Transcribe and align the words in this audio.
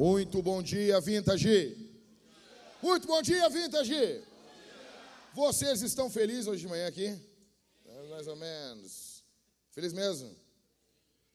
Muito 0.00 0.40
bom 0.40 0.62
dia, 0.62 0.98
Vintage. 0.98 1.76
Muito 2.82 3.06
bom 3.06 3.20
dia, 3.20 3.46
Vintage. 3.50 4.24
Vocês 5.34 5.82
estão 5.82 6.08
felizes 6.08 6.46
hoje 6.46 6.62
de 6.62 6.68
manhã 6.68 6.86
aqui? 6.86 7.08
É, 7.84 8.08
mais 8.08 8.26
ou 8.26 8.34
menos. 8.34 9.22
Feliz 9.72 9.92
mesmo? 9.92 10.34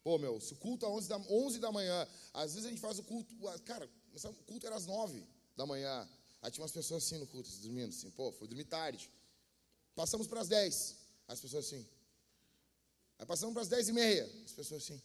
Pô, 0.04 0.18
meu, 0.18 0.40
se 0.42 0.54
o 0.54 0.56
culto 0.56 0.84
é 0.84 0.90
11 0.90 1.08
da, 1.08 1.18
11 1.30 1.60
da 1.60 1.72
manhã, 1.72 2.08
às 2.34 2.56
vezes 2.56 2.66
a 2.66 2.70
gente 2.72 2.82
faz 2.82 2.98
o 2.98 3.04
culto, 3.04 3.36
cara, 3.66 3.88
o 4.16 4.44
culto 4.46 4.66
era 4.66 4.76
às 4.76 4.88
9 4.88 5.24
da 5.56 5.68
manhã. 5.68 6.10
Aí 6.42 6.50
tinha 6.50 6.64
umas 6.64 6.72
pessoas 6.72 7.04
assim 7.04 7.20
no 7.20 7.28
culto, 7.28 7.48
dormindo 7.62 7.90
assim, 7.90 8.10
pô, 8.10 8.32
foi 8.32 8.48
dormir 8.48 8.66
tarde. 8.66 9.12
Passamos 9.94 10.26
para 10.26 10.42
as 10.42 10.48
10, 10.48 10.96
as 11.28 11.40
pessoas 11.40 11.68
assim. 11.68 11.88
Aí 13.20 13.28
passamos 13.28 13.54
para 13.54 13.62
as 13.62 13.68
10 13.68 13.90
e 13.90 13.94
meia, 13.94 14.26
as 14.44 14.54
pessoas 14.54 14.82
assim. 14.82 15.00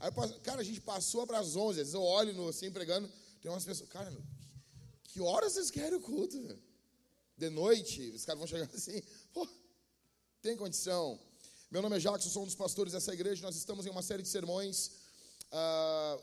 Aí, 0.00 0.10
cara, 0.42 0.60
a 0.60 0.64
gente 0.64 0.80
passou 0.80 1.26
para 1.26 1.38
as 1.38 1.54
11, 1.54 1.70
às 1.70 1.76
vezes 1.76 1.94
eu 1.94 2.02
olho 2.02 2.34
no, 2.34 2.48
assim, 2.48 2.70
pregando, 2.70 3.10
tem 3.40 3.50
umas 3.50 3.64
pessoas, 3.64 3.88
cara, 3.88 4.12
que 5.04 5.20
horas 5.20 5.52
vocês 5.52 5.70
querem 5.70 5.98
o 5.98 6.00
culto? 6.00 6.38
De 7.36 7.50
noite, 7.50 8.10
os 8.10 8.24
caras 8.24 8.38
vão 8.38 8.46
chegar 8.46 8.68
assim, 8.74 9.02
pô, 9.32 9.48
tem 10.40 10.56
condição. 10.56 11.18
Meu 11.70 11.80
nome 11.82 11.96
é 11.96 11.98
Jackson, 11.98 12.28
sou 12.28 12.42
um 12.42 12.46
dos 12.46 12.54
pastores 12.54 12.92
dessa 12.92 13.12
igreja, 13.12 13.42
nós 13.42 13.56
estamos 13.56 13.86
em 13.86 13.90
uma 13.90 14.02
série 14.02 14.22
de 14.22 14.28
sermões. 14.28 14.90
Uh, 15.48 16.22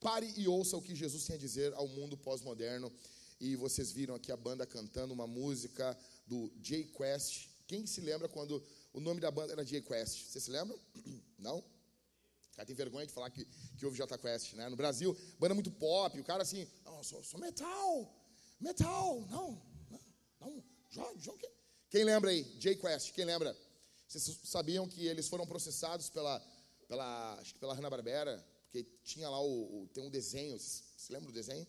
pare 0.00 0.32
e 0.36 0.48
ouça 0.48 0.76
o 0.76 0.82
que 0.82 0.94
Jesus 0.94 1.24
tem 1.24 1.36
a 1.36 1.38
dizer 1.38 1.72
ao 1.74 1.86
mundo 1.88 2.16
pós-moderno. 2.16 2.92
E 3.40 3.56
vocês 3.56 3.92
viram 3.92 4.14
aqui 4.14 4.30
a 4.30 4.36
banda 4.36 4.66
cantando 4.66 5.12
uma 5.12 5.26
música 5.26 5.96
do 6.26 6.52
Jay 6.62 6.84
Quest. 6.84 7.48
Quem 7.66 7.86
se 7.86 8.00
lembra 8.00 8.28
quando 8.28 8.62
o 8.92 9.00
nome 9.00 9.20
da 9.20 9.30
banda 9.30 9.52
era 9.52 9.64
Jay 9.64 9.82
Quest? 9.82 10.26
Você 10.26 10.40
se 10.40 10.50
lembra? 10.50 10.76
Não? 11.38 11.64
O 12.52 12.56
cara 12.56 12.66
tem 12.66 12.76
vergonha 12.76 13.06
de 13.06 13.12
falar 13.12 13.30
que, 13.30 13.46
que 13.76 13.84
houve 13.84 13.96
J 13.96 14.18
Quest, 14.18 14.52
né? 14.54 14.68
No 14.68 14.76
Brasil, 14.76 15.16
banda 15.38 15.54
muito 15.54 15.70
pop, 15.70 16.20
o 16.20 16.24
cara 16.24 16.42
assim, 16.42 16.68
não, 16.84 17.02
sou, 17.02 17.24
sou 17.24 17.40
metal, 17.40 18.14
metal, 18.60 19.26
não, 19.30 19.62
não, 19.90 20.00
não, 20.38 20.64
João, 20.90 21.18
João, 21.18 21.38
quem? 21.38 21.50
quem 21.88 22.04
lembra 22.04 22.30
aí? 22.30 22.44
Jay 22.60 22.76
Quest, 22.76 23.12
quem 23.12 23.24
lembra? 23.24 23.56
Vocês 24.06 24.38
sabiam 24.44 24.86
que 24.86 25.06
eles 25.06 25.26
foram 25.28 25.46
processados 25.46 26.10
pela, 26.10 26.38
pela 26.86 27.38
acho 27.40 27.54
que 27.54 27.58
pela 27.58 27.74
Hanna-Barbera, 27.74 28.44
porque 28.64 28.84
tinha 29.02 29.30
lá 29.30 29.40
o, 29.40 29.84
o, 29.84 29.88
tem 29.88 30.04
um 30.04 30.10
desenho, 30.10 30.58
você 30.58 30.82
se 30.96 31.10
lembra 31.10 31.28
do 31.28 31.32
desenho? 31.32 31.66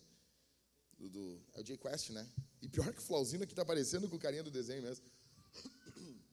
Do, 0.98 1.08
do, 1.08 1.42
é 1.54 1.60
o 1.62 1.66
Jay 1.66 1.78
Quest, 1.78 2.10
né? 2.10 2.30
E 2.60 2.68
pior 2.68 2.92
que 2.92 2.98
o 2.98 3.02
Flauzino 3.02 3.46
que 3.46 3.54
tá 3.54 3.62
aparecendo 3.62 4.06
com 4.06 4.16
o 4.16 4.18
carinha 4.18 4.42
do 4.42 4.50
desenho 4.50 4.82
mesmo. 4.82 5.04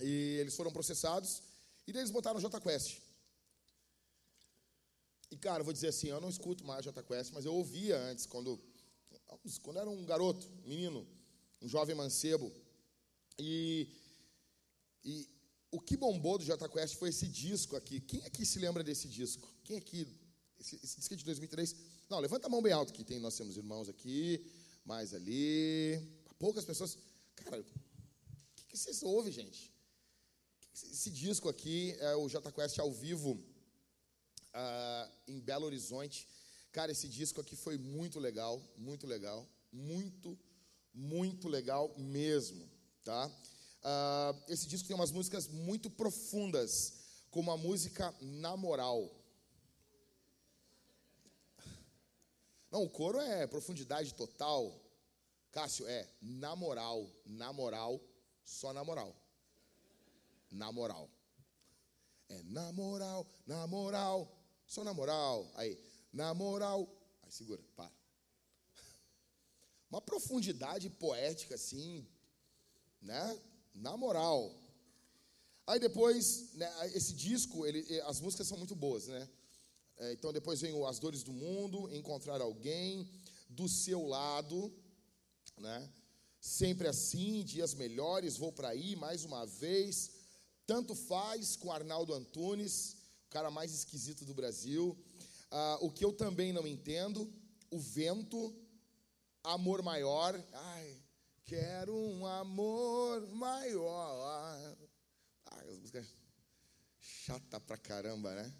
E 0.00 0.36
eles 0.38 0.54
foram 0.54 0.70
processados 0.70 1.42
e 1.84 1.92
daí 1.92 2.02
eles 2.02 2.12
botaram 2.12 2.38
J 2.38 2.60
Quest. 2.60 3.00
E 5.30 5.36
cara, 5.36 5.62
vou 5.62 5.72
dizer 5.72 5.88
assim, 5.88 6.08
eu 6.08 6.20
não 6.20 6.28
escuto 6.28 6.64
mais 6.64 6.84
J 6.84 7.02
Quest, 7.02 7.32
mas 7.32 7.44
eu 7.44 7.54
ouvia 7.54 7.98
antes 7.98 8.26
quando 8.26 8.58
quando 9.62 9.78
era 9.78 9.88
um 9.88 10.04
garoto, 10.04 10.48
menino, 10.64 11.06
um 11.60 11.68
jovem 11.68 11.94
mancebo. 11.94 12.52
E, 13.38 13.88
e 15.04 15.28
o 15.70 15.80
que 15.80 15.96
bombou 15.96 16.38
do 16.38 16.44
J 16.44 16.68
Quest 16.68 16.96
foi 16.96 17.10
esse 17.10 17.26
disco 17.26 17.76
aqui. 17.76 18.00
Quem 18.00 18.24
aqui 18.24 18.44
se 18.44 18.58
lembra 18.58 18.82
desse 18.82 19.08
disco? 19.08 19.46
Quem 19.64 19.76
aqui 19.76 20.06
esse, 20.58 20.76
esse 20.82 20.96
disco 20.96 21.14
é 21.14 21.16
de 21.16 21.24
2003? 21.24 21.76
Não, 22.08 22.18
levanta 22.18 22.46
a 22.46 22.50
mão 22.50 22.62
bem 22.62 22.72
alto 22.72 22.92
que 22.92 23.04
tem, 23.04 23.18
nós 23.18 23.36
temos 23.36 23.56
irmãos 23.56 23.88
aqui, 23.88 24.44
mais 24.84 25.14
ali, 25.14 26.00
poucas 26.38 26.64
pessoas. 26.64 26.98
Cara, 27.36 27.60
o 27.60 27.64
que, 28.56 28.64
que 28.66 28.76
vocês 28.76 29.02
ouvem, 29.02 29.32
gente? 29.32 29.72
Esse 30.74 31.10
disco 31.10 31.48
aqui 31.48 31.94
é 31.98 32.14
o 32.16 32.28
J 32.28 32.50
Quest 32.52 32.78
ao 32.78 32.90
vivo 32.92 33.42
uh, 34.58 35.12
em 35.26 35.38
Belo 35.40 35.66
Horizonte. 35.66 36.28
Cara, 36.72 36.92
esse 36.92 37.08
disco 37.08 37.40
aqui 37.40 37.56
foi 37.56 37.78
muito 37.78 38.18
legal, 38.18 38.60
muito 38.76 39.06
legal, 39.06 39.48
muito, 39.72 40.38
muito 40.92 41.48
legal 41.48 41.94
mesmo, 41.96 42.68
tá? 43.04 43.26
Uh, 43.26 44.42
esse 44.48 44.66
disco 44.66 44.88
tem 44.88 44.96
umas 44.96 45.12
músicas 45.12 45.46
muito 45.48 45.88
profundas, 45.88 46.94
como 47.30 47.50
a 47.50 47.56
música 47.56 48.14
Na 48.20 48.56
Moral. 48.56 49.14
Não, 52.70 52.82
o 52.82 52.90
coro 52.90 53.18
é 53.18 53.46
profundidade 53.46 54.12
total. 54.14 54.78
Cássio, 55.50 55.88
é 55.88 56.06
na 56.20 56.54
moral, 56.54 57.10
na 57.24 57.50
moral, 57.50 57.98
só 58.44 58.74
na 58.74 58.84
moral. 58.84 59.16
Na 60.50 60.70
moral. 60.70 61.08
É 62.28 62.42
na 62.42 62.70
moral, 62.72 63.26
na 63.46 63.66
moral, 63.66 64.37
só 64.68 64.84
na 64.84 64.94
moral. 64.94 65.50
Aí, 65.54 65.76
na 66.12 66.32
moral. 66.34 66.86
Aí, 67.22 67.32
segura, 67.32 67.60
para. 67.74 67.90
Uma 69.90 70.00
profundidade 70.00 70.90
poética, 70.90 71.54
assim, 71.54 72.06
né? 73.00 73.40
Na 73.74 73.96
moral. 73.96 74.54
Aí 75.66 75.78
depois, 75.78 76.54
né, 76.54 76.70
esse 76.94 77.14
disco, 77.14 77.66
ele, 77.66 78.00
as 78.02 78.20
músicas 78.20 78.46
são 78.46 78.56
muito 78.56 78.74
boas, 78.74 79.06
né? 79.06 79.28
É, 79.98 80.12
então 80.12 80.32
depois 80.32 80.60
vem 80.60 80.72
o 80.72 80.86
As 80.86 80.98
Dores 80.98 81.22
do 81.22 81.32
Mundo, 81.32 81.92
Encontrar 81.94 82.40
Alguém, 82.40 83.10
Do 83.48 83.68
Seu 83.68 84.06
Lado, 84.06 84.72
né? 85.58 85.90
Sempre 86.40 86.86
assim, 86.86 87.42
dias 87.42 87.74
melhores, 87.74 88.36
vou 88.36 88.52
para 88.52 88.68
aí 88.68 88.94
mais 88.94 89.24
uma 89.24 89.44
vez. 89.44 90.10
Tanto 90.66 90.94
faz 90.94 91.56
com 91.56 91.72
Arnaldo 91.72 92.14
Antunes, 92.14 92.97
o 93.28 93.30
cara 93.30 93.50
mais 93.50 93.74
esquisito 93.74 94.24
do 94.24 94.32
Brasil. 94.32 94.96
Ah, 95.50 95.78
o 95.82 95.90
que 95.90 96.02
eu 96.02 96.12
também 96.12 96.50
não 96.50 96.66
entendo, 96.66 97.30
o 97.70 97.78
vento, 97.78 98.56
amor 99.44 99.82
maior. 99.82 100.42
Ai, 100.54 100.96
quero 101.44 101.94
um 101.94 102.26
amor 102.26 103.26
maior. 103.28 104.76
Ah, 105.44 105.60
as 105.60 105.78
músicas 105.78 106.06
chata 106.98 107.60
pra 107.60 107.76
caramba, 107.76 108.34
né? 108.34 108.50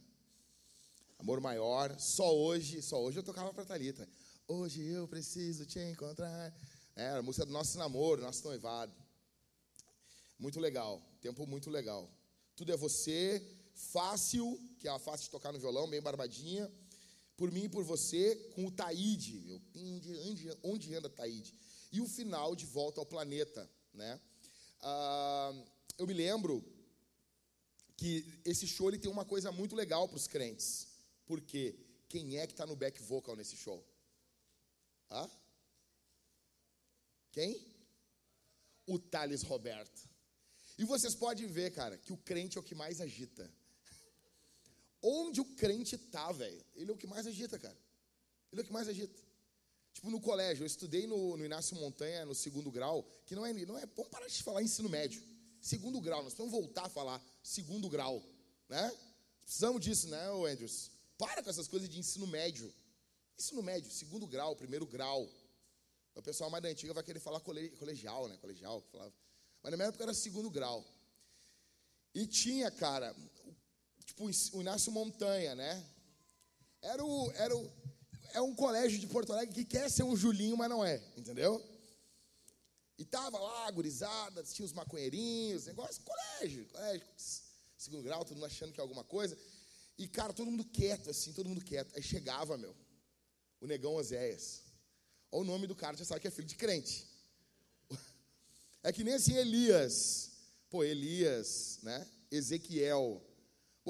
Amor 1.19 1.41
maior, 1.41 1.99
só 1.99 2.37
hoje, 2.37 2.83
só 2.83 3.03
hoje 3.03 3.19
eu 3.19 3.23
tocava 3.23 3.55
pra 3.55 3.65
Thalita. 3.65 4.07
Hoje 4.47 4.87
eu 4.87 5.09
preciso 5.09 5.65
te 5.65 5.79
encontrar. 5.81 6.55
É, 6.95 7.09
a 7.09 7.23
música 7.23 7.47
do 7.47 7.53
nosso 7.53 7.79
namoro, 7.79 8.21
nosso 8.21 8.45
noivado. 8.45 8.95
Muito 10.39 10.61
legal, 10.61 11.03
tempo 11.23 11.47
muito 11.47 11.71
legal. 11.71 12.11
Tudo 12.55 12.71
é 12.71 12.77
você, 12.77 13.43
fácil, 13.79 14.61
que 14.79 14.89
é 14.89 14.99
fácil 14.99 15.25
de 15.25 15.31
tocar 15.31 15.53
no 15.53 15.59
violão, 15.59 15.89
bem 15.89 16.03
barbadinha. 16.03 16.71
Por 17.37 17.53
mim 17.53 17.65
e 17.65 17.69
por 17.69 17.85
você, 17.85 18.35
com 18.55 18.67
o 18.67 18.71
Taíde. 18.71 19.63
Onde, 19.75 20.13
onde, 20.17 20.59
onde 20.63 20.95
anda 20.95 21.09
Taíde? 21.09 21.55
E 21.93 22.01
o 22.01 22.09
final 22.09 22.57
de 22.57 22.67
volta 22.67 23.01
ao 23.01 23.07
planeta, 23.07 23.71
né? 23.95 24.21
Ah, 24.81 25.53
eu 25.97 26.07
me 26.07 26.13
lembro 26.13 26.65
que 27.97 28.41
esse 28.45 28.67
show 28.67 28.89
ele 28.89 28.99
tem 28.99 29.11
uma 29.11 29.25
coisa 29.25 29.51
muito 29.53 29.77
legal 29.77 30.09
para 30.09 30.17
os 30.17 30.27
crentes. 30.27 30.89
Porque 31.25 31.79
quem 32.09 32.39
é 32.39 32.47
que 32.47 32.53
está 32.53 32.67
no 32.67 32.77
back 32.77 33.01
vocal 33.03 33.37
nesse 33.37 33.57
show? 33.57 33.85
Hã? 35.11 35.31
Quem? 37.31 37.65
O 38.87 38.99
Thales 38.99 39.43
Roberto. 39.43 40.09
E 40.77 40.85
vocês 40.85 41.15
podem 41.15 41.47
ver, 41.47 41.73
cara, 41.73 41.99
que 41.99 42.13
o 42.13 42.17
crente 42.17 42.57
é 42.57 42.61
o 42.61 42.65
que 42.65 42.75
mais 42.75 43.01
agita. 43.01 43.53
Onde 45.03 45.41
o 45.41 45.45
crente 45.45 45.97
tá, 45.97 46.33
velho, 46.33 46.65
ele 46.75 46.91
é 46.91 46.95
o 46.95 46.97
que 46.97 47.07
mais 47.07 47.27
agita, 47.27 47.59
cara. 47.59 47.77
Ele 48.53 48.61
é 48.61 48.65
o 48.65 48.67
que 48.67 48.73
mais 48.73 48.89
agita. 48.89 49.21
Tipo, 49.93 50.11
no 50.11 50.21
colégio, 50.21 50.63
eu 50.63 50.67
estudei 50.67 51.07
no, 51.07 51.37
no 51.37 51.45
Inácio 51.45 51.77
Montanha, 51.77 52.25
no 52.25 52.35
segundo 52.35 52.71
grau, 52.71 53.05
que 53.27 53.35
não 53.35 53.45
é, 53.45 53.53
não 53.53 53.77
é. 53.79 53.87
Vamos 53.87 54.11
parar 54.11 54.27
de 54.27 54.43
falar 54.43 54.63
ensino 54.63 54.89
médio. 54.89 55.23
Segundo 55.61 56.01
grau, 56.01 56.23
nós 56.23 56.35
vamos 56.35 56.53
voltar 56.53 56.87
a 56.87 56.89
falar 56.89 57.23
segundo 57.43 57.89
grau, 57.89 58.23
né? 58.69 58.97
Precisamos 59.43 59.81
disso, 59.81 60.09
né, 60.09 60.29
Andrews? 60.51 60.91
Para 61.17 61.43
com 61.43 61.51
essas 61.51 61.67
coisas 61.67 61.89
de 61.89 61.99
ensino 61.99 62.27
médio. 62.27 62.73
Ensino 63.37 63.63
médio, 63.63 63.91
segundo 63.91 64.27
grau, 64.27 64.55
primeiro 64.55 64.87
grau. 64.87 65.29
O 66.15 66.23
pessoal 66.23 66.51
mais 66.51 66.63
da 66.63 66.69
antiga 66.69 66.93
vai 66.93 67.03
querer 67.03 67.21
falar 67.21 67.41
colegial, 67.41 68.29
né? 68.29 68.37
Colegial. 68.37 68.81
Falava. 68.93 69.13
Mas 69.63 69.71
na 69.71 69.77
minha 69.77 69.89
época 69.89 70.05
era 70.05 70.15
segundo 70.15 70.51
grau. 70.51 70.85
E 72.15 72.27
tinha, 72.27 72.71
cara, 72.71 73.15
tipo, 74.09 74.25
o 74.57 74.61
Inácio 74.61 74.91
Montanha, 74.91 75.55
né? 75.55 75.85
Era 76.81 77.05
o, 77.05 77.31
era 77.33 77.55
o, 77.55 77.71
é 78.33 78.41
um 78.41 78.55
colégio 78.55 78.99
de 78.99 79.07
Porto 79.07 79.33
Alegre 79.33 79.55
que 79.55 79.65
quer 79.65 79.91
ser 79.91 80.03
um 80.03 80.17
Julinho, 80.17 80.57
mas 80.57 80.71
não 80.71 80.85
é, 80.85 81.03
entendeu? 81.17 81.63
E 82.97 83.05
tava 83.05 83.39
lá, 83.39 83.71
gurizada, 83.71 84.43
tinha 84.43 84.65
os 84.65 84.73
maconheirinhos, 84.73 85.67
negócio, 85.67 86.03
colégio, 86.03 86.67
colégio, 86.67 87.07
segundo 87.77 88.03
grau, 88.03 88.25
todo 88.25 88.37
mundo 88.37 88.47
achando 88.47 88.73
que 88.73 88.81
é 88.81 88.83
alguma 88.83 89.05
coisa. 89.05 89.39
E, 89.99 90.09
cara, 90.09 90.33
todo 90.33 90.51
mundo 90.51 90.65
quieto, 90.65 91.11
assim, 91.11 91.33
todo 91.33 91.49
mundo 91.49 91.63
quieto. 91.63 91.95
Aí 91.95 92.03
chegava, 92.03 92.57
meu, 92.57 92.75
o 93.61 93.67
negão 93.67 93.95
Oséias. 93.95 94.63
Olha 95.31 95.43
o 95.43 95.45
nome 95.45 95.67
do 95.67 95.77
cara, 95.77 95.97
você 95.97 96.05
sabe 96.05 96.21
que 96.21 96.29
é 96.29 96.31
filho 96.31 96.49
de 96.49 96.57
crente. 96.57 97.07
É 98.81 98.93
que 98.93 99.03
nem 99.03 99.15
assim 99.15 99.35
Elias. 99.35 100.31
Pô, 100.71 100.85
Elias, 100.85 101.81
né? 101.83 102.07
Ezequiel. 102.31 103.21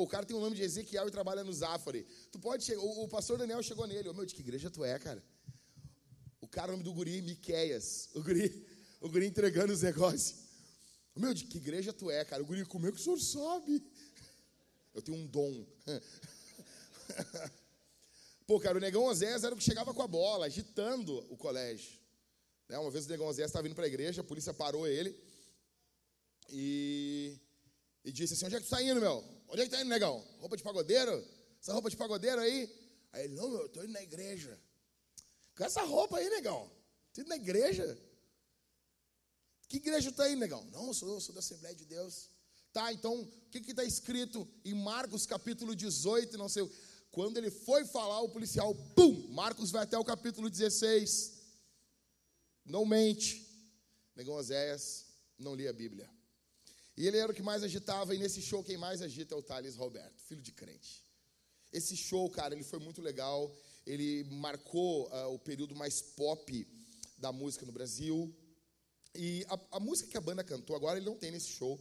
O 0.02 0.06
cara 0.06 0.24
tem 0.24 0.36
o 0.36 0.40
nome 0.40 0.54
de 0.54 0.62
Ezequiel 0.62 1.08
e 1.08 1.10
trabalha 1.10 1.42
no 1.42 1.52
Zafari. 1.52 2.06
Tu 2.30 2.38
pode 2.38 2.64
chegar, 2.64 2.80
o, 2.80 3.02
o 3.02 3.08
pastor 3.08 3.36
Daniel 3.36 3.60
chegou 3.64 3.84
nele, 3.84 4.08
ô 4.08 4.14
meu, 4.14 4.24
de 4.24 4.32
que 4.32 4.40
igreja 4.40 4.70
tu 4.70 4.84
é, 4.84 4.96
cara? 4.96 5.20
O 6.40 6.46
cara, 6.46 6.68
o 6.68 6.72
nome 6.72 6.84
do 6.84 6.92
guri, 6.92 7.20
Miqueias. 7.20 8.08
O 8.14 8.22
guri, 8.22 8.64
o 9.02 9.08
guri 9.08 9.26
entregando 9.26 9.72
os 9.72 9.82
negócios. 9.82 10.36
Meu, 11.16 11.34
de 11.34 11.46
que 11.46 11.58
igreja 11.58 11.92
tu 11.92 12.12
é, 12.12 12.24
cara? 12.24 12.40
O 12.40 12.46
guri, 12.46 12.64
como 12.64 12.86
é 12.86 12.92
que 12.92 12.98
o 12.98 13.02
senhor 13.02 13.18
sabe? 13.18 13.84
Eu 14.94 15.02
tenho 15.02 15.18
um 15.18 15.26
dom. 15.26 15.66
Pô, 18.46 18.60
cara, 18.60 18.78
o 18.78 18.80
Negão 18.80 19.04
Osés 19.04 19.42
era 19.42 19.52
o 19.52 19.58
que 19.58 19.64
chegava 19.64 19.92
com 19.92 20.02
a 20.02 20.06
bola, 20.06 20.46
agitando 20.46 21.18
o 21.28 21.36
colégio. 21.36 21.98
Né? 22.68 22.78
Uma 22.78 22.90
vez 22.90 23.04
o 23.04 23.08
Negão 23.08 23.26
Osés 23.26 23.46
estava 23.46 23.64
vindo 23.64 23.74
para 23.74 23.84
a 23.84 23.88
igreja, 23.88 24.20
a 24.20 24.24
polícia 24.24 24.54
parou 24.54 24.86
ele 24.86 25.20
e, 26.48 27.36
e 28.04 28.12
disse 28.12 28.34
assim: 28.34 28.46
Onde 28.46 28.54
é 28.54 28.60
que 28.60 28.66
tu 28.66 28.72
está 28.72 28.80
indo, 28.80 29.00
meu? 29.00 29.37
Onde 29.48 29.62
é 29.62 29.64
que 29.64 29.72
está 29.72 29.80
indo, 29.80 29.88
Negão? 29.88 30.24
Roupa 30.38 30.56
de 30.56 30.62
pagodeiro? 30.62 31.24
Essa 31.60 31.72
roupa 31.72 31.90
de 31.90 31.96
pagodeiro 31.96 32.40
aí? 32.40 32.70
Aí 33.12 33.24
ele: 33.24 33.34
Não, 33.34 33.48
meu, 33.48 33.60
eu 33.60 33.66
estou 33.66 33.84
indo 33.84 33.92
na 33.92 34.02
igreja. 34.02 34.58
Com 35.56 35.64
essa 35.64 35.82
roupa 35.82 36.18
aí, 36.18 36.28
Negão? 36.30 36.70
Tu 37.12 37.22
indo 37.22 37.28
na 37.28 37.36
igreja? 37.36 37.98
Que 39.68 39.78
igreja 39.78 40.10
está 40.10 40.28
indo, 40.30 40.40
Negão? 40.40 40.64
Não, 40.72 40.88
eu 40.88 40.94
sou, 40.94 41.14
eu 41.14 41.20
sou 41.20 41.34
da 41.34 41.40
Assembleia 41.40 41.74
de 41.74 41.84
Deus. 41.84 42.30
Tá, 42.72 42.92
então, 42.92 43.22
o 43.22 43.50
que 43.50 43.58
está 43.58 43.82
escrito 43.82 44.46
em 44.64 44.74
Marcos 44.74 45.26
capítulo 45.26 45.74
18, 45.74 46.36
não 46.36 46.48
sei 46.48 46.62
quando 47.10 47.38
ele 47.38 47.50
foi 47.50 47.84
falar, 47.84 48.20
o 48.20 48.28
policial, 48.28 48.74
pum, 48.94 49.28
Marcos 49.28 49.70
vai 49.70 49.82
até 49.82 49.98
o 49.98 50.04
capítulo 50.04 50.48
16. 50.48 51.38
Não 52.64 52.84
mente. 52.84 53.44
Negão 54.14 54.34
Oséias 54.34 55.06
não 55.38 55.54
lia 55.54 55.70
a 55.70 55.72
Bíblia. 55.72 56.08
E 56.98 57.06
ele 57.06 57.16
era 57.16 57.30
o 57.30 57.34
que 57.34 57.42
mais 57.42 57.62
agitava, 57.62 58.12
e 58.12 58.18
nesse 58.18 58.42
show 58.42 58.60
quem 58.64 58.76
mais 58.76 59.00
agita 59.00 59.32
é 59.32 59.38
o 59.38 59.42
Thales 59.42 59.76
Roberto, 59.76 60.20
filho 60.20 60.42
de 60.42 60.50
crente. 60.50 61.06
Esse 61.72 61.96
show, 61.96 62.28
cara, 62.28 62.52
ele 62.56 62.64
foi 62.64 62.80
muito 62.80 63.00
legal. 63.00 63.54
Ele 63.86 64.24
marcou 64.24 65.06
uh, 65.06 65.32
o 65.32 65.38
período 65.38 65.76
mais 65.76 66.02
pop 66.02 66.66
da 67.16 67.30
música 67.30 67.64
no 67.64 67.70
Brasil. 67.70 68.34
E 69.14 69.46
a, 69.48 69.76
a, 69.76 69.78
música 69.78 70.10
que 70.10 70.16
a 70.16 70.20
banda 70.20 70.42
cantou, 70.42 70.74
agora 70.74 70.98
ele 70.98 71.06
não 71.06 71.14
tem 71.14 71.30
nesse 71.30 71.52
show. 71.52 71.78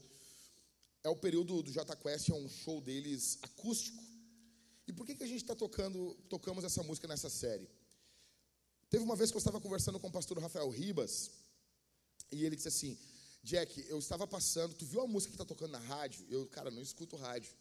É 1.03 1.09
o 1.09 1.15
período 1.15 1.63
do 1.63 1.71
J 1.71 1.95
Quest, 1.95 2.29
é 2.29 2.35
um 2.35 2.47
show 2.47 2.79
deles 2.79 3.39
acústico. 3.41 4.03
E 4.87 4.93
por 4.93 5.03
que, 5.03 5.15
que 5.15 5.23
a 5.23 5.27
gente 5.27 5.41
está 5.41 5.55
tocando, 5.55 6.13
tocamos 6.29 6.63
essa 6.63 6.83
música 6.83 7.07
nessa 7.07 7.27
série? 7.29 7.67
Teve 8.87 9.03
uma 9.03 9.15
vez 9.15 9.31
que 9.31 9.37
eu 9.37 9.39
estava 9.39 9.59
conversando 9.59 9.99
com 9.99 10.09
o 10.09 10.11
pastor 10.11 10.37
Rafael 10.37 10.69
Ribas, 10.69 11.31
e 12.31 12.45
ele 12.45 12.55
disse 12.55 12.67
assim: 12.67 12.95
Jack, 13.43 13.85
eu 13.89 13.97
estava 13.99 14.27
passando, 14.27 14.73
tu 14.73 14.85
viu 14.85 15.01
a 15.01 15.07
música 15.07 15.31
que 15.31 15.35
está 15.35 15.45
tocando 15.45 15.71
na 15.71 15.79
rádio? 15.79 16.25
Eu, 16.29 16.47
cara, 16.47 16.69
não 16.69 16.81
escuto 16.81 17.15
rádio. 17.15 17.51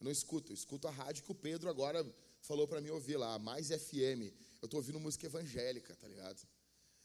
Eu 0.00 0.04
não 0.04 0.12
escuto, 0.12 0.52
eu 0.52 0.54
escuto 0.54 0.86
a 0.86 0.90
rádio 0.90 1.24
que 1.24 1.32
o 1.32 1.34
Pedro 1.34 1.68
agora 1.68 2.06
falou 2.40 2.68
para 2.68 2.80
mim 2.80 2.90
ouvir 2.90 3.16
lá, 3.16 3.38
mais 3.38 3.68
FM. 3.68 4.32
Eu 4.60 4.66
estou 4.66 4.78
ouvindo 4.78 5.00
música 5.00 5.26
evangélica, 5.26 5.94
tá 5.96 6.06
ligado? 6.06 6.40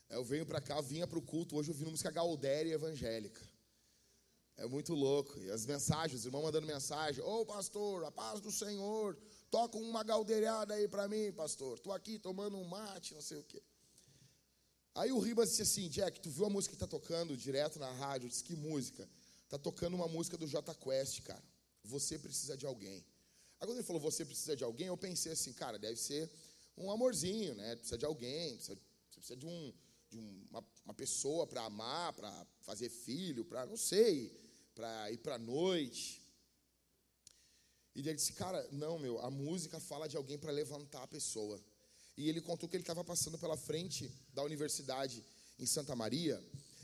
Eu 0.09 0.23
venho 0.23 0.45
para 0.45 0.61
cá, 0.61 0.79
vinha 0.79 1.07
para 1.07 1.17
o 1.17 1.21
culto, 1.21 1.55
hoje 1.55 1.71
ouvindo 1.71 1.89
música 1.89 2.11
gaudéria 2.11 2.73
evangélica. 2.73 3.41
É 4.57 4.67
muito 4.67 4.93
louco. 4.93 5.39
E 5.39 5.49
as 5.49 5.65
mensagens, 5.65 6.19
os 6.19 6.25
irmãos 6.25 6.43
mandando 6.43 6.67
mensagem: 6.67 7.23
Ô 7.23 7.41
oh, 7.41 7.45
pastor, 7.45 8.05
a 8.05 8.11
paz 8.11 8.39
do 8.39 8.51
Senhor, 8.51 9.17
Toca 9.53 9.77
uma 9.77 10.01
galdeirada 10.03 10.73
aí 10.73 10.87
para 10.87 11.07
mim, 11.07 11.31
pastor. 11.31 11.75
Estou 11.75 11.93
aqui 11.93 12.17
tomando 12.17 12.57
um 12.57 12.63
mate, 12.63 13.13
não 13.13 13.21
sei 13.21 13.37
o 13.37 13.43
quê. 13.43 13.61
Aí 14.95 15.11
o 15.11 15.19
Ribas 15.19 15.49
disse 15.49 15.63
assim, 15.63 15.89
Jack, 15.89 16.19
tu 16.19 16.29
viu 16.29 16.45
a 16.45 16.49
música 16.49 16.71
que 16.71 16.75
está 16.75 16.87
tocando 16.87 17.35
direto 17.35 17.79
na 17.79 17.91
rádio? 17.91 18.27
Eu 18.27 18.29
disse, 18.29 18.43
que 18.43 18.55
música? 18.55 19.09
Está 19.43 19.57
tocando 19.57 19.95
uma 19.95 20.07
música 20.07 20.37
do 20.37 20.47
J 20.47 20.73
Quest, 20.75 21.21
cara. 21.21 21.43
Você 21.83 22.19
precisa 22.19 22.55
de 22.55 22.65
alguém. 22.65 23.03
Aí 23.59 23.67
quando 23.67 23.77
ele 23.77 23.83
falou, 23.83 24.01
você 24.01 24.23
precisa 24.23 24.55
de 24.55 24.63
alguém, 24.63 24.87
eu 24.87 24.97
pensei 24.97 25.31
assim, 25.31 25.51
cara, 25.53 25.79
deve 25.79 25.99
ser 25.99 26.29
um 26.77 26.91
amorzinho, 26.91 27.55
né? 27.55 27.75
Precisa 27.75 27.97
de 27.97 28.05
alguém, 28.05 28.55
precisa, 28.55 28.77
precisa 29.11 29.35
de, 29.35 29.45
um, 29.45 29.73
de 30.09 30.17
uma, 30.17 30.63
uma 30.85 30.93
pessoa 30.93 31.47
para 31.47 31.63
amar, 31.63 32.13
para 32.13 32.47
fazer 32.61 32.89
filho, 32.89 33.43
para, 33.45 33.65
não 33.65 33.77
sei, 33.77 34.31
para 34.75 35.11
ir 35.11 35.17
para 35.17 35.39
noite. 35.39 36.21
E 37.95 37.99
ele 37.99 38.13
disse, 38.13 38.33
cara, 38.33 38.67
não, 38.71 38.97
meu, 38.97 39.19
a 39.19 39.29
música 39.29 39.79
fala 39.79 40.07
de 40.07 40.17
alguém 40.17 40.37
para 40.37 40.51
levantar 40.51 41.03
a 41.03 41.07
pessoa. 41.07 41.63
E 42.15 42.29
ele 42.29 42.41
contou 42.41 42.69
que 42.69 42.75
ele 42.75 42.83
estava 42.83 43.03
passando 43.03 43.37
pela 43.37 43.57
frente 43.57 44.11
da 44.33 44.43
universidade 44.43 45.23
em 45.57 45.65
Santa 45.65 45.95
Maria 45.95 46.41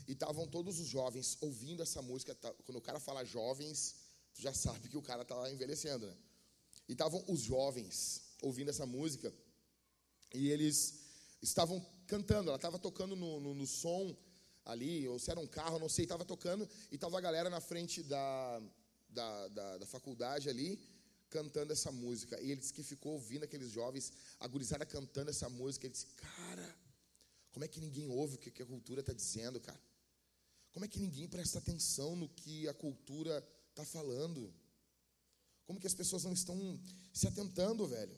e 0.08 0.12
estavam 0.12 0.46
todos 0.46 0.80
os 0.80 0.88
jovens 0.88 1.38
ouvindo 1.40 1.82
essa 1.82 2.02
música. 2.02 2.34
Quando 2.64 2.78
o 2.78 2.80
cara 2.80 2.98
fala 2.98 3.24
jovens, 3.24 3.94
tu 4.34 4.42
já 4.42 4.52
sabe 4.52 4.88
que 4.88 4.96
o 4.96 5.02
cara 5.02 5.22
está 5.22 5.50
envelhecendo, 5.52 6.06
né? 6.06 6.16
E 6.88 6.92
estavam 6.92 7.24
os 7.28 7.40
jovens 7.40 8.22
ouvindo 8.42 8.70
essa 8.70 8.84
música 8.84 9.32
e 10.34 10.50
eles 10.50 11.00
estavam 11.40 11.84
cantando. 12.06 12.48
Ela 12.48 12.56
estava 12.56 12.78
tocando 12.78 13.14
no, 13.14 13.38
no, 13.38 13.54
no, 13.54 13.66
som 13.66 14.16
ali, 14.64 15.06
ou 15.06 15.18
se 15.18 15.30
era 15.30 15.38
um 15.38 15.46
carro, 15.46 15.78
não 15.78 15.88
sei, 15.88 16.04
estava 16.04 16.24
tocando 16.24 16.68
e 16.90 16.96
estava 16.96 17.16
a 17.18 17.20
galera 17.20 17.48
na 17.48 17.60
frente 17.60 18.02
da, 18.02 18.60
da, 19.08 19.48
da, 19.48 19.78
da 19.78 19.86
faculdade 19.86 20.48
ali 20.48 20.78
cantando 21.30 21.72
essa 21.72 21.90
música. 21.90 22.40
E 22.40 22.50
ele 22.50 22.60
disse 22.60 22.72
que 22.72 22.82
ficou 22.82 23.12
ouvindo 23.12 23.44
aqueles 23.44 23.70
jovens, 23.70 24.12
a 24.38 24.46
gurizada 24.46 24.84
cantando 24.84 25.30
essa 25.30 25.48
música. 25.48 25.86
Ele 25.86 25.92
disse, 25.92 26.06
cara, 26.16 26.76
como 27.52 27.64
é 27.64 27.68
que 27.68 27.80
ninguém 27.80 28.08
ouve 28.08 28.34
o 28.34 28.38
que 28.38 28.62
a 28.62 28.66
cultura 28.66 29.00
está 29.00 29.12
dizendo, 29.12 29.60
cara? 29.60 29.80
Como 30.72 30.84
é 30.84 30.88
que 30.88 31.00
ninguém 31.00 31.26
presta 31.28 31.58
atenção 31.58 32.14
no 32.14 32.28
que 32.28 32.68
a 32.68 32.74
cultura 32.74 33.44
está 33.70 33.84
falando? 33.84 34.52
Como 35.66 35.80
que 35.80 35.86
as 35.86 35.94
pessoas 35.94 36.24
não 36.24 36.32
estão 36.32 36.80
se 37.12 37.26
atentando, 37.26 37.86
velho? 37.86 38.16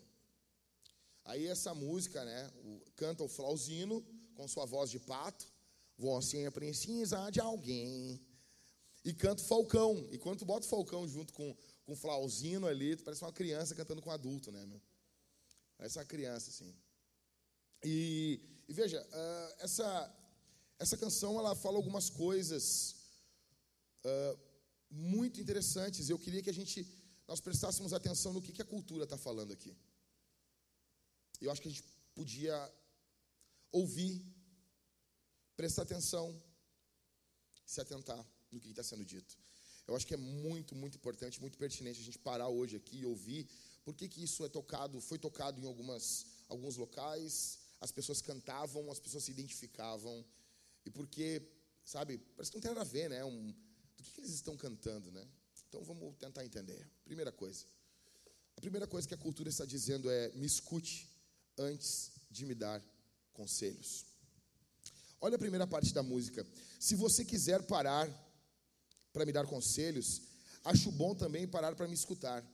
Aí 1.25 1.47
essa 1.47 1.75
música, 1.75 2.25
né? 2.25 2.51
O, 2.65 2.81
canta 2.97 3.23
o 3.23 3.29
Flauzino 3.29 4.05
com 4.35 4.49
sua 4.49 4.67
voz 4.67 4.91
de 4.91 4.99
pato. 4.99 5.47
Você 5.99 6.51
precisa 6.51 7.31
de 7.31 7.41
alguém. 7.41 8.21
E 9.05 9.13
canta 9.13 9.43
o 9.43 9.47
Falcão. 9.47 10.09
E 10.11 10.19
quando 10.19 10.41
tu 10.41 10.45
bota 10.45 10.67
o 10.67 10.69
Falcão 10.69 11.07
junto 11.09 11.33
com 11.33 11.57
com 11.85 11.97
flauzino 11.97 12.67
ali, 12.67 12.97
parece 12.97 13.23
uma 13.23 13.33
criança 13.33 13.75
cantando 13.75 14.01
com 14.01 14.11
um 14.11 14.13
adulto, 14.13 14.51
né, 14.53 14.65
meu? 14.67 14.81
Parece 15.77 15.99
uma 15.99 16.05
criança, 16.05 16.51
assim. 16.51 16.75
E, 17.85 18.41
e 18.69 18.73
veja, 18.73 19.03
uh, 19.03 19.55
essa, 19.59 19.89
essa 20.79 20.97
canção, 20.97 21.39
ela 21.39 21.55
fala 21.55 21.77
algumas 21.77 22.09
coisas 22.09 22.95
uh, 24.05 24.39
muito 24.91 25.41
interessantes. 25.41 26.09
Eu 26.09 26.19
queria 26.19 26.43
que 26.43 26.51
a 26.51 26.55
gente, 26.55 26.87
nós 27.27 27.41
prestássemos 27.41 27.93
atenção 27.93 28.33
no 28.33 28.43
que, 28.43 28.53
que 28.53 28.63
a 28.63 28.65
cultura 28.65 29.05
está 29.05 29.19
falando 29.19 29.53
aqui. 29.53 29.77
Eu 31.41 31.51
acho 31.51 31.61
que 31.61 31.69
a 31.69 31.71
gente 31.71 31.85
podia 32.15 32.73
ouvir, 33.73 34.25
prestar 35.57 35.83
atenção, 35.83 36.41
se 37.65 37.81
atentar 37.81 38.25
no 38.51 38.61
que 38.61 38.69
está 38.69 38.85
sendo 38.85 39.05
dito. 39.05 39.37
Eu 39.87 39.97
acho 39.97 40.07
que 40.07 40.15
é 40.15 40.17
muito, 40.17 40.75
muito 40.75 40.97
importante, 40.97 41.41
muito 41.41 41.59
pertinente 41.59 42.01
a 42.01 42.05
gente 42.05 42.19
parar 42.19 42.49
hoje 42.49 42.77
aqui 42.77 42.99
e 42.99 43.07
ouvir 43.07 43.49
por 43.85 43.95
que, 43.95 44.09
que 44.09 44.23
isso 44.23 44.45
é 44.45 44.49
tocado, 44.49 45.01
foi 45.01 45.19
tocado 45.19 45.61
em 45.61 45.67
algumas, 45.67 46.27
alguns 46.49 46.77
locais, 46.77 47.59
as 47.81 47.91
pessoas 47.91 48.23
cantavam, 48.23 48.91
as 48.91 49.01
pessoas 49.01 49.25
se 49.25 49.33
identificavam, 49.33 50.25
e 50.85 50.91
porque, 50.91 51.43
sabe, 51.85 52.19
parece 52.37 52.51
que 52.51 52.57
não 52.57 52.63
tem 52.63 52.71
nada 52.71 52.83
a 52.83 52.85
ver, 52.85 53.11
né? 53.11 53.25
Um, 53.25 53.53
do 53.97 54.03
que, 54.03 54.13
que 54.13 54.21
eles 54.21 54.33
estão 54.33 54.57
cantando, 54.57 55.11
né? 55.11 55.27
Então 55.69 55.83
vamos 55.83 56.17
tentar 56.17 56.45
entender. 56.45 56.87
Primeira 57.05 57.33
coisa. 57.33 57.65
A 58.57 58.61
primeira 58.61 58.87
coisa 58.87 59.09
que 59.09 59.15
a 59.15 59.19
cultura 59.19 59.49
está 59.49 59.65
dizendo 59.65 60.11
é: 60.11 60.31
me 60.33 60.47
escute 60.47 61.09
antes 61.59 62.13
de 62.31 62.45
me 62.45 62.55
dar 62.55 62.83
conselhos. 63.33 64.05
Olha 65.21 65.37
a 65.37 65.39
primeira 65.39 65.67
parte 65.67 65.93
da 65.95 66.03
música. 66.03 66.47
Se 66.79 66.95
você 66.95 67.25
quiser 67.25 67.63
parar 67.63 68.09
para 69.13 69.27
me 69.27 69.33
dar 69.33 69.47
conselhos, 69.47 70.23
acho 70.65 70.91
bom 70.91 71.15
também 71.15 71.47
parar 71.47 71.75
para 71.75 71.87
me 71.87 71.95
escutar. 71.95 72.45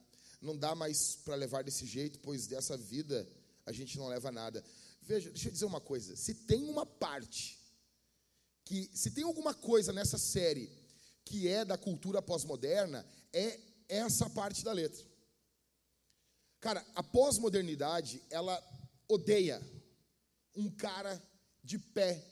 Não 0.40 0.56
dá 0.56 0.74
mais 0.74 1.16
para 1.24 1.34
levar 1.34 1.62
desse 1.62 1.86
jeito, 1.86 2.18
pois 2.20 2.46
dessa 2.46 2.76
vida 2.76 3.28
a 3.64 3.72
gente 3.72 3.96
não 3.98 4.08
leva 4.08 4.30
nada. 4.30 4.64
Veja, 5.02 5.30
deixa 5.30 5.48
eu 5.48 5.52
dizer 5.52 5.64
uma 5.64 5.80
coisa: 5.80 6.16
se 6.16 6.34
tem 6.34 6.64
uma 6.64 6.84
parte, 6.84 7.58
que 8.64 8.90
se 8.92 9.10
tem 9.10 9.24
alguma 9.24 9.54
coisa 9.54 9.92
nessa 9.92 10.18
série 10.18 10.70
que 11.24 11.46
é 11.48 11.64
da 11.64 11.76
cultura 11.76 12.22
pós-moderna, 12.22 13.06
é 13.32 13.60
essa 13.88 14.30
parte 14.30 14.64
da 14.64 14.72
letra. 14.72 15.04
Cara, 16.60 16.84
a 16.94 17.02
pós-modernidade, 17.02 18.22
ela 18.30 18.62
odeia 19.06 19.62
um 20.56 20.70
cara 20.70 21.22
de 21.62 21.78
pé 21.78 22.24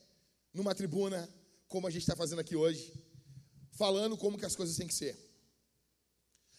numa 0.53 0.75
tribuna, 0.75 1.29
como 1.69 1.87
a 1.87 1.91
gente 1.91 2.03
está 2.03 2.17
fazendo 2.17 2.41
aqui 2.41 2.57
hoje 2.57 3.06
falando 3.77 4.17
como 4.17 4.39
que 4.39 4.45
as 4.45 4.57
coisas 4.57 4.77
têm 4.77 4.89
que 4.89 4.95
ser. 4.95 5.17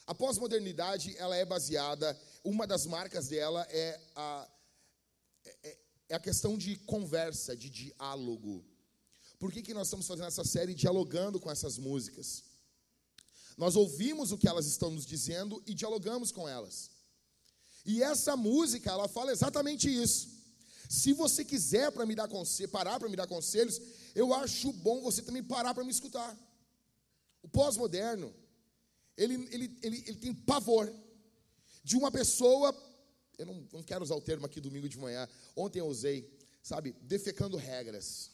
A 0.06 0.16
pós-modernidade, 0.16 1.16
ela 1.18 1.36
é 1.36 1.44
baseada, 1.44 2.18
uma 2.44 2.66
das 2.66 2.86
marcas 2.86 3.28
dela 3.28 3.68
é 3.70 4.00
a, 4.16 4.50
é, 5.44 5.78
é 6.10 6.16
a 6.16 6.20
questão 6.20 6.58
de 6.58 6.78
conversa, 6.78 7.58
de 7.58 7.70
diálogo. 7.70 8.64
Por 9.38 9.52
que, 9.52 9.62
que 9.62 9.74
nós 9.74 9.88
estamos 9.88 10.08
fazendo 10.08 10.28
essa 10.28 10.46
série 10.46 10.74
dialogando 10.74 11.40
com 11.40 11.52
essas 11.52 11.78
músicas? 11.78 12.44
Nós 13.58 13.76
ouvimos 13.76 14.32
o 14.32 14.38
que 14.38 14.48
elas 14.48 14.66
estão 14.66 14.92
nos 14.92 15.06
dizendo 15.06 15.62
e 15.66 15.74
dialogamos 15.74 16.32
com 16.32 16.48
elas. 16.48 16.92
E 17.86 18.02
essa 18.02 18.38
música, 18.38 18.92
ela 18.92 19.08
fala 19.08 19.32
exatamente 19.32 19.90
isso. 19.90 20.30
Se 20.90 21.12
você 21.12 21.44
quiser 21.44 21.92
para 21.92 22.06
me 22.06 22.16
dar 22.16 22.30
parar 22.72 23.00
para 23.00 23.10
me 23.10 23.16
dar 23.16 23.28
conselhos, 23.28 23.82
eu 24.16 24.34
acho 24.34 24.72
bom 24.72 25.02
você 25.02 25.22
também 25.22 25.44
parar 25.44 25.74
para 25.74 25.84
me 25.84 25.92
escutar. 25.92 26.38
O 27.48 27.50
pós-moderno, 27.50 28.34
ele, 29.16 29.36
ele, 29.54 29.80
ele, 29.82 30.04
ele 30.06 30.18
tem 30.18 30.34
pavor 30.34 30.94
de 31.82 31.96
uma 31.96 32.12
pessoa, 32.12 32.76
eu 33.38 33.46
não, 33.46 33.66
não 33.72 33.82
quero 33.82 34.04
usar 34.04 34.16
o 34.16 34.22
termo 34.22 34.46
aqui 34.46 34.60
domingo 34.60 34.90
de 34.90 34.98
manhã, 34.98 35.26
ontem 35.56 35.80
eu 35.80 35.88
usei, 35.88 36.30
sabe, 36.62 36.92
defecando 37.04 37.56
regras. 37.56 38.32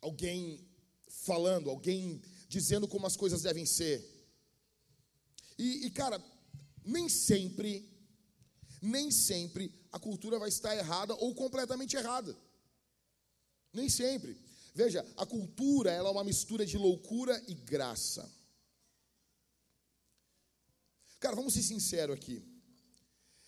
Alguém 0.00 0.66
falando, 1.08 1.68
alguém 1.68 2.22
dizendo 2.48 2.88
como 2.88 3.06
as 3.06 3.18
coisas 3.18 3.42
devem 3.42 3.66
ser. 3.66 4.02
E, 5.58 5.84
e, 5.86 5.90
cara, 5.90 6.24
nem 6.82 7.06
sempre, 7.06 7.86
nem 8.80 9.10
sempre 9.10 9.70
a 9.92 9.98
cultura 9.98 10.38
vai 10.38 10.48
estar 10.48 10.74
errada 10.74 11.14
ou 11.16 11.34
completamente 11.34 11.96
errada. 11.96 12.34
Nem 13.74 13.90
sempre. 13.90 14.40
Veja, 14.74 15.06
a 15.16 15.26
cultura 15.26 15.90
ela 15.90 16.08
é 16.08 16.12
uma 16.12 16.24
mistura 16.24 16.64
de 16.64 16.78
loucura 16.78 17.42
e 17.46 17.54
graça. 17.54 18.30
Cara, 21.20 21.36
vamos 21.36 21.54
ser 21.54 21.62
sinceros 21.62 22.16
aqui. 22.16 22.42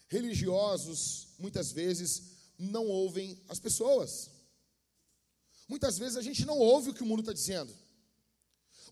Religiosos, 0.09 1.29
muitas 1.39 1.73
vezes, 1.73 2.23
não 2.59 2.87
ouvem 2.87 3.41
as 3.49 3.59
pessoas. 3.59 4.31
Muitas 5.67 5.99
vezes 5.99 6.17
a 6.17 6.23
gente 6.23 6.45
não 6.45 6.59
ouve 6.59 6.91
o 6.91 6.95
que 6.95 7.03
o 7.03 7.07
mundo 7.07 7.21
está 7.21 7.33
dizendo. 7.33 7.75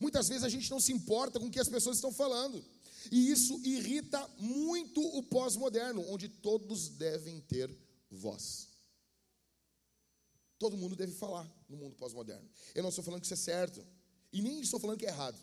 Muitas 0.00 0.28
vezes 0.28 0.42
a 0.42 0.48
gente 0.48 0.70
não 0.70 0.80
se 0.80 0.92
importa 0.92 1.38
com 1.38 1.46
o 1.46 1.50
que 1.50 1.60
as 1.60 1.68
pessoas 1.68 1.96
estão 1.96 2.12
falando. 2.12 2.64
E 3.10 3.30
isso 3.30 3.60
irrita 3.64 4.26
muito 4.38 5.00
o 5.16 5.22
pós-moderno, 5.22 6.04
onde 6.08 6.28
todos 6.28 6.88
devem 6.88 7.40
ter 7.40 7.70
voz. 8.10 8.71
Todo 10.62 10.76
mundo 10.76 10.94
deve 10.94 11.10
falar 11.10 11.44
no 11.68 11.76
mundo 11.76 11.96
pós-moderno. 11.96 12.48
Eu 12.72 12.84
não 12.84 12.90
estou 12.90 13.02
falando 13.02 13.20
que 13.20 13.26
isso 13.26 13.34
é 13.34 13.36
certo, 13.36 13.84
e 14.32 14.40
nem 14.40 14.60
estou 14.60 14.78
falando 14.78 14.96
que 14.96 15.04
é 15.04 15.08
errado. 15.08 15.36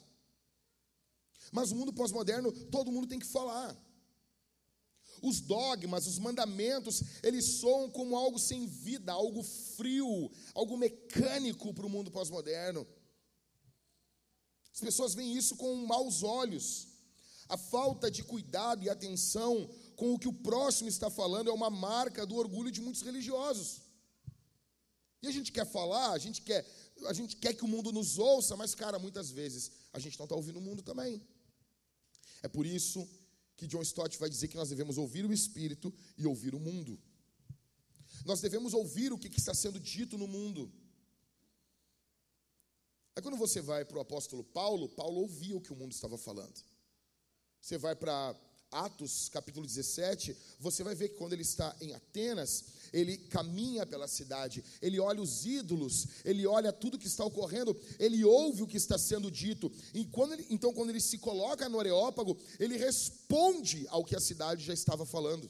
Mas 1.52 1.72
no 1.72 1.76
mundo 1.76 1.92
pós-moderno, 1.92 2.54
todo 2.68 2.90
mundo 2.90 3.06
tem 3.06 3.20
que 3.20 3.26
falar. 3.26 3.78
Os 5.22 5.42
dogmas, 5.42 6.08
os 6.08 6.20
mandamentos, 6.20 7.04
eles 7.22 7.60
soam 7.60 7.92
como 7.92 8.16
algo 8.16 8.40
sem 8.40 8.66
vida, 8.66 9.12
algo 9.12 9.44
frio, 9.44 10.32
algo 10.56 10.78
mecânico 10.78 11.74
para 11.74 11.86
o 11.86 11.90
mundo 11.90 12.10
pós-moderno. 12.10 12.88
As 14.74 14.80
pessoas 14.80 15.14
veem 15.14 15.36
isso 15.36 15.58
com 15.58 15.86
maus 15.86 16.24
olhos. 16.24 16.88
A 17.50 17.58
falta 17.58 18.10
de 18.10 18.24
cuidado 18.24 18.86
e 18.86 18.90
atenção 18.90 19.70
com 19.98 20.14
o 20.14 20.18
que 20.18 20.30
o 20.30 20.34
próximo 20.34 20.88
está 20.88 21.10
falando 21.10 21.50
é 21.50 21.54
uma 21.54 21.70
marca 21.70 22.26
do 22.26 22.38
orgulho 22.38 22.72
de 22.72 22.80
muitos 22.80 23.02
religiosos. 23.02 23.89
E 25.22 25.28
a 25.28 25.32
gente 25.32 25.52
quer 25.52 25.66
falar, 25.66 26.12
a 26.12 26.18
gente 26.18 26.42
quer, 26.42 26.66
a 27.06 27.14
gente 27.14 27.36
quer 27.36 27.54
que 27.54 27.66
o 27.66 27.68
mundo 27.68 27.92
nos 27.92 28.18
ouça, 28.18 28.56
mas, 28.56 28.74
cara, 28.74 28.98
muitas 28.98 29.30
vezes 29.30 29.72
a 29.92 30.00
gente 30.00 30.18
não 30.18 30.26
está 30.26 30.36
ouvindo 30.36 30.60
o 30.60 30.62
mundo 30.62 30.82
também. 30.82 31.22
É 32.42 32.48
por 32.48 32.66
isso 32.66 33.08
que 33.58 33.68
John 33.68 33.82
Stott 33.82 34.18
vai 34.18 34.30
dizer 34.30 34.48
que 34.48 34.56
nós 34.56 34.70
devemos 34.70 34.98
ouvir 34.98 35.26
o 35.26 35.34
Espírito 35.34 35.94
e 36.18 36.26
ouvir 36.26 36.56
o 36.56 36.60
mundo. 36.60 36.98
Nós 38.26 38.40
devemos 38.40 38.74
ouvir 38.74 39.12
o 39.12 39.18
que 39.18 39.28
está 39.28 39.54
sendo 39.54 39.80
dito 39.80 40.18
no 40.18 40.28
mundo. 40.28 40.72
Aí 43.16 43.22
quando 43.22 43.38
você 43.38 43.62
vai 43.62 43.84
para 43.84 43.98
o 43.98 44.02
apóstolo 44.02 44.44
Paulo, 44.44 44.88
Paulo 44.88 45.20
ouvia 45.20 45.58
o 45.58 45.62
que 45.62 45.74
o 45.74 45.76
mundo 45.76 45.92
estava 45.92 46.18
falando. 46.18 46.64
Você 47.62 47.78
vai 47.78 47.94
para 47.94 48.34
Atos 48.72 49.28
capítulo 49.30 49.66
17, 49.66 50.38
você 50.60 50.84
vai 50.84 50.96
ver 50.96 51.10
que 51.10 51.16
quando 51.16 51.34
ele 51.34 51.42
está 51.42 51.76
em 51.82 51.94
Atenas, 51.94 52.64
ele 52.92 53.18
caminha 53.18 53.86
pela 53.86 54.08
cidade, 54.08 54.64
ele 54.82 55.00
olha 55.00 55.22
os 55.22 55.46
ídolos, 55.46 56.08
ele 56.24 56.46
olha 56.46 56.72
tudo 56.72 56.98
que 56.98 57.08
está 57.08 57.24
ocorrendo, 57.26 57.80
ele 57.98 58.24
ouve 58.24 58.64
o 58.64 58.68
que 58.68 58.78
está 58.78 58.98
sendo 58.98 59.30
dito. 59.30 59.72
E 59.94 60.06
quando 60.06 60.34
ele, 60.34 60.48
então, 60.50 60.74
quando 60.74 60.90
ele 60.90 61.02
se 61.02 61.18
coloca 61.18 61.68
no 61.70 61.80
Areópago, 61.80 62.38
ele 62.60 62.78
responde 62.78 63.86
ao 63.90 64.04
que 64.04 64.16
a 64.16 64.20
cidade 64.20 64.64
já 64.64 64.74
estava 64.74 65.06
falando. 65.06 65.50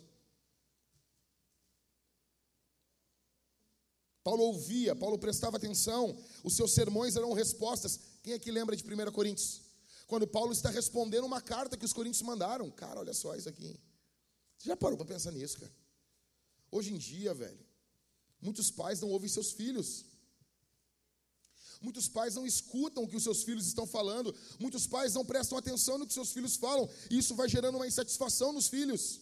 Paulo 4.23 4.43
ouvia, 4.43 4.95
Paulo 4.95 5.17
prestava 5.17 5.57
atenção, 5.57 6.15
os 6.43 6.55
seus 6.55 6.71
sermões 6.73 7.15
eram 7.15 7.33
respostas. 7.33 7.99
Quem 8.21 8.33
é 8.33 8.39
que 8.39 8.51
lembra 8.51 8.75
de 8.75 8.83
1 8.83 9.11
Coríntios? 9.11 9.61
Quando 10.05 10.27
Paulo 10.27 10.51
está 10.51 10.69
respondendo 10.69 11.25
uma 11.25 11.39
carta 11.39 11.77
que 11.77 11.85
os 11.85 11.93
coríntios 11.93 12.23
mandaram. 12.23 12.69
Cara, 12.71 12.99
olha 12.99 13.13
só 13.13 13.35
isso 13.35 13.47
aqui. 13.47 13.79
Você 14.57 14.67
já 14.67 14.75
parou 14.75 14.97
para 14.97 15.05
pensar 15.05 15.31
nisso, 15.31 15.59
cara? 15.59 15.71
Hoje 16.71 16.93
em 16.93 16.97
dia, 16.97 17.33
velho, 17.33 17.65
muitos 18.41 18.69
pais 18.71 18.99
não 19.01 19.09
ouvem 19.09 19.29
seus 19.29 19.51
filhos. 19.51 20.05
Muitos 21.81 22.09
pais 22.09 22.35
não 22.35 22.45
escutam 22.45 23.03
o 23.03 23.07
que 23.07 23.15
os 23.15 23.23
seus 23.23 23.43
filhos 23.43 23.65
estão 23.65 23.87
falando. 23.87 24.35
Muitos 24.59 24.85
pais 24.85 25.13
não 25.13 25.25
prestam 25.25 25.57
atenção 25.57 25.97
no 25.97 26.05
que 26.05 26.13
seus 26.13 26.31
filhos 26.33 26.55
falam. 26.57 26.89
E 27.09 27.17
isso 27.17 27.35
vai 27.35 27.47
gerando 27.47 27.75
uma 27.75 27.87
insatisfação 27.87 28.51
nos 28.51 28.67
filhos. 28.67 29.21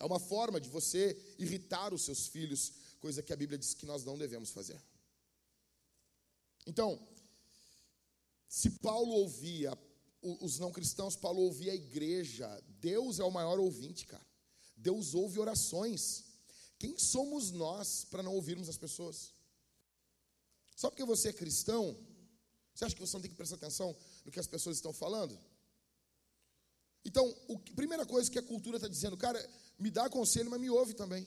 É 0.00 0.04
uma 0.04 0.18
forma 0.18 0.60
de 0.60 0.68
você 0.68 1.16
irritar 1.38 1.92
os 1.92 2.02
seus 2.02 2.26
filhos, 2.26 2.72
coisa 3.00 3.22
que 3.22 3.32
a 3.32 3.36
Bíblia 3.36 3.58
diz 3.58 3.74
que 3.74 3.86
nós 3.86 4.02
não 4.02 4.16
devemos 4.16 4.50
fazer. 4.50 4.80
Então, 6.66 6.98
se 8.48 8.70
Paulo 8.70 9.12
ouvia 9.12 9.76
os 10.22 10.58
não 10.58 10.72
cristãos, 10.72 11.16
Paulo 11.16 11.42
ouvia 11.42 11.72
a 11.72 11.74
igreja. 11.76 12.48
Deus 12.80 13.18
é 13.18 13.24
o 13.24 13.30
maior 13.30 13.60
ouvinte, 13.60 14.06
cara. 14.06 14.26
Deus 14.74 15.14
ouve 15.14 15.38
orações. 15.38 16.24
Quem 16.78 16.98
somos 16.98 17.50
nós 17.50 18.04
para 18.04 18.22
não 18.22 18.34
ouvirmos 18.34 18.68
as 18.68 18.76
pessoas? 18.76 19.32
Só 20.76 20.90
porque 20.90 21.04
você 21.04 21.28
é 21.28 21.32
cristão, 21.32 21.96
você 22.74 22.84
acha 22.84 22.94
que 22.94 23.00
você 23.00 23.16
não 23.16 23.22
tem 23.22 23.30
que 23.30 23.36
prestar 23.36 23.56
atenção 23.56 23.96
no 24.24 24.32
que 24.32 24.40
as 24.40 24.46
pessoas 24.46 24.76
estão 24.76 24.92
falando? 24.92 25.38
Então, 27.04 27.24
a 27.50 27.74
primeira 27.76 28.04
coisa 28.06 28.30
que 28.30 28.38
a 28.38 28.42
cultura 28.42 28.76
está 28.76 28.88
dizendo, 28.88 29.16
cara, 29.16 29.38
me 29.78 29.90
dá 29.90 30.08
conselho, 30.08 30.50
mas 30.50 30.60
me 30.60 30.70
ouve 30.70 30.94
também. 30.94 31.26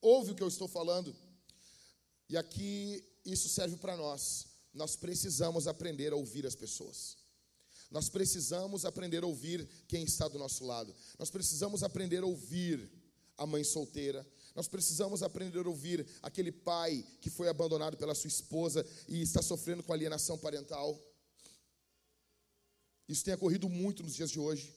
Ouve 0.00 0.32
o 0.32 0.34
que 0.34 0.42
eu 0.42 0.48
estou 0.48 0.68
falando. 0.68 1.16
E 2.28 2.36
aqui 2.36 3.02
isso 3.24 3.48
serve 3.48 3.76
para 3.76 3.96
nós. 3.96 4.46
Nós 4.72 4.96
precisamos 4.96 5.66
aprender 5.66 6.12
a 6.12 6.16
ouvir 6.16 6.46
as 6.46 6.54
pessoas. 6.54 7.16
Nós 7.90 8.08
precisamos 8.08 8.84
aprender 8.84 9.22
a 9.22 9.26
ouvir 9.26 9.68
quem 9.88 10.04
está 10.04 10.28
do 10.28 10.38
nosso 10.38 10.64
lado. 10.64 10.94
Nós 11.18 11.30
precisamos 11.30 11.82
aprender 11.82 12.22
a 12.22 12.26
ouvir 12.26 12.90
a 13.36 13.46
mãe 13.46 13.64
solteira. 13.64 14.26
Nós 14.54 14.68
precisamos 14.68 15.22
aprender 15.22 15.66
a 15.66 15.68
ouvir 15.68 16.06
aquele 16.22 16.52
pai 16.52 17.04
que 17.20 17.28
foi 17.28 17.48
abandonado 17.48 17.96
pela 17.96 18.14
sua 18.14 18.28
esposa 18.28 18.86
e 19.08 19.20
está 19.20 19.42
sofrendo 19.42 19.82
com 19.82 19.92
alienação 19.92 20.38
parental. 20.38 21.00
Isso 23.08 23.24
tem 23.24 23.34
ocorrido 23.34 23.68
muito 23.68 24.02
nos 24.02 24.14
dias 24.14 24.30
de 24.30 24.38
hoje. 24.38 24.72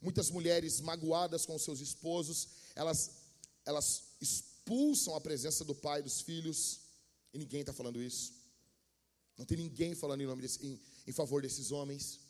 Muitas 0.00 0.30
mulheres 0.30 0.80
magoadas 0.80 1.46
com 1.46 1.58
seus 1.58 1.80
esposos, 1.80 2.48
elas, 2.74 3.10
elas 3.64 4.02
expulsam 4.20 5.14
a 5.14 5.20
presença 5.20 5.64
do 5.64 5.74
pai 5.74 6.02
dos 6.02 6.20
filhos, 6.20 6.80
e 7.32 7.38
ninguém 7.38 7.60
está 7.60 7.72
falando 7.72 8.02
isso. 8.02 8.32
Não 9.36 9.46
tem 9.46 9.56
ninguém 9.56 9.94
falando 9.94 10.20
em, 10.20 10.26
nome 10.26 10.42
desse, 10.42 10.64
em, 10.64 10.80
em 11.06 11.12
favor 11.12 11.40
desses 11.42 11.72
homens. 11.72 12.20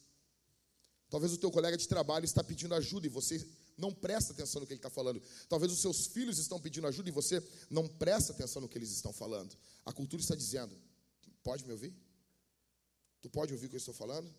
Talvez 1.11 1.33
o 1.33 1.39
teu 1.39 1.51
colega 1.51 1.77
de 1.77 1.87
trabalho 1.87 2.25
está 2.25 2.43
pedindo 2.43 2.75
ajuda 2.75 3.07
e 3.07 3.11
você 3.11 3.47
não 3.77 3.93
presta 3.93 4.33
atenção 4.33 4.61
no 4.61 4.67
que 4.67 4.73
ele 4.73 4.79
está 4.79 4.91
falando. 4.91 5.23
Talvez 5.49 5.73
os 5.73 5.81
seus 5.81 6.07
filhos 6.07 6.39
estão 6.39 6.61
pedindo 6.61 6.87
ajuda 6.87 7.09
e 7.09 7.13
você 7.13 7.43
não 7.71 7.87
presta 7.89 8.33
atenção 8.33 8.63
no 8.63 8.69
que 8.69 8.79
eles 8.79 8.91
estão 8.91 9.13
falando. 9.13 9.57
A 9.85 9.93
cultura 9.93 10.23
está 10.23 10.35
dizendo: 10.35 10.77
pode 11.43 11.65
me 11.65 11.73
ouvir? 11.73 11.95
Tu 13.21 13.29
pode 13.31 13.53
ouvir 13.53 13.67
o 13.67 13.69
que 13.69 13.77
eu 13.77 13.79
estou 13.79 13.95
falando? 13.95 14.33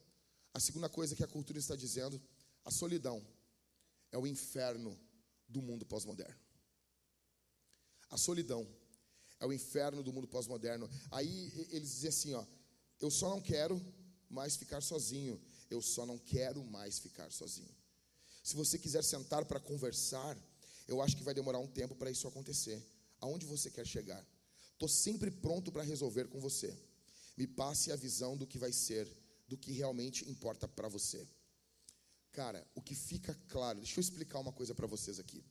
A 0.53 0.59
segunda 0.59 0.87
coisa 0.87 1.15
que 1.15 1.23
a 1.23 1.27
cultura 1.27 1.59
está 1.59 1.75
dizendo: 1.75 2.21
a 2.63 2.71
solidão 2.71 3.25
é 4.11 4.17
o 4.17 4.25
inferno 4.25 4.97
do 5.47 5.61
mundo 5.61 5.85
pós-moderno. 5.85 6.39
A 8.09 8.17
solidão 8.17 8.67
é 9.39 9.45
o 9.45 9.51
inferno 9.51 10.03
do 10.03 10.13
mundo 10.13 10.27
pós-moderno. 10.27 10.89
Aí 11.11 11.67
eles 11.71 11.91
dizem 11.91 12.09
assim: 12.09 12.33
ó, 12.33 12.45
eu 12.99 13.11
só 13.11 13.29
não 13.29 13.41
quero 13.41 13.81
mais 14.29 14.55
ficar 14.55 14.81
sozinho 14.81 15.41
eu 15.69 15.81
só 15.81 16.05
não 16.05 16.17
quero 16.17 16.63
mais 16.63 16.99
ficar 16.99 17.31
sozinho. 17.31 17.73
Se 18.45 18.55
você 18.55 18.77
quiser 18.77 19.03
sentar 19.03 19.43
para 19.43 19.59
conversar, 19.59 20.37
eu 20.87 21.01
acho 21.01 21.17
que 21.17 21.23
vai 21.23 21.33
demorar 21.33 21.57
um 21.57 21.67
tempo 21.67 21.95
para 21.95 22.11
isso 22.11 22.27
acontecer. 22.27 22.79
Aonde 23.19 23.43
você 23.43 23.71
quer 23.71 23.87
chegar? 23.87 24.23
Estou 24.71 24.87
sempre 24.87 25.31
pronto 25.31 25.71
para 25.71 25.81
resolver 25.81 26.27
com 26.27 26.39
você. 26.39 26.77
Me 27.35 27.47
passe 27.47 27.91
a 27.91 27.95
visão 27.95 28.37
do 28.37 28.45
que 28.45 28.59
vai 28.59 28.71
ser, 28.71 29.11
do 29.47 29.57
que 29.57 29.71
realmente 29.71 30.29
importa 30.29 30.67
para 30.67 30.87
você. 30.87 31.27
Cara, 32.33 32.63
o 32.75 32.83
que 32.83 32.93
fica 32.93 33.33
claro, 33.47 33.79
deixa 33.79 33.99
eu 33.99 34.03
explicar 34.03 34.37
uma 34.37 34.53
coisa 34.53 34.75
para 34.75 34.85
vocês 34.85 35.17
aqui. 35.19 35.43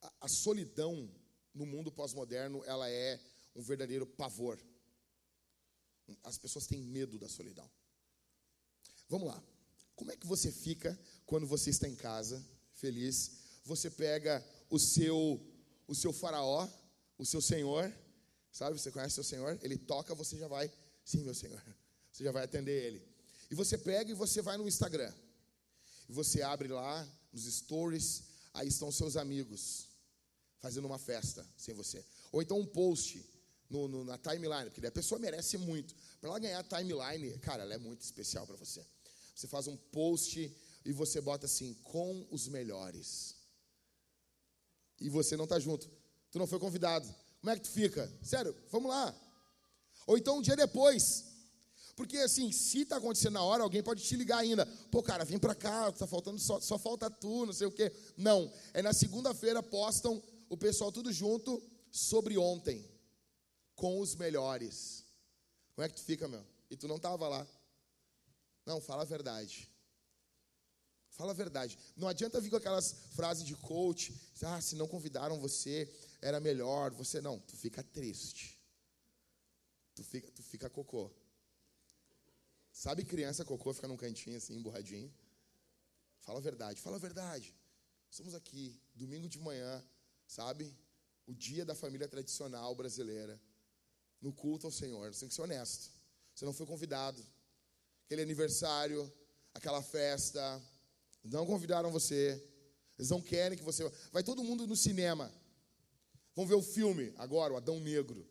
A, 0.00 0.12
a 0.22 0.28
solidão 0.28 1.06
no 1.52 1.66
mundo 1.66 1.92
pós-moderno, 1.92 2.64
ela 2.64 2.88
é 2.88 3.20
um 3.54 3.60
verdadeiro 3.60 4.06
pavor 4.06 4.58
As 6.24 6.38
pessoas 6.38 6.66
têm 6.66 6.80
medo 6.80 7.18
da 7.18 7.28
solidão. 7.28 7.70
Vamos 9.06 9.28
lá. 9.28 9.59
Como 10.00 10.12
é 10.12 10.16
que 10.16 10.26
você 10.26 10.50
fica 10.50 10.98
quando 11.26 11.46
você 11.46 11.68
está 11.68 11.86
em 11.86 11.94
casa, 11.94 12.42
feliz? 12.72 13.32
Você 13.66 13.90
pega 13.90 14.42
o 14.70 14.78
seu 14.78 15.38
o 15.86 15.94
seu 15.94 16.10
faraó, 16.10 16.66
o 17.18 17.26
seu 17.26 17.42
senhor, 17.42 17.92
sabe? 18.50 18.80
Você 18.80 18.90
conhece 18.90 19.12
o 19.12 19.22
seu 19.22 19.24
senhor? 19.24 19.58
Ele 19.60 19.76
toca, 19.76 20.14
você 20.14 20.38
já 20.38 20.48
vai, 20.48 20.72
sim, 21.04 21.22
meu 21.22 21.34
senhor. 21.34 21.62
Você 22.10 22.24
já 22.24 22.32
vai 22.32 22.42
atender 22.42 22.84
ele. 22.86 23.06
E 23.50 23.54
você 23.54 23.78
pega 23.78 24.10
e 24.10 24.14
você 24.14 24.42
vai 24.42 24.56
no 24.56 24.66
Instagram. 24.66 25.12
E 26.08 26.12
você 26.12 26.42
abre 26.42 26.66
lá 26.66 27.08
nos 27.32 27.44
stories, 27.44 28.24
aí 28.52 28.66
estão 28.66 28.90
seus 28.90 29.16
amigos 29.16 29.86
fazendo 30.58 30.86
uma 30.86 30.98
festa 30.98 31.46
sem 31.56 31.72
você. 31.72 32.04
Ou 32.32 32.42
então 32.42 32.58
um 32.58 32.66
post 32.66 33.24
no, 33.68 33.86
no, 33.86 34.04
na 34.04 34.18
timeline, 34.18 34.70
porque 34.70 34.88
a 34.88 34.90
pessoa 34.90 35.20
merece 35.20 35.56
muito. 35.56 35.94
Para 36.20 36.30
ela 36.30 36.38
ganhar 36.40 36.64
timeline, 36.64 37.38
cara, 37.38 37.62
ela 37.62 37.74
é 37.74 37.78
muito 37.78 38.00
especial 38.00 38.44
para 38.44 38.56
você. 38.56 38.84
Você 39.40 39.48
faz 39.48 39.66
um 39.66 39.74
post 39.74 40.54
e 40.84 40.92
você 40.92 41.18
bota 41.18 41.46
assim, 41.46 41.72
com 41.82 42.26
os 42.30 42.46
melhores. 42.46 43.36
E 45.00 45.08
você 45.08 45.34
não 45.34 45.44
está 45.44 45.58
junto. 45.58 45.90
Tu 46.30 46.38
não 46.38 46.46
foi 46.46 46.58
convidado. 46.58 47.08
Como 47.40 47.50
é 47.50 47.56
que 47.56 47.62
tu 47.62 47.70
fica? 47.70 48.12
Sério, 48.22 48.54
vamos 48.70 48.90
lá. 48.90 49.18
Ou 50.06 50.18
então 50.18 50.36
um 50.36 50.42
dia 50.42 50.54
depois. 50.54 51.24
Porque 51.96 52.18
assim, 52.18 52.52
se 52.52 52.82
está 52.82 52.98
acontecendo 52.98 53.32
na 53.32 53.42
hora, 53.42 53.62
alguém 53.62 53.82
pode 53.82 54.04
te 54.04 54.14
ligar 54.14 54.40
ainda. 54.40 54.66
Pô, 54.90 55.02
cara, 55.02 55.24
vem 55.24 55.38
para 55.38 55.54
cá, 55.54 55.90
tá 55.90 56.06
faltando 56.06 56.38
só, 56.38 56.60
só 56.60 56.78
falta 56.78 57.08
tu, 57.08 57.46
não 57.46 57.54
sei 57.54 57.66
o 57.66 57.72
quê. 57.72 57.90
Não, 58.18 58.52
é 58.74 58.82
na 58.82 58.92
segunda-feira 58.92 59.62
postam 59.62 60.22
o 60.50 60.56
pessoal 60.56 60.92
tudo 60.92 61.10
junto 61.10 61.62
sobre 61.90 62.36
ontem, 62.36 62.86
com 63.74 64.00
os 64.00 64.14
melhores. 64.14 65.02
Como 65.74 65.86
é 65.86 65.88
que 65.88 65.94
tu 65.94 66.02
fica, 66.02 66.28
meu? 66.28 66.44
E 66.70 66.76
tu 66.76 66.86
não 66.86 66.96
estava 66.96 67.26
lá. 67.26 67.46
Não, 68.64 68.80
fala 68.80 69.02
a 69.02 69.06
verdade. 69.06 69.70
Fala 71.10 71.32
a 71.32 71.34
verdade. 71.34 71.78
Não 71.96 72.08
adianta 72.08 72.40
vir 72.40 72.50
com 72.50 72.56
aquelas 72.56 72.92
frases 73.14 73.44
de 73.44 73.54
coach, 73.56 74.14
ah, 74.42 74.60
se 74.60 74.74
não 74.76 74.88
convidaram 74.88 75.38
você, 75.38 75.92
era 76.20 76.40
melhor. 76.40 76.92
Você 76.92 77.20
não, 77.20 77.38
tu 77.38 77.56
fica 77.56 77.82
triste. 77.82 78.58
Tu 79.94 80.04
fica, 80.04 80.30
tu 80.30 80.42
fica 80.42 80.70
cocô. 80.70 81.10
Sabe 82.72 83.04
criança 83.04 83.44
cocô 83.44 83.72
fica 83.74 83.88
num 83.88 83.96
cantinho 83.96 84.36
assim, 84.36 84.54
emburradinho? 84.54 85.12
Fala 86.20 86.38
a 86.38 86.42
verdade, 86.42 86.80
fala 86.80 86.96
a 86.96 87.00
verdade. 87.00 87.54
Estamos 88.10 88.34
aqui, 88.34 88.80
domingo 88.94 89.28
de 89.28 89.38
manhã, 89.38 89.84
sabe? 90.26 90.74
O 91.26 91.34
dia 91.34 91.64
da 91.64 91.74
família 91.74 92.08
tradicional 92.08 92.74
brasileira, 92.74 93.40
no 94.20 94.32
culto 94.32 94.66
ao 94.66 94.72
Senhor. 94.72 95.12
Você 95.12 95.20
tem 95.20 95.28
que 95.28 95.34
ser 95.34 95.42
honesto. 95.42 95.90
Você 96.34 96.44
não 96.44 96.52
foi 96.52 96.66
convidado. 96.66 97.24
Aquele 98.10 98.22
aniversário, 98.22 99.08
aquela 99.54 99.80
festa, 99.80 100.60
não 101.22 101.46
convidaram 101.46 101.92
você. 101.92 102.44
Eles 102.98 103.08
não 103.08 103.22
querem 103.22 103.56
que 103.56 103.62
você. 103.62 103.88
Vai 104.10 104.24
todo 104.24 104.42
mundo 104.42 104.66
no 104.66 104.74
cinema. 104.74 105.32
Vamos 106.34 106.48
ver 106.48 106.56
o 106.56 106.62
filme 106.62 107.14
agora, 107.16 107.52
o 107.52 107.56
Adão 107.56 107.78
Negro, 107.78 108.28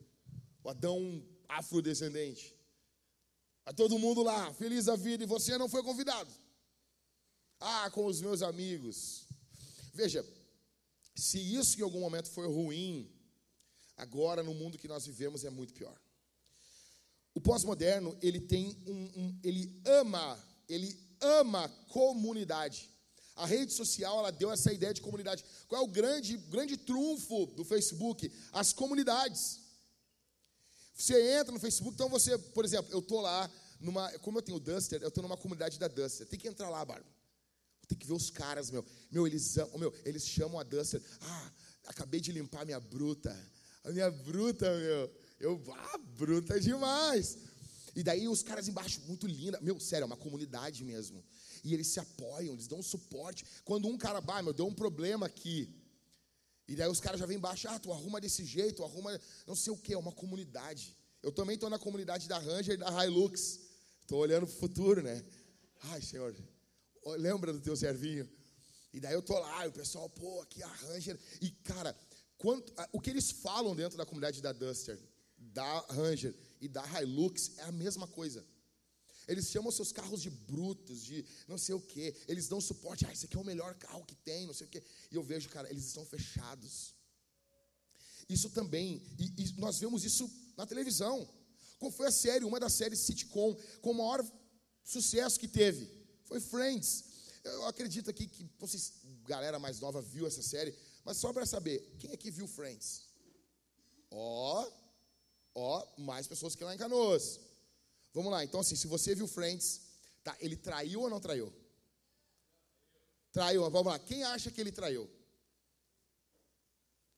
o 0.61 0.69
Adão 0.69 1.25
afrodescendente. 1.47 2.53
Vai 3.63 3.73
todo 3.73 3.97
mundo 3.97 4.21
lá, 4.21 4.53
feliz 4.53 4.89
a 4.89 4.97
vida, 4.97 5.23
e 5.23 5.27
você 5.27 5.57
não 5.57 5.69
foi 5.69 5.81
convidado. 5.81 6.29
Ah, 7.57 7.89
com 7.89 8.05
os 8.05 8.19
meus 8.19 8.41
amigos. 8.41 9.29
Veja, 9.93 10.25
se 11.15 11.39
isso 11.39 11.79
em 11.79 11.83
algum 11.83 12.01
momento 12.01 12.29
foi 12.29 12.47
ruim, 12.47 13.09
agora 13.95 14.43
no 14.43 14.53
mundo 14.53 14.77
que 14.77 14.89
nós 14.89 15.05
vivemos 15.05 15.45
é 15.45 15.49
muito 15.49 15.73
pior. 15.73 15.97
O 17.33 17.41
pós-moderno, 17.41 18.17
ele 18.21 18.39
tem 18.39 18.77
um, 18.87 19.21
um, 19.21 19.39
ele 19.43 19.81
ama, 19.85 20.37
ele 20.67 20.97
ama 21.21 21.69
comunidade. 21.89 22.89
A 23.35 23.45
rede 23.45 23.71
social, 23.71 24.19
ela 24.19 24.31
deu 24.31 24.51
essa 24.51 24.73
ideia 24.73 24.93
de 24.93 25.01
comunidade. 25.01 25.45
Qual 25.67 25.81
é 25.81 25.85
o 25.85 25.87
grande, 25.87 26.35
grande 26.37 26.75
trunfo 26.75 27.45
do 27.55 27.63
Facebook? 27.63 28.31
As 28.51 28.73
comunidades. 28.73 29.61
Você 30.93 31.39
entra 31.39 31.53
no 31.53 31.59
Facebook, 31.59 31.93
então 31.93 32.09
você, 32.09 32.37
por 32.37 32.65
exemplo, 32.65 32.91
eu 32.91 33.01
tô 33.01 33.21
lá 33.21 33.49
numa, 33.79 34.11
como 34.19 34.37
eu 34.37 34.41
tenho 34.41 34.59
Duster, 34.59 35.01
eu 35.01 35.09
tô 35.09 35.21
numa 35.21 35.37
comunidade 35.37 35.79
da 35.79 35.87
Duster. 35.87 36.27
Tem 36.27 36.37
que 36.37 36.47
entrar 36.47 36.69
lá, 36.69 36.83
Barba. 36.83 37.07
Tem 37.87 37.97
que 37.97 38.05
ver 38.05 38.13
os 38.13 38.29
caras, 38.29 38.69
meu. 38.69 38.85
Meu, 39.09 39.25
eles 39.25 39.55
meu, 39.77 39.93
eles 40.03 40.27
chamam 40.27 40.59
a 40.59 40.63
Duster. 40.63 41.01
Ah, 41.21 41.51
acabei 41.85 42.19
de 42.19 42.31
limpar 42.31 42.65
minha 42.65 42.79
bruta. 42.79 43.35
A 43.83 43.91
minha 43.91 44.11
bruta, 44.11 44.69
meu. 44.77 45.11
Eu, 45.39 45.61
ah, 45.73 45.97
bruta 45.97 46.59
demais. 46.59 47.37
E 47.95 48.03
daí 48.03 48.27
os 48.27 48.43
caras 48.43 48.67
embaixo, 48.67 49.01
muito 49.07 49.25
linda. 49.27 49.59
Meu, 49.61 49.79
sério, 49.79 50.03
é 50.03 50.05
uma 50.05 50.17
comunidade 50.17 50.83
mesmo 50.83 51.23
e 51.63 51.73
eles 51.73 51.87
se 51.87 51.99
apoiam, 51.99 52.53
eles 52.53 52.67
dão 52.67 52.81
suporte. 52.81 53.45
Quando 53.63 53.87
um 53.87 53.97
cara, 53.97 54.21
bah, 54.21 54.41
meu, 54.41 54.53
deu 54.53 54.67
um 54.67 54.73
problema 54.73 55.25
aqui. 55.25 55.73
E 56.67 56.75
daí 56.75 56.89
os 56.89 56.99
caras 56.99 57.19
já 57.19 57.25
vêm 57.25 57.37
embaixo, 57.37 57.67
ah, 57.67 57.79
tu 57.79 57.91
arruma 57.91 58.21
desse 58.21 58.45
jeito, 58.45 58.83
arruma 58.83 59.19
não 59.47 59.55
sei 59.55 59.73
o 59.73 59.77
que, 59.77 59.93
é 59.93 59.97
uma 59.97 60.11
comunidade. 60.11 60.95
Eu 61.21 61.31
também 61.31 61.55
estou 61.55 61.69
na 61.69 61.79
comunidade 61.79 62.27
da 62.27 62.37
Ranger 62.37 62.75
e 62.75 62.77
da 62.77 63.05
Hilux. 63.05 63.59
Estou 64.01 64.19
olhando 64.19 64.47
para 64.47 64.55
o 64.55 64.59
futuro, 64.59 65.01
né? 65.01 65.23
Ai, 65.83 66.01
Senhor, 66.01 66.35
lembra 67.17 67.51
do 67.51 67.59
teu 67.59 67.75
servinho? 67.75 68.29
E 68.93 68.99
daí 68.99 69.13
eu 69.13 69.21
tô 69.21 69.37
lá, 69.37 69.65
e 69.65 69.69
o 69.69 69.71
pessoal, 69.71 70.09
pô, 70.09 70.41
aqui 70.41 70.63
a 70.63 70.67
Ranger. 70.67 71.19
E, 71.41 71.51
cara, 71.51 71.95
quanto, 72.37 72.73
o 72.91 72.99
que 72.99 73.09
eles 73.09 73.29
falam 73.31 73.75
dentro 73.75 73.97
da 73.97 74.05
comunidade 74.05 74.41
da 74.41 74.51
Duster, 74.51 74.99
da 75.53 75.79
Ranger 75.89 76.35
e 76.61 76.67
da 76.67 76.83
Hilux 76.85 77.57
é 77.57 77.63
a 77.63 77.71
mesma 77.71 78.07
coisa. 78.07 78.45
Eles 79.27 79.47
chamam 79.51 79.71
seus 79.71 79.91
carros 79.91 80.21
de 80.21 80.29
brutos, 80.29 81.03
de 81.03 81.23
não 81.47 81.57
sei 81.57 81.75
o 81.75 81.81
quê. 81.81 82.15
Eles 82.27 82.47
dão 82.47 82.59
suporte. 82.59 83.05
Ah, 83.05 83.13
esse 83.13 83.25
aqui 83.25 83.37
é 83.37 83.39
o 83.39 83.45
melhor 83.45 83.75
carro 83.75 84.03
que 84.03 84.15
tem, 84.15 84.47
não 84.47 84.55
sei 84.55 84.65
o 84.65 84.69
quê. 84.69 84.83
E 85.11 85.15
eu 85.15 85.21
vejo, 85.21 85.49
cara, 85.49 85.69
eles 85.69 85.85
estão 85.85 86.03
fechados. 86.03 86.95
Isso 88.27 88.49
também, 88.49 89.01
e, 89.19 89.43
e 89.43 89.53
nós 89.57 89.79
vemos 89.79 90.03
isso 90.03 90.29
na 90.57 90.65
televisão. 90.65 91.27
Qual 91.77 91.91
foi 91.91 92.07
a 92.07 92.11
série, 92.11 92.43
uma 92.43 92.59
das 92.59 92.73
séries 92.73 92.99
sitcom 92.99 93.55
com 93.81 93.91
o 93.91 93.95
maior 93.95 94.23
sucesso 94.83 95.39
que 95.39 95.47
teve? 95.47 95.91
Foi 96.25 96.39
Friends. 96.39 97.05
Eu 97.43 97.65
acredito 97.65 98.09
aqui 98.09 98.27
que 98.27 98.47
vocês, 98.57 98.93
galera 99.23 99.57
mais 99.59 99.79
nova, 99.79 100.01
viu 100.01 100.27
essa 100.27 100.41
série. 100.41 100.75
Mas 101.05 101.17
só 101.17 101.31
para 101.31 101.45
saber, 101.45 101.95
quem 101.99 102.11
aqui 102.11 102.29
viu 102.29 102.47
Friends? 102.47 103.03
Ó, 104.11 104.67
ó, 105.59 105.85
mais 105.97 106.27
pessoas 106.27 106.55
que 106.55 106.63
lá 106.63 106.73
em 106.73 106.77
Canoas. 106.77 107.39
Vamos 108.13 108.31
lá, 108.31 108.43
então 108.43 108.59
assim, 108.59 108.75
se 108.75 108.87
você 108.87 109.13
viu 109.13 109.27
Friends, 109.27 109.81
tá, 110.23 110.35
ele 110.39 110.55
traiu 110.55 111.01
ou 111.01 111.09
não 111.09 111.19
traiu? 111.19 111.53
Traiu, 113.31 113.69
vamos 113.69 113.91
lá. 113.91 113.99
Quem 113.99 114.23
acha 114.23 114.49
que 114.49 114.59
ele 114.59 114.71
traiu? 114.71 115.09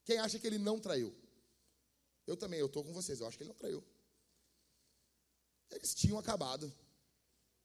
Quem 0.04 0.18
acha 0.18 0.38
que 0.38 0.48
ele 0.48 0.58
não 0.58 0.80
traiu? 0.80 1.16
Eu 2.28 2.36
também, 2.36 2.60
eu 2.60 2.66
estou 2.66 2.84
com 2.84 2.94
vocês, 2.94 3.20
eu 3.20 3.28
acho 3.28 3.38
que 3.38 3.44
ele 3.44 3.50
não 3.50 3.58
traiu. 3.58 3.84
Eles 5.72 5.94
tinham 5.96 6.18
acabado. 6.18 6.72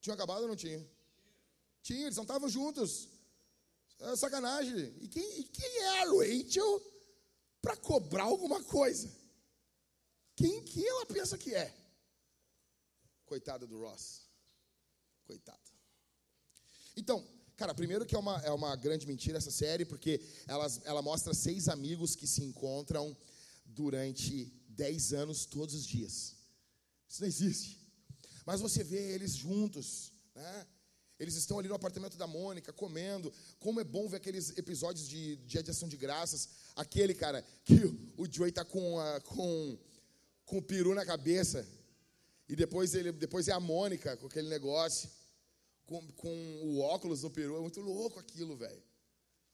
Tinham 0.01 0.15
acabado 0.15 0.43
ou 0.43 0.49
não 0.49 0.57
tinham? 0.57 0.87
Tinha, 1.83 2.07
eles 2.07 2.17
não 2.17 2.23
estavam 2.23 2.49
juntos. 2.49 3.09
É 3.99 4.15
sacanagem. 4.17 4.95
E 5.01 5.09
quem, 5.09 5.41
e 5.41 5.45
quem 5.45 5.79
é 5.79 6.03
a 6.03 6.05
Rachel 6.05 6.83
para 7.61 7.77
cobrar 7.77 8.25
alguma 8.25 8.62
coisa? 8.62 9.11
Quem 10.37 10.62
que 10.62 10.87
ela 10.87 11.07
pensa 11.07 11.38
que 11.38 11.55
é? 11.55 11.75
Coitada 13.25 13.66
do 13.66 13.81
Ross. 13.81 14.20
Coitado. 15.25 15.59
Então, 16.96 17.27
cara, 17.57 17.75
primeiro 17.75 18.07
que 18.07 18.14
é 18.14 18.18
uma, 18.18 18.37
é 18.42 18.51
uma 18.51 18.77
grande 18.77 19.07
mentira 19.07 19.38
essa 19.38 19.51
série, 19.51 19.85
porque 19.85 20.20
ela, 20.46 20.66
ela 20.85 21.03
mostra 21.03 21.35
seis 21.35 21.68
amigos 21.68 22.14
que 22.14 22.27
se 22.27 22.42
encontram 22.42 23.16
durante 23.64 24.53
dez 24.68 25.12
anos 25.12 25.46
todos 25.46 25.75
os 25.75 25.87
dias. 25.87 26.37
Isso 27.09 27.22
não 27.22 27.29
existe. 27.29 27.81
Mas 28.44 28.61
você 28.61 28.85
vê 28.85 29.14
eles 29.14 29.35
juntos, 29.35 30.12
né? 30.35 30.66
Eles 31.18 31.35
estão 31.35 31.59
ali 31.59 31.66
no 31.66 31.75
apartamento 31.75 32.18
da 32.18 32.27
Mônica, 32.27 32.72
comendo. 32.75 33.33
Como 33.59 33.81
é 33.81 33.85
bom 33.85 34.07
ver 34.07 34.18
aqueles 34.18 34.51
episódios 34.59 35.09
de 35.09 35.37
de 35.37 35.59
Ação 35.59 35.88
de 35.88 35.96
Graças. 35.96 36.49
Aquele, 36.77 37.14
cara, 37.14 37.42
que 37.64 37.87
o 38.18 38.31
Joey 38.31 38.53
tá 38.53 38.64
com, 38.64 39.01
a, 39.01 39.20
com, 39.22 39.79
com 40.46 40.59
o 40.59 40.62
peru 40.62 40.94
na 40.94 41.04
cabeça. 41.04 41.66
E 42.48 42.54
depois, 42.54 42.94
ele, 42.94 43.12
depois 43.12 43.48
é 43.48 43.52
a 43.52 43.61
Mônica 43.61 44.16
com 44.16 44.28
aquele 44.28 44.48
negócio, 44.48 45.11
com, 45.85 46.00
com 46.12 46.62
o 46.62 46.78
óculos 46.78 47.22
no 47.24 47.30
peru. 47.30 47.56
É 47.56 47.61
muito 47.61 47.80
louco 47.80 48.18
aquilo, 48.18 48.56
velho. 48.56 48.82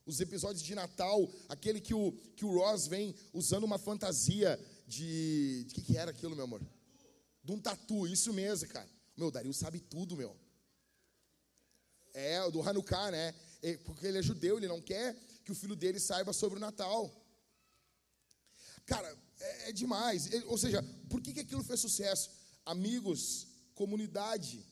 Os 0.04 0.20
episódios 0.20 0.62
de 0.62 0.74
Natal, 0.74 1.28
aquele 1.48 1.80
que 1.80 1.94
o, 1.94 2.12
que 2.36 2.44
o 2.44 2.58
Ross 2.58 2.86
vem 2.86 3.14
usando 3.32 3.64
uma 3.64 3.78
fantasia 3.78 4.58
de. 4.86 5.64
De 5.64 5.74
que, 5.74 5.82
que 5.82 5.96
era 5.96 6.10
aquilo, 6.10 6.36
meu 6.36 6.44
amor? 6.44 6.60
De 7.42 7.52
um 7.52 7.58
tatu, 7.58 8.06
isso 8.06 8.32
mesmo, 8.32 8.68
cara. 8.68 8.88
Meu, 9.16 9.28
o 9.28 9.30
Dario 9.30 9.54
sabe 9.54 9.80
tudo, 9.80 10.16
meu. 10.16 10.36
É, 12.12 12.50
do 12.50 12.60
Hanukkah, 12.60 13.10
né? 13.10 13.34
Porque 13.84 14.06
ele 14.06 14.18
é 14.18 14.22
judeu, 14.22 14.58
ele 14.58 14.68
não 14.68 14.82
quer 14.82 15.16
que 15.44 15.52
o 15.52 15.54
filho 15.54 15.76
dele 15.76 15.98
saiba 15.98 16.32
sobre 16.32 16.58
o 16.58 16.60
Natal. 16.60 17.10
Cara, 18.84 19.16
é, 19.42 19.68
é 19.70 19.72
demais. 19.72 20.28
Ou 20.46 20.58
seja, 20.58 20.82
por 21.08 21.20
que, 21.20 21.32
que 21.32 21.40
aquilo 21.40 21.64
fez 21.64 21.80
sucesso? 21.80 22.30
amigos, 22.64 23.46
comunidade. 23.74 24.66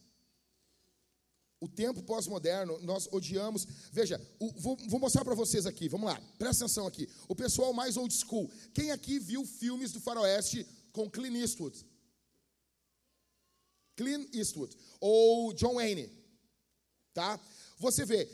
O 1.60 1.68
tempo 1.68 2.02
pós-moderno, 2.02 2.78
nós 2.80 3.06
odiamos. 3.12 3.66
Veja, 3.92 4.20
o, 4.38 4.50
vou, 4.52 4.76
vou, 4.88 4.98
mostrar 4.98 5.24
para 5.24 5.34
vocês 5.34 5.66
aqui, 5.66 5.88
vamos 5.88 6.06
lá, 6.06 6.20
presta 6.38 6.64
atenção 6.64 6.86
aqui. 6.86 7.08
O 7.28 7.36
pessoal 7.36 7.72
mais 7.72 7.96
old 7.96 8.14
school. 8.14 8.50
Quem 8.72 8.90
aqui 8.90 9.18
viu 9.18 9.44
filmes 9.44 9.92
do 9.92 10.00
Faroeste 10.00 10.66
com 10.92 11.10
Clint 11.10 11.36
Eastwood? 11.36 11.86
Clint 13.94 14.34
Eastwood. 14.34 14.76
Ou 15.00 15.52
John 15.52 15.74
Wayne. 15.74 16.10
Tá? 17.12 17.38
Você 17.78 18.06
vê, 18.06 18.26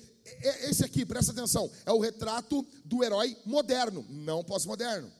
esse 0.69 0.85
aqui, 0.85 1.05
presta 1.05 1.33
atenção, 1.33 1.71
é 1.85 1.91
o 1.91 1.99
retrato 1.99 2.65
do 2.85 3.03
herói 3.03 3.37
moderno, 3.45 4.07
não 4.09 4.45
pós-moderno. 4.45 5.11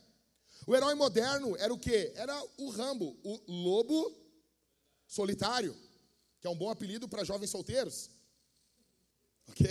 O 0.67 0.75
herói 0.75 0.95
moderno 0.95 1.57
era 1.57 1.73
o 1.73 1.79
quê? 1.79 2.13
Era 2.17 2.37
o 2.59 2.69
Rambo, 2.71 3.17
o 3.23 3.41
lobo 3.47 4.13
solitário 5.07 5.75
que 6.47 6.49
é 6.49 6.51
um 6.51 6.57
bom 6.57 6.71
apelido 6.71 7.09
para 7.09 7.25
jovens 7.25 7.51
solteiros. 7.51 8.09
Ok? 9.49 9.65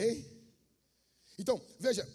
Então, 1.38 1.62
veja, 1.80 2.06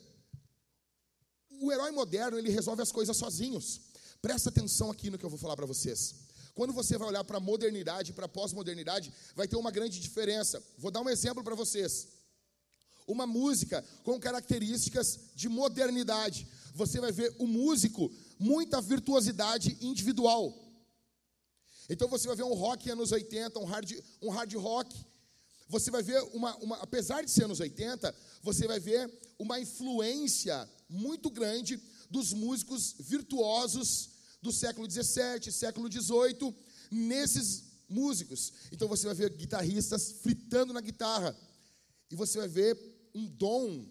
o 1.62 1.72
herói 1.72 1.90
moderno 1.90 2.38
ele 2.38 2.50
resolve 2.50 2.82
as 2.82 2.92
coisas 2.92 3.16
sozinhos. 3.16 3.80
Presta 4.20 4.50
atenção 4.50 4.90
aqui 4.90 5.08
no 5.08 5.16
que 5.16 5.24
eu 5.24 5.30
vou 5.30 5.38
falar 5.38 5.56
para 5.56 5.64
vocês. 5.64 6.14
Quando 6.54 6.74
você 6.74 6.98
vai 6.98 7.08
olhar 7.08 7.24
para 7.24 7.38
a 7.38 7.40
modernidade, 7.40 8.12
para 8.12 8.26
a 8.26 8.28
pós-modernidade, 8.28 9.10
vai 9.34 9.48
ter 9.48 9.56
uma 9.56 9.70
grande 9.70 9.98
diferença. 9.98 10.62
Vou 10.76 10.90
dar 10.90 11.00
um 11.00 11.08
exemplo 11.08 11.42
para 11.42 11.54
vocês. 11.54 12.08
Uma 13.06 13.26
música 13.26 13.82
com 14.04 14.20
características 14.20 15.20
de 15.34 15.48
modernidade. 15.48 16.46
Você 16.74 17.00
vai 17.00 17.12
ver 17.12 17.34
o 17.38 17.46
músico 17.46 18.12
muita 18.40 18.80
virtuosidade 18.80 19.76
individual. 19.82 20.52
Então 21.88 22.08
você 22.08 22.26
vai 22.26 22.36
ver 22.36 22.44
um 22.44 22.54
rock 22.54 22.90
anos 22.90 23.12
80, 23.12 23.58
um 23.58 23.64
hard, 23.64 23.92
um 24.22 24.30
hard 24.30 24.54
rock. 24.54 24.96
Você 25.68 25.90
vai 25.90 26.02
ver 26.02 26.20
uma, 26.32 26.56
uma, 26.56 26.76
apesar 26.76 27.22
de 27.22 27.30
ser 27.30 27.44
anos 27.44 27.60
80, 27.60 28.14
você 28.42 28.66
vai 28.66 28.80
ver 28.80 29.08
uma 29.38 29.60
influência 29.60 30.68
muito 30.88 31.30
grande 31.30 31.80
dos 32.08 32.32
músicos 32.32 32.94
virtuosos 32.98 34.10
do 34.42 34.50
século 34.50 34.88
17, 34.88 35.52
século 35.52 35.88
18, 35.88 36.54
nesses 36.90 37.64
músicos. 37.88 38.52
Então 38.72 38.88
você 38.88 39.06
vai 39.06 39.14
ver 39.14 39.30
guitarristas 39.36 40.12
fritando 40.22 40.72
na 40.72 40.80
guitarra. 40.80 41.36
E 42.10 42.16
você 42.16 42.38
vai 42.38 42.48
ver 42.48 42.78
um 43.14 43.26
dom, 43.26 43.86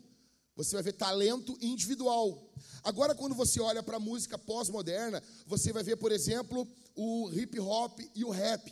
você 0.59 0.75
vai 0.75 0.83
ver 0.83 0.91
talento 0.91 1.57
individual. 1.61 2.51
Agora, 2.83 3.15
quando 3.15 3.33
você 3.33 3.61
olha 3.61 3.81
para 3.81 3.95
a 3.95 3.99
música 3.99 4.37
pós-moderna, 4.37 5.23
você 5.47 5.71
vai 5.71 5.83
ver, 5.83 5.95
por 5.95 6.11
exemplo, 6.11 6.67
o 6.93 7.31
hip 7.31 7.57
hop 7.61 7.97
e 8.13 8.25
o 8.25 8.29
rap. 8.29 8.69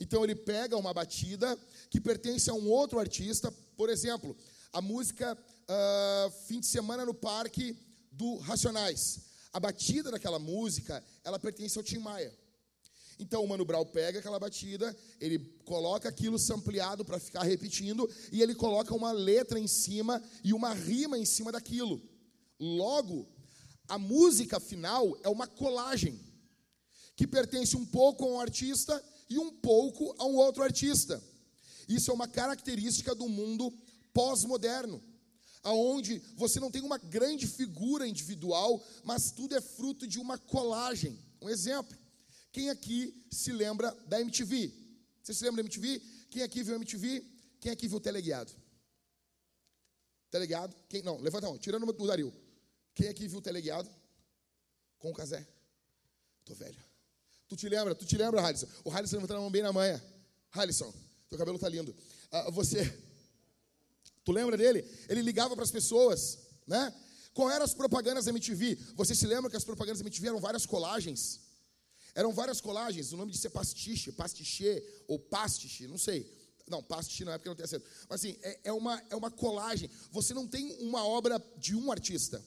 Então, 0.00 0.24
ele 0.24 0.34
pega 0.34 0.76
uma 0.76 0.92
batida 0.92 1.56
que 1.88 2.00
pertence 2.00 2.50
a 2.50 2.54
um 2.54 2.68
outro 2.68 2.98
artista, 2.98 3.52
por 3.76 3.88
exemplo, 3.88 4.36
a 4.72 4.82
música 4.82 5.38
uh, 5.38 6.30
Fim 6.48 6.58
de 6.58 6.66
Semana 6.66 7.06
no 7.06 7.14
Parque 7.14 7.78
do 8.10 8.38
Racionais. 8.38 9.20
A 9.52 9.60
batida 9.60 10.10
daquela 10.10 10.40
música, 10.40 11.04
ela 11.22 11.38
pertence 11.38 11.78
ao 11.78 11.84
Tim 11.84 11.98
Maia. 11.98 12.36
Então 13.18 13.42
o 13.44 13.48
Mano 13.48 13.64
Brown 13.64 13.84
pega 13.84 14.20
aquela 14.20 14.38
batida, 14.38 14.96
ele 15.20 15.38
coloca 15.64 16.08
aquilo 16.08 16.38
sampleado 16.38 17.04
para 17.04 17.18
ficar 17.18 17.42
repetindo 17.42 18.08
e 18.30 18.40
ele 18.42 18.54
coloca 18.54 18.94
uma 18.94 19.10
letra 19.10 19.58
em 19.58 19.66
cima 19.66 20.22
e 20.44 20.52
uma 20.52 20.72
rima 20.72 21.18
em 21.18 21.24
cima 21.24 21.50
daquilo. 21.50 22.00
Logo, 22.60 23.28
a 23.88 23.98
música 23.98 24.60
final 24.60 25.16
é 25.22 25.28
uma 25.28 25.46
colagem 25.46 26.20
que 27.16 27.26
pertence 27.26 27.76
um 27.76 27.84
pouco 27.84 28.24
a 28.24 28.28
um 28.28 28.40
artista 28.40 29.04
e 29.28 29.38
um 29.38 29.50
pouco 29.50 30.14
a 30.18 30.24
um 30.24 30.36
outro 30.36 30.62
artista. 30.62 31.22
Isso 31.88 32.10
é 32.10 32.14
uma 32.14 32.28
característica 32.28 33.14
do 33.14 33.28
mundo 33.28 33.72
pós-moderno, 34.12 35.02
aonde 35.62 36.22
você 36.36 36.60
não 36.60 36.70
tem 36.70 36.82
uma 36.82 36.98
grande 36.98 37.46
figura 37.46 38.06
individual, 38.06 38.82
mas 39.04 39.32
tudo 39.32 39.56
é 39.56 39.60
fruto 39.60 40.06
de 40.06 40.18
uma 40.18 40.38
colagem. 40.38 41.18
Um 41.40 41.48
exemplo: 41.48 41.96
quem 42.52 42.70
aqui 42.70 43.26
se 43.30 43.52
lembra 43.52 43.90
da 44.06 44.20
MTV? 44.20 44.72
Você 45.22 45.34
se 45.34 45.44
lembra 45.44 45.62
da 45.62 45.66
MTV? 45.68 46.00
Quem 46.30 46.42
aqui 46.42 46.62
viu 46.62 46.74
a 46.74 46.76
MTV? 46.76 47.24
Quem 47.60 47.72
aqui 47.72 47.88
viu 47.88 47.98
o 47.98 48.00
teleguiado? 48.00 48.52
Teleguiado? 50.30 50.74
Quem? 50.88 51.02
Não, 51.02 51.18
levanta 51.18 51.46
a 51.46 51.50
mão, 51.50 51.58
tirando 51.58 51.88
o 51.88 52.06
Dario. 52.06 52.32
Quem 52.94 53.08
aqui 53.08 53.28
viu 53.28 53.38
o 53.38 53.42
teleguiado? 53.42 53.90
Com 54.98 55.10
o 55.10 55.14
Casé? 55.14 55.46
Tô 56.44 56.54
velho. 56.54 56.82
Tu 57.48 57.56
te 57.56 57.68
lembra? 57.68 57.94
Tu 57.94 58.04
te 58.04 58.16
lembra, 58.16 58.42
Halisson? 58.42 58.66
O 58.84 58.90
Halisson 58.90 59.16
levantando 59.16 59.38
a 59.38 59.40
mão 59.40 59.50
bem 59.50 59.62
na 59.62 59.72
manhã. 59.72 60.02
Halisson, 60.50 60.92
teu 61.28 61.38
cabelo 61.38 61.58
tá 61.58 61.68
lindo. 61.68 61.94
Ah, 62.30 62.50
você, 62.50 62.84
tu 64.24 64.32
lembra 64.32 64.56
dele? 64.56 64.84
Ele 65.08 65.22
ligava 65.22 65.54
para 65.54 65.64
as 65.64 65.70
pessoas, 65.70 66.38
né? 66.66 66.94
Qual 67.32 67.50
eram 67.50 67.64
as 67.64 67.72
propagandas 67.72 68.24
da 68.24 68.30
MTV? 68.30 68.76
Você 68.96 69.14
se 69.14 69.26
lembra 69.26 69.50
que 69.50 69.56
as 69.56 69.64
propagandas 69.64 70.00
da 70.00 70.04
MTV 70.04 70.28
eram 70.28 70.40
várias 70.40 70.66
colagens? 70.66 71.47
Eram 72.18 72.32
várias 72.32 72.60
colagens, 72.60 73.12
o 73.12 73.16
nome 73.16 73.30
de 73.30 73.38
ser 73.38 73.50
pastiche, 73.50 74.10
pastiche 74.10 74.82
ou 75.06 75.20
pastiche, 75.20 75.86
não 75.86 75.96
sei. 75.96 76.28
Não, 76.66 76.82
pastiche 76.82 77.24
não 77.24 77.32
é 77.32 77.38
porque 77.38 77.48
não 77.48 77.54
tem 77.54 77.64
acento. 77.64 77.86
Mas 78.08 78.18
assim, 78.18 78.36
é, 78.42 78.58
é, 78.64 78.72
uma, 78.72 79.00
é 79.08 79.14
uma 79.14 79.30
colagem. 79.30 79.88
Você 80.10 80.34
não 80.34 80.44
tem 80.44 80.72
uma 80.80 81.06
obra 81.06 81.40
de 81.56 81.76
um 81.76 81.92
artista. 81.92 82.44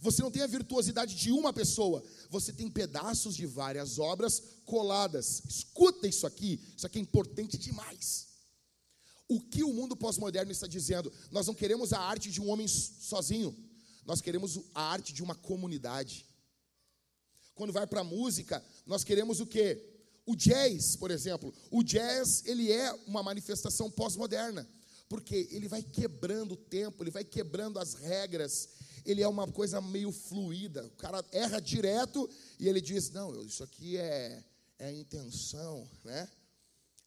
Você 0.00 0.22
não 0.22 0.30
tem 0.30 0.40
a 0.40 0.46
virtuosidade 0.46 1.16
de 1.16 1.32
uma 1.32 1.52
pessoa, 1.52 2.00
você 2.30 2.52
tem 2.52 2.70
pedaços 2.70 3.34
de 3.34 3.44
várias 3.44 3.98
obras 3.98 4.40
coladas. 4.64 5.42
Escuta 5.48 6.06
isso 6.06 6.24
aqui, 6.24 6.60
isso 6.76 6.86
aqui 6.86 7.00
é 7.00 7.02
importante 7.02 7.58
demais. 7.58 8.28
O 9.28 9.40
que 9.40 9.64
o 9.64 9.72
mundo 9.72 9.96
pós-moderno 9.96 10.52
está 10.52 10.68
dizendo? 10.68 11.12
Nós 11.32 11.48
não 11.48 11.54
queremos 11.56 11.92
a 11.92 11.98
arte 11.98 12.30
de 12.30 12.40
um 12.40 12.50
homem 12.50 12.68
sozinho, 12.68 13.52
nós 14.04 14.20
queremos 14.20 14.60
a 14.72 14.82
arte 14.82 15.12
de 15.12 15.24
uma 15.24 15.34
comunidade. 15.34 16.24
Quando 17.56 17.72
vai 17.72 17.86
para 17.86 18.02
a 18.02 18.04
música, 18.04 18.62
nós 18.86 19.02
queremos 19.02 19.40
o 19.40 19.46
quê? 19.46 19.82
O 20.26 20.36
jazz, 20.36 20.94
por 20.94 21.10
exemplo. 21.10 21.52
O 21.70 21.82
jazz, 21.82 22.44
ele 22.44 22.70
é 22.70 22.92
uma 23.06 23.22
manifestação 23.22 23.90
pós-moderna, 23.90 24.68
porque 25.08 25.48
ele 25.50 25.66
vai 25.66 25.82
quebrando 25.82 26.52
o 26.52 26.56
tempo, 26.56 27.02
ele 27.02 27.10
vai 27.10 27.24
quebrando 27.24 27.78
as 27.78 27.94
regras, 27.94 28.68
ele 29.06 29.22
é 29.22 29.28
uma 29.28 29.50
coisa 29.50 29.80
meio 29.80 30.12
fluida. 30.12 30.84
O 30.84 30.90
cara 30.90 31.24
erra 31.32 31.58
direto 31.58 32.28
e 32.60 32.68
ele 32.68 32.80
diz: 32.80 33.10
Não, 33.10 33.42
isso 33.42 33.64
aqui 33.64 33.96
é, 33.96 34.44
é 34.78 34.92
intenção, 34.92 35.88
né? 36.04 36.28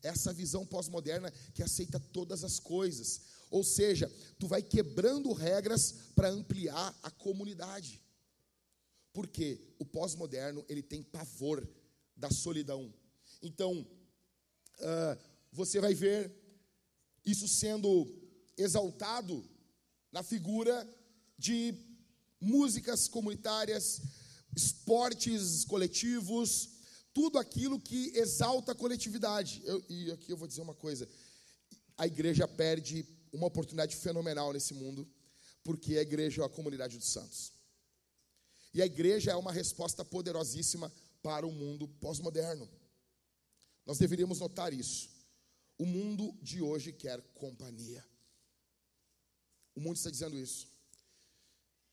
Essa 0.01 0.33
visão 0.33 0.65
pós-moderna 0.65 1.31
que 1.53 1.61
aceita 1.61 1.99
todas 1.99 2.43
as 2.43 2.57
coisas. 2.59 3.21
Ou 3.51 3.63
seja, 3.63 4.11
tu 4.39 4.47
vai 4.47 4.63
quebrando 4.63 5.31
regras 5.31 5.93
para 6.15 6.29
ampliar 6.29 6.97
a 7.03 7.11
comunidade. 7.11 8.01
Porque 9.13 9.59
o 9.79 9.85
pós-moderno 9.85 10.65
ele 10.69 10.81
tem 10.81 11.01
pavor 11.03 11.67
da 12.15 12.29
solidão. 12.29 12.93
Então, 13.41 13.87
uh, 14.79 15.29
você 15.51 15.79
vai 15.79 15.93
ver 15.93 16.31
isso 17.25 17.47
sendo 17.47 18.07
exaltado 18.57 19.43
na 20.11 20.23
figura 20.23 20.87
de 21.37 21.73
músicas 22.41 23.07
comunitárias, 23.07 24.01
esportes 24.55 25.63
coletivos, 25.65 26.69
tudo 27.13 27.37
aquilo 27.37 27.79
que 27.79 28.11
exalta 28.15 28.71
a 28.71 28.75
coletividade. 28.75 29.61
Eu, 29.65 29.83
e 29.89 30.11
aqui 30.11 30.31
eu 30.31 30.37
vou 30.37 30.47
dizer 30.47 30.61
uma 30.61 30.75
coisa: 30.75 31.07
a 31.97 32.05
igreja 32.07 32.47
perde 32.47 33.05
uma 33.31 33.47
oportunidade 33.47 33.95
fenomenal 33.95 34.53
nesse 34.53 34.73
mundo, 34.73 35.07
porque 35.63 35.97
a 35.97 36.01
igreja 36.01 36.41
é 36.41 36.45
a 36.45 36.49
comunidade 36.49 36.97
dos 36.97 37.07
santos. 37.07 37.53
E 38.73 38.81
a 38.81 38.85
igreja 38.85 39.31
é 39.31 39.35
uma 39.35 39.51
resposta 39.51 40.05
poderosíssima 40.05 40.91
para 41.21 41.45
o 41.45 41.51
mundo 41.51 41.87
pós-moderno. 41.87 42.69
Nós 43.85 43.97
deveríamos 43.97 44.39
notar 44.39 44.73
isso. 44.73 45.09
O 45.77 45.85
mundo 45.85 46.37
de 46.41 46.61
hoje 46.61 46.91
quer 46.91 47.21
companhia. 47.33 48.05
O 49.75 49.79
mundo 49.79 49.95
está 49.95 50.09
dizendo 50.09 50.37
isso. 50.37 50.67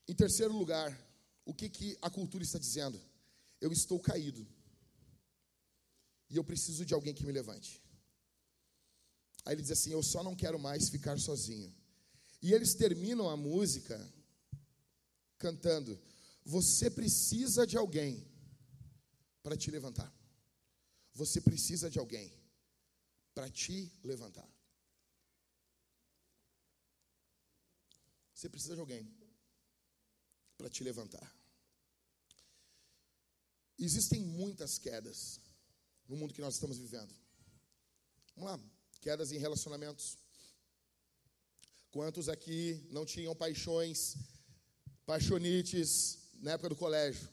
Em 0.08 0.14
terceiro 0.14 0.52
lugar, 0.56 0.96
o 1.44 1.54
que, 1.54 1.68
que 1.68 1.96
a 2.02 2.10
cultura 2.10 2.44
está 2.44 2.58
dizendo? 2.58 3.00
Eu 3.60 3.72
estou 3.72 3.98
caído. 3.98 4.46
E 6.28 6.36
eu 6.36 6.44
preciso 6.44 6.84
de 6.84 6.92
alguém 6.92 7.14
que 7.14 7.24
me 7.24 7.32
levante. 7.32 7.82
Aí 9.44 9.54
ele 9.54 9.62
diz 9.62 9.70
assim: 9.70 9.92
Eu 9.92 10.02
só 10.02 10.22
não 10.22 10.34
quero 10.34 10.58
mais 10.58 10.88
ficar 10.88 11.18
sozinho. 11.18 11.72
E 12.42 12.52
eles 12.52 12.74
terminam 12.74 13.28
a 13.30 13.36
música 13.36 13.96
cantando: 15.38 15.98
Você 16.54 16.88
precisa 16.88 17.66
de 17.66 17.76
alguém 17.76 18.24
para 19.42 19.56
te 19.56 19.68
levantar. 19.68 20.12
Você 21.12 21.40
precisa 21.40 21.90
de 21.90 21.98
alguém 21.98 22.32
para 23.34 23.50
te 23.50 23.92
levantar. 24.04 24.48
Você 28.32 28.48
precisa 28.48 28.74
de 28.76 28.80
alguém 28.80 29.12
para 30.56 30.70
te 30.70 30.84
levantar. 30.84 31.28
Existem 33.76 34.20
muitas 34.24 34.78
quedas 34.78 35.40
no 36.06 36.16
mundo 36.16 36.32
que 36.32 36.40
nós 36.40 36.54
estamos 36.54 36.78
vivendo. 36.78 37.12
Vamos 38.36 38.50
lá, 38.52 38.60
quedas 39.00 39.32
em 39.32 39.38
relacionamentos. 39.38 40.16
Quantos 41.90 42.28
aqui 42.28 42.86
não 42.88 43.04
tinham 43.04 43.34
paixões, 43.34 44.16
paixonites 45.04 46.25
na 46.40 46.52
época 46.52 46.68
do 46.70 46.76
colégio? 46.76 47.28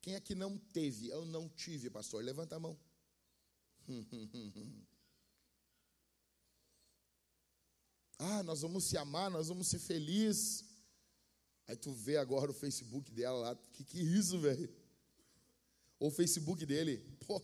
Quem 0.00 0.14
aqui 0.16 0.34
não 0.34 0.58
teve? 0.58 1.08
Eu 1.08 1.24
não 1.24 1.48
tive, 1.48 1.88
pastor. 1.88 2.22
Levanta 2.22 2.56
a 2.56 2.60
mão. 2.60 2.78
ah, 8.18 8.42
nós 8.42 8.60
vamos 8.60 8.84
se 8.84 8.98
amar, 8.98 9.30
nós 9.30 9.48
vamos 9.48 9.68
ser 9.68 9.78
felizes. 9.78 10.64
Aí 11.66 11.76
tu 11.76 11.92
vê 11.94 12.18
agora 12.18 12.50
o 12.50 12.54
Facebook 12.54 13.10
dela 13.10 13.38
lá. 13.38 13.56
Que 13.72 13.82
que 13.84 13.98
é 13.98 14.02
isso, 14.02 14.38
velho? 14.38 14.68
O 15.98 16.10
Facebook 16.10 16.66
dele. 16.66 16.98
Pô, 17.26 17.42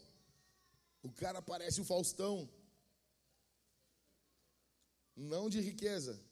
o 1.03 1.11
cara 1.13 1.41
parece 1.41 1.81
o 1.81 1.85
Faustão. 1.85 2.47
Não 5.17 5.49
de 5.49 5.61
riqueza. 5.61 6.23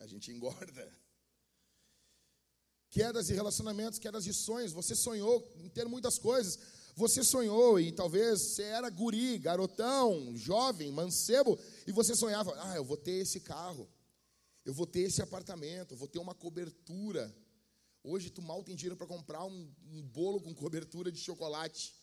A 0.00 0.06
gente 0.06 0.32
engorda. 0.32 0.98
Quedas 2.90 3.28
de 3.28 3.34
relacionamentos, 3.34 4.00
quedas 4.00 4.24
de 4.24 4.34
sonhos. 4.34 4.72
Você 4.72 4.96
sonhou 4.96 5.48
em 5.56 5.68
ter 5.68 5.86
muitas 5.86 6.18
coisas. 6.18 6.58
Você 6.96 7.22
sonhou 7.22 7.78
e 7.78 7.92
talvez 7.92 8.40
você 8.40 8.64
era 8.64 8.90
guri, 8.90 9.38
garotão, 9.38 10.36
jovem, 10.36 10.90
mancebo, 10.90 11.58
e 11.86 11.92
você 11.92 12.14
sonhava: 12.14 12.52
ah, 12.64 12.76
eu 12.76 12.84
vou 12.84 12.96
ter 12.96 13.12
esse 13.12 13.40
carro, 13.40 13.88
eu 14.64 14.74
vou 14.74 14.86
ter 14.86 15.02
esse 15.02 15.22
apartamento, 15.22 15.92
eu 15.92 15.96
vou 15.96 16.08
ter 16.08 16.18
uma 16.18 16.34
cobertura. 16.34 17.34
Hoje 18.02 18.28
tu 18.28 18.42
mal 18.42 18.64
tem 18.64 18.74
dinheiro 18.74 18.96
para 18.96 19.06
comprar 19.06 19.44
um, 19.44 19.72
um 19.90 20.02
bolo 20.02 20.40
com 20.40 20.54
cobertura 20.54 21.12
de 21.12 21.20
chocolate. 21.20 21.94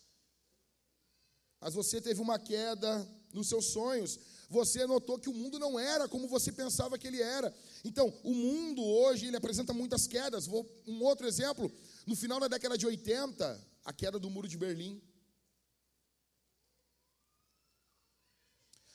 Mas 1.60 1.74
você 1.74 2.00
teve 2.00 2.20
uma 2.20 2.38
queda 2.38 3.06
nos 3.32 3.48
seus 3.48 3.66
sonhos. 3.66 4.18
Você 4.48 4.86
notou 4.86 5.18
que 5.18 5.28
o 5.28 5.34
mundo 5.34 5.58
não 5.58 5.78
era 5.78 6.08
como 6.08 6.26
você 6.26 6.50
pensava 6.50 6.98
que 6.98 7.06
ele 7.06 7.20
era. 7.20 7.54
Então, 7.84 8.12
o 8.22 8.32
mundo 8.32 8.82
hoje 8.82 9.26
ele 9.26 9.36
apresenta 9.36 9.74
muitas 9.74 10.06
quedas. 10.06 10.46
Vou 10.46 10.66
um 10.86 11.02
outro 11.02 11.26
exemplo, 11.26 11.70
no 12.06 12.16
final 12.16 12.40
da 12.40 12.48
década 12.48 12.78
de 12.78 12.86
80, 12.86 13.68
a 13.84 13.92
queda 13.92 14.18
do 14.18 14.30
Muro 14.30 14.48
de 14.48 14.56
Berlim. 14.56 15.02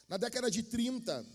Na 0.08 0.18
década 0.18 0.50
de 0.50 0.64
30, 0.64 1.26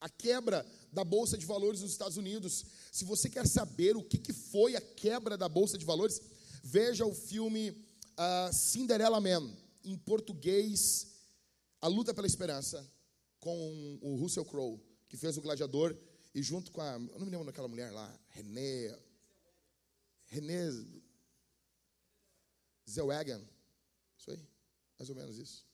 a 0.00 0.08
quebra 0.08 0.64
da 0.92 1.02
bolsa 1.02 1.36
de 1.36 1.44
valores 1.44 1.80
nos 1.80 1.90
Estados 1.90 2.16
Unidos. 2.16 2.64
Se 2.92 3.04
você 3.04 3.28
quer 3.28 3.46
saber 3.46 3.96
o 3.96 4.04
que, 4.04 4.18
que 4.18 4.32
foi 4.32 4.76
a 4.76 4.80
quebra 4.80 5.36
da 5.36 5.48
bolsa 5.48 5.76
de 5.76 5.84
valores, 5.84 6.20
veja 6.62 7.04
o 7.04 7.14
filme 7.14 7.70
uh, 7.70 8.52
Cinderella 8.52 9.20
Man, 9.20 9.52
em 9.82 9.96
português, 9.96 11.08
A 11.80 11.88
Luta 11.88 12.14
pela 12.14 12.26
Esperança, 12.26 12.88
com 13.44 13.98
o 14.00 14.16
Russell 14.16 14.44
Crowe, 14.44 14.80
que 15.08 15.16
fez 15.16 15.36
o 15.36 15.42
Gladiador, 15.42 15.96
e 16.34 16.42
junto 16.42 16.72
com 16.72 16.80
a. 16.80 16.94
Eu 16.94 17.18
não 17.18 17.26
me 17.26 17.30
lembro 17.30 17.46
daquela 17.46 17.68
mulher 17.68 17.92
lá, 17.92 18.12
René. 18.30 18.98
René. 20.24 20.70
Zellweger. 22.88 23.40
Isso 24.18 24.30
aí, 24.30 24.48
mais 24.98 25.08
ou 25.10 25.16
menos 25.16 25.38
isso. 25.38 25.66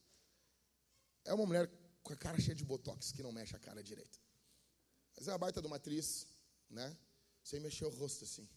É 1.24 1.32
uma 1.32 1.46
mulher 1.46 1.70
com 2.02 2.12
a 2.12 2.16
cara 2.16 2.40
cheia 2.40 2.54
de 2.54 2.64
botox, 2.64 3.12
que 3.12 3.22
não 3.22 3.32
mexe 3.32 3.54
a 3.56 3.58
cara 3.58 3.82
direita. 3.82 4.18
Mas 5.16 5.28
é 5.28 5.32
uma 5.32 5.38
baita 5.38 5.60
de 5.60 5.66
uma 5.66 5.76
atriz, 5.76 6.26
né? 6.68 6.96
Sem 7.42 7.60
mexer 7.60 7.84
o 7.84 7.90
rosto 7.90 8.24
assim. 8.24 8.48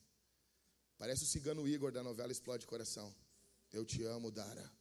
Parece 0.97 1.23
o 1.23 1.27
cigano 1.27 1.67
Igor 1.67 1.91
da 1.91 2.03
novela 2.03 2.31
Explode 2.31 2.65
Coração. 2.65 3.13
Eu 3.71 3.85
te 3.85 4.03
amo, 4.03 4.31
Dara. 4.31 4.71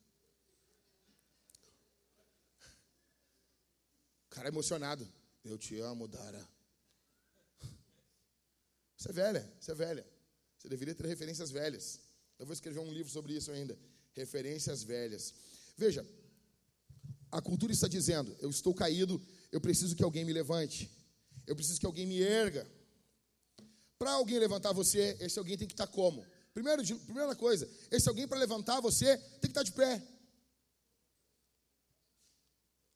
Cara 4.33 4.49
é 4.49 4.51
emocionado. 4.51 5.07
Eu 5.45 5.59
te 5.59 5.79
amo, 5.79 6.09
Dara. 6.09 6.49
Você 8.97 9.11
é 9.11 9.13
velha, 9.13 9.53
você 9.61 9.73
é 9.73 9.75
velha. 9.75 10.07
Você 10.57 10.69
deveria 10.69 10.95
ter 10.95 11.07
referências 11.07 11.51
velhas. 11.51 12.01
Eu 12.39 12.47
vou 12.47 12.55
escrever 12.55 12.81
um 12.81 12.93
livro 12.93 13.13
sobre 13.13 13.35
isso 13.35 13.51
ainda. 13.51 13.79
Referências 14.15 14.83
velhas. 14.83 15.35
Veja, 15.77 16.07
a 17.31 17.41
cultura 17.43 17.73
está 17.73 17.89
dizendo: 17.89 18.35
eu 18.41 18.49
estou 18.49 18.75
caído, 18.75 19.21
eu 19.51 19.61
preciso 19.61 19.95
que 19.95 20.05
alguém 20.05 20.25
me 20.25 20.33
levante. 20.33 20.91
Eu 21.47 21.55
preciso 21.55 21.81
que 21.81 21.87
alguém 21.87 22.07
me 22.07 22.21
erga. 22.21 22.67
Para 23.99 24.13
alguém 24.13 24.39
levantar 24.39 24.73
você, 24.73 25.17
esse 25.21 25.39
alguém 25.39 25.59
tem 25.59 25.69
que 25.69 25.75
estar 25.75 25.87
como? 25.87 26.25
Primeiro, 26.55 26.83
primeira 27.01 27.35
coisa, 27.35 27.69
esse 27.91 28.09
alguém 28.09 28.27
para 28.29 28.39
levantar 28.39 28.81
você 28.81 29.17
tem 29.17 29.41
que 29.41 29.47
estar 29.49 29.63
de 29.63 29.73
pé. 29.73 30.03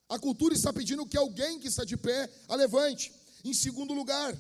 A 0.09 0.19
cultura 0.19 0.55
está 0.55 0.73
pedindo 0.73 1.07
que 1.07 1.16
alguém 1.16 1.59
que 1.59 1.69
está 1.69 1.85
de 1.85 1.97
pé 1.97 2.31
a 2.49 2.55
levante. 2.55 3.12
Em 3.45 3.53
segundo 3.53 3.92
lugar, 3.92 4.37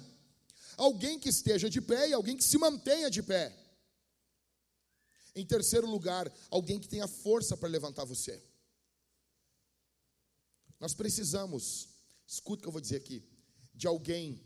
alguém 0.76 1.18
que 1.18 1.28
esteja 1.28 1.68
de 1.68 1.80
pé 1.80 2.08
e 2.08 2.12
alguém 2.12 2.36
que 2.36 2.44
se 2.44 2.58
mantenha 2.58 3.10
de 3.10 3.22
pé. 3.22 3.54
Em 5.34 5.44
terceiro 5.44 5.86
lugar, 5.86 6.32
alguém 6.50 6.78
que 6.78 6.88
tenha 6.88 7.06
força 7.06 7.56
para 7.56 7.68
levantar 7.68 8.04
você. 8.04 8.42
Nós 10.78 10.94
precisamos, 10.94 11.88
escuta 12.26 12.60
o 12.60 12.62
que 12.62 12.68
eu 12.68 12.72
vou 12.72 12.80
dizer 12.80 12.96
aqui, 12.96 13.22
de 13.74 13.86
alguém 13.86 14.40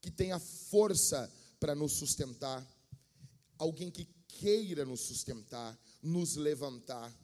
que 0.00 0.10
tenha 0.10 0.38
força 0.38 1.30
para 1.58 1.74
nos 1.74 1.92
sustentar, 1.92 2.66
alguém 3.58 3.90
que 3.90 4.04
queira 4.26 4.84
nos 4.84 5.00
sustentar, 5.00 5.78
nos 6.02 6.36
levantar. 6.36 7.14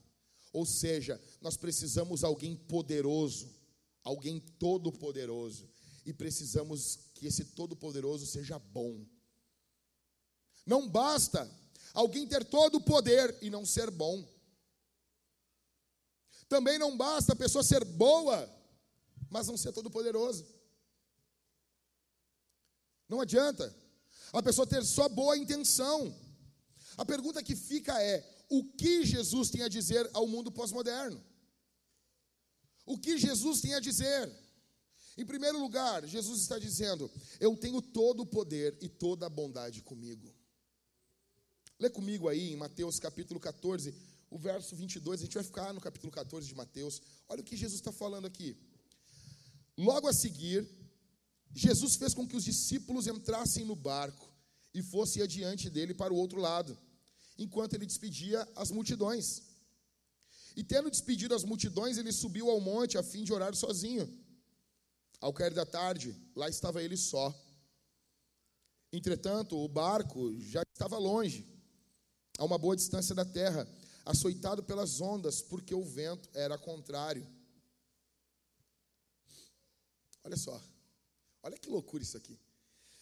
Ou 0.52 0.64
seja, 0.64 1.20
nós 1.40 1.56
precisamos 1.56 2.24
alguém 2.24 2.56
poderoso, 2.56 3.54
alguém 4.02 4.40
todo-poderoso, 4.58 5.68
e 6.04 6.12
precisamos 6.12 6.98
que 7.14 7.26
esse 7.26 7.44
todo-poderoso 7.44 8.26
seja 8.26 8.58
bom. 8.58 9.04
Não 10.64 10.88
basta 10.88 11.50
alguém 11.92 12.26
ter 12.26 12.44
todo 12.44 12.76
o 12.76 12.80
poder 12.80 13.36
e 13.42 13.50
não 13.50 13.64
ser 13.64 13.90
bom. 13.90 14.26
Também 16.48 16.78
não 16.78 16.96
basta 16.96 17.32
a 17.32 17.36
pessoa 17.36 17.62
ser 17.62 17.84
boa, 17.84 18.48
mas 19.28 19.46
não 19.46 19.56
ser 19.56 19.72
todo-poderoso. 19.72 20.46
Não 23.08 23.20
adianta. 23.20 23.74
A 24.32 24.42
pessoa 24.42 24.66
ter 24.66 24.84
só 24.84 25.08
boa 25.08 25.36
intenção. 25.36 26.14
A 26.96 27.04
pergunta 27.04 27.42
que 27.42 27.56
fica 27.56 28.00
é: 28.02 28.37
o 28.48 28.64
que 28.64 29.04
Jesus 29.04 29.50
tem 29.50 29.62
a 29.62 29.68
dizer 29.68 30.08
ao 30.14 30.26
mundo 30.26 30.50
pós-moderno? 30.50 31.22
O 32.86 32.98
que 32.98 33.18
Jesus 33.18 33.60
tem 33.60 33.74
a 33.74 33.80
dizer? 33.80 34.32
Em 35.16 35.26
primeiro 35.26 35.60
lugar, 35.60 36.06
Jesus 36.06 36.40
está 36.40 36.58
dizendo: 36.58 37.10
Eu 37.38 37.56
tenho 37.56 37.82
todo 37.82 38.20
o 38.20 38.26
poder 38.26 38.78
e 38.80 38.88
toda 38.88 39.26
a 39.26 39.30
bondade 39.30 39.82
comigo. 39.82 40.34
Lê 41.78 41.90
comigo 41.90 42.28
aí 42.28 42.52
em 42.52 42.56
Mateus 42.56 42.98
capítulo 42.98 43.38
14, 43.38 43.94
o 44.30 44.38
verso 44.38 44.74
22. 44.74 45.20
A 45.20 45.24
gente 45.24 45.34
vai 45.34 45.44
ficar 45.44 45.72
no 45.72 45.80
capítulo 45.80 46.10
14 46.10 46.46
de 46.46 46.54
Mateus. 46.54 47.02
Olha 47.28 47.40
o 47.40 47.44
que 47.44 47.56
Jesus 47.56 47.80
está 47.80 47.92
falando 47.92 48.26
aqui. 48.26 48.56
Logo 49.76 50.08
a 50.08 50.12
seguir, 50.12 50.68
Jesus 51.54 51.96
fez 51.96 52.14
com 52.14 52.26
que 52.26 52.36
os 52.36 52.44
discípulos 52.44 53.06
entrassem 53.06 53.64
no 53.64 53.76
barco 53.76 54.32
e 54.74 54.82
fossem 54.82 55.22
adiante 55.22 55.68
dele 55.68 55.94
para 55.94 56.12
o 56.12 56.16
outro 56.16 56.40
lado, 56.40 56.76
enquanto 57.38 57.74
ele 57.74 57.86
despedia 57.86 58.46
as 58.56 58.70
multidões. 58.70 59.42
E 60.56 60.64
tendo 60.64 60.90
despedido 60.90 61.34
as 61.34 61.44
multidões, 61.44 61.96
ele 61.96 62.12
subiu 62.12 62.50
ao 62.50 62.60
monte 62.60 62.98
a 62.98 63.02
fim 63.02 63.22
de 63.22 63.32
orar 63.32 63.54
sozinho. 63.54 64.06
Ao 65.20 65.32
cair 65.32 65.54
da 65.54 65.64
tarde, 65.64 66.14
lá 66.34 66.48
estava 66.48 66.82
ele 66.82 66.96
só. 66.96 67.32
Entretanto, 68.92 69.56
o 69.56 69.68
barco 69.68 70.34
já 70.40 70.62
estava 70.72 70.98
longe, 70.98 71.46
a 72.38 72.44
uma 72.44 72.58
boa 72.58 72.74
distância 72.74 73.14
da 73.14 73.24
terra, 73.24 73.68
açoitado 74.04 74.62
pelas 74.62 75.00
ondas, 75.00 75.42
porque 75.42 75.74
o 75.74 75.84
vento 75.84 76.28
era 76.32 76.56
contrário. 76.58 77.26
Olha 80.24 80.36
só. 80.36 80.60
Olha 81.42 81.58
que 81.58 81.68
loucura 81.68 82.02
isso 82.02 82.16
aqui. 82.16 82.38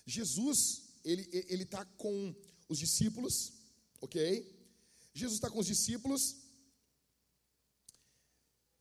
Jesus, 0.05 0.83
ele 1.05 1.62
está 1.62 1.85
com 1.85 2.35
os 2.68 2.79
discípulos, 2.79 3.53
ok? 4.01 4.55
Jesus 5.13 5.37
está 5.37 5.51
com 5.51 5.59
os 5.59 5.67
discípulos 5.67 6.37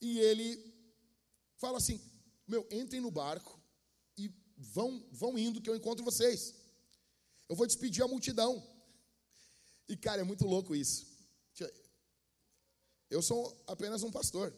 e 0.01 0.19
ele 0.19 0.73
fala 1.57 1.77
assim: 1.77 1.99
meu, 2.47 2.67
entrem 2.71 3.01
no 3.01 3.11
barco 3.11 3.59
e 4.17 4.31
vão 4.57 5.07
vão 5.11 5.37
indo 5.37 5.61
que 5.61 5.69
eu 5.69 5.75
encontro 5.75 6.03
vocês. 6.03 6.53
Eu 7.47 7.55
vou 7.55 7.67
despedir 7.67 8.03
a 8.03 8.07
multidão. 8.07 8.63
E 9.87 9.95
cara, 9.95 10.21
é 10.21 10.23
muito 10.23 10.45
louco 10.45 10.75
isso. 10.75 11.15
Eu 13.09 13.21
sou 13.21 13.63
apenas 13.67 14.03
um 14.03 14.11
pastor, 14.11 14.53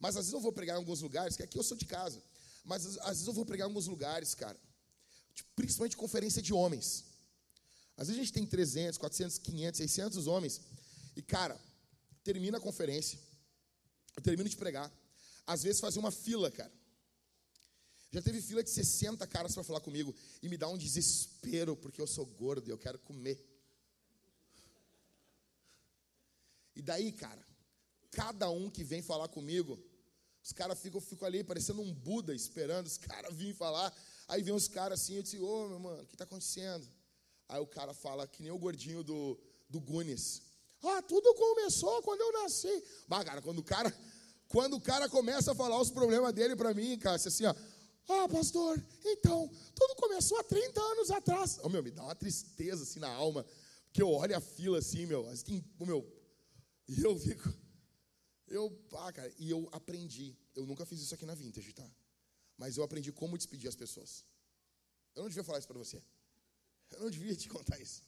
mas 0.00 0.16
às 0.16 0.24
vezes 0.24 0.32
eu 0.32 0.40
vou 0.40 0.52
pregar 0.52 0.76
em 0.76 0.78
alguns 0.78 1.00
lugares 1.02 1.36
que 1.36 1.42
aqui 1.42 1.58
eu 1.58 1.62
sou 1.62 1.76
de 1.76 1.84
casa. 1.84 2.22
Mas 2.64 2.86
às 2.98 3.08
vezes 3.08 3.26
eu 3.26 3.32
vou 3.32 3.44
pregar 3.44 3.66
em 3.66 3.70
alguns 3.70 3.86
lugares, 3.86 4.34
cara, 4.34 4.58
principalmente 5.54 5.96
conferência 5.96 6.40
de 6.40 6.52
homens. 6.52 7.04
Às 7.96 8.08
vezes 8.08 8.20
a 8.20 8.24
gente 8.24 8.32
tem 8.32 8.46
300, 8.46 8.98
400, 8.98 9.38
500, 9.38 9.78
600 9.78 10.26
homens. 10.26 10.60
E, 11.14 11.22
cara, 11.22 11.58
termina 12.24 12.58
a 12.58 12.60
conferência, 12.60 13.18
eu 14.16 14.22
termino 14.22 14.48
de 14.48 14.56
pregar. 14.56 14.90
Às 15.46 15.62
vezes 15.62 15.80
fazia 15.80 16.00
uma 16.00 16.10
fila, 16.10 16.50
cara. 16.50 16.72
Já 18.10 18.20
teve 18.20 18.42
fila 18.42 18.62
de 18.62 18.70
60 18.70 19.26
caras 19.26 19.54
para 19.54 19.64
falar 19.64 19.80
comigo 19.80 20.14
e 20.42 20.48
me 20.48 20.58
dá 20.58 20.68
um 20.68 20.76
desespero 20.76 21.74
porque 21.74 22.00
eu 22.00 22.06
sou 22.06 22.26
gordo 22.26 22.68
e 22.68 22.70
eu 22.70 22.78
quero 22.78 22.98
comer. 22.98 23.42
E 26.76 26.82
daí, 26.82 27.10
cara, 27.12 27.42
cada 28.10 28.50
um 28.50 28.68
que 28.68 28.84
vem 28.84 29.02
falar 29.02 29.28
comigo, 29.28 29.82
os 30.44 30.52
caras 30.52 30.78
ficam, 30.78 31.00
ficam 31.00 31.26
ali 31.26 31.42
parecendo 31.42 31.80
um 31.80 31.92
Buda 31.92 32.34
esperando 32.34 32.86
os 32.86 32.98
caras 32.98 33.34
virem 33.34 33.54
falar. 33.54 33.94
Aí 34.28 34.42
vem 34.42 34.54
os 34.54 34.68
caras 34.68 35.00
assim, 35.00 35.14
eu 35.14 35.22
disse, 35.22 35.38
ô 35.38 35.68
meu 35.68 35.78
mano, 35.78 36.02
o 36.02 36.06
que 36.06 36.14
está 36.14 36.24
acontecendo? 36.24 36.86
Aí 37.52 37.60
o 37.60 37.66
cara 37.66 37.92
fala, 37.92 38.26
que 38.26 38.42
nem 38.42 38.50
o 38.50 38.58
gordinho 38.58 39.04
do, 39.04 39.38
do 39.68 39.78
Gunis. 39.78 40.40
Ah, 40.82 41.02
tudo 41.02 41.34
começou 41.34 42.02
quando 42.02 42.22
eu 42.22 42.32
nasci. 42.42 42.82
Bah, 43.06 43.22
cara, 43.22 43.42
quando 43.42 43.58
o 43.58 43.62
cara, 43.62 43.94
quando 44.48 44.76
o 44.76 44.80
cara 44.80 45.06
começa 45.06 45.52
a 45.52 45.54
falar 45.54 45.78
os 45.78 45.90
problemas 45.90 46.32
dele 46.32 46.56
para 46.56 46.72
mim, 46.72 46.98
cara, 46.98 47.16
assim, 47.16 47.44
ó. 47.44 47.54
Ah, 48.08 48.26
pastor, 48.26 48.82
então, 49.04 49.50
tudo 49.74 49.94
começou 49.96 50.38
há 50.38 50.44
30 50.44 50.80
anos 50.80 51.10
atrás. 51.10 51.60
Oh, 51.62 51.68
meu, 51.68 51.82
me 51.82 51.90
dá 51.90 52.02
uma 52.02 52.14
tristeza 52.14 52.84
assim 52.84 52.98
na 52.98 53.10
alma, 53.10 53.44
porque 53.84 54.02
eu 54.02 54.10
olho 54.10 54.34
a 54.34 54.40
fila 54.40 54.78
assim, 54.78 55.04
meu, 55.04 55.28
assim, 55.28 55.62
meu, 55.78 56.10
e 56.88 57.02
eu 57.02 57.18
fico, 57.18 57.52
eu, 58.48 58.74
ah, 58.94 59.12
cara, 59.12 59.30
e 59.38 59.50
eu 59.50 59.68
aprendi. 59.72 60.34
Eu 60.54 60.64
nunca 60.64 60.86
fiz 60.86 61.02
isso 61.02 61.14
aqui 61.14 61.26
na 61.26 61.34
Vintage, 61.34 61.74
tá? 61.74 61.88
Mas 62.56 62.78
eu 62.78 62.82
aprendi 62.82 63.12
como 63.12 63.36
despedir 63.36 63.68
as 63.68 63.76
pessoas. 63.76 64.24
Eu 65.14 65.22
não 65.22 65.28
devia 65.28 65.44
falar 65.44 65.58
isso 65.58 65.68
para 65.68 65.78
você. 65.78 66.02
Eu 66.96 67.04
não 67.04 67.10
devia 67.10 67.34
te 67.34 67.48
contar 67.48 67.80
isso. 67.80 68.02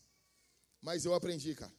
Mas 0.80 1.04
eu 1.04 1.14
aprendi, 1.14 1.54
cara. 1.54 1.72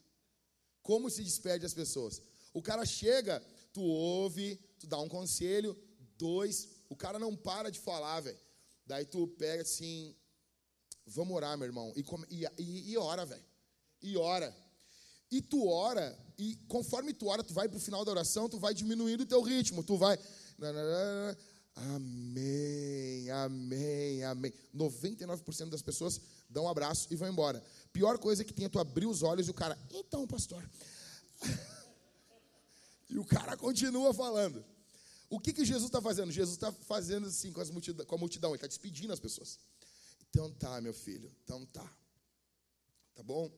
Como 0.81 1.09
se 1.09 1.23
despede 1.23 1.65
as 1.65 1.73
pessoas. 1.73 2.21
O 2.53 2.61
cara 2.61 2.85
chega, 2.85 3.39
tu 3.73 3.81
ouve, 3.81 4.55
tu 4.79 4.87
dá 4.87 4.99
um 4.99 5.09
conselho, 5.09 5.77
dois, 6.17 6.69
o 6.89 6.95
cara 6.95 7.19
não 7.19 7.35
para 7.35 7.69
de 7.69 7.79
falar, 7.79 8.21
velho. 8.21 8.39
Daí 8.85 9.05
tu 9.05 9.27
pega 9.27 9.63
assim, 9.63 10.15
vamos 11.05 11.35
orar, 11.35 11.57
meu 11.57 11.65
irmão. 11.65 11.91
E, 11.95 12.03
come, 12.03 12.25
e, 12.29 12.45
e, 12.57 12.91
e 12.91 12.97
ora, 12.97 13.25
velho. 13.25 13.43
E 14.01 14.15
ora. 14.17 14.55
E 15.31 15.41
tu 15.41 15.67
ora, 15.67 16.17
e 16.37 16.55
conforme 16.67 17.13
tu 17.13 17.27
ora, 17.27 17.43
tu 17.43 17.53
vai 17.53 17.67
para 17.67 17.77
o 17.77 17.81
final 17.81 18.05
da 18.05 18.11
oração, 18.11 18.47
tu 18.47 18.59
vai 18.59 18.73
diminuindo 18.73 19.23
o 19.23 19.25
teu 19.25 19.41
ritmo. 19.41 19.83
Tu 19.83 19.97
vai. 19.97 20.17
Amém, 21.75 23.29
amém, 23.31 24.23
amém. 24.23 24.53
99% 24.73 25.69
das 25.69 25.81
pessoas 25.81 26.21
dão 26.49 26.65
um 26.65 26.69
abraço 26.69 27.07
e 27.11 27.15
vão 27.15 27.29
embora. 27.29 27.63
Pior 27.91 28.17
coisa 28.17 28.41
é 28.41 28.45
que 28.45 28.53
tem 28.53 28.65
é 28.65 28.69
tu 28.69 28.79
abrir 28.79 29.05
os 29.05 29.23
olhos 29.23 29.47
e 29.47 29.51
o 29.51 29.53
cara, 29.53 29.77
então, 29.91 30.27
pastor. 30.27 30.67
e 33.09 33.17
o 33.17 33.25
cara 33.25 33.55
continua 33.57 34.13
falando. 34.13 34.63
O 35.29 35.39
que, 35.39 35.51
que 35.51 35.65
Jesus 35.65 35.89
está 35.89 36.01
fazendo? 36.01 36.31
Jesus 36.31 36.55
está 36.55 36.71
fazendo 36.71 37.27
assim 37.27 37.51
com, 37.51 37.63
multidão, 37.65 38.05
com 38.05 38.15
a 38.15 38.17
multidão, 38.17 38.51
ele 38.51 38.57
está 38.57 38.67
despedindo 38.67 39.11
as 39.11 39.19
pessoas. 39.19 39.59
Então 40.29 40.51
tá, 40.51 40.79
meu 40.81 40.93
filho, 40.93 41.31
então 41.43 41.65
tá. 41.67 41.89
Tá 43.15 43.23
bom? 43.23 43.51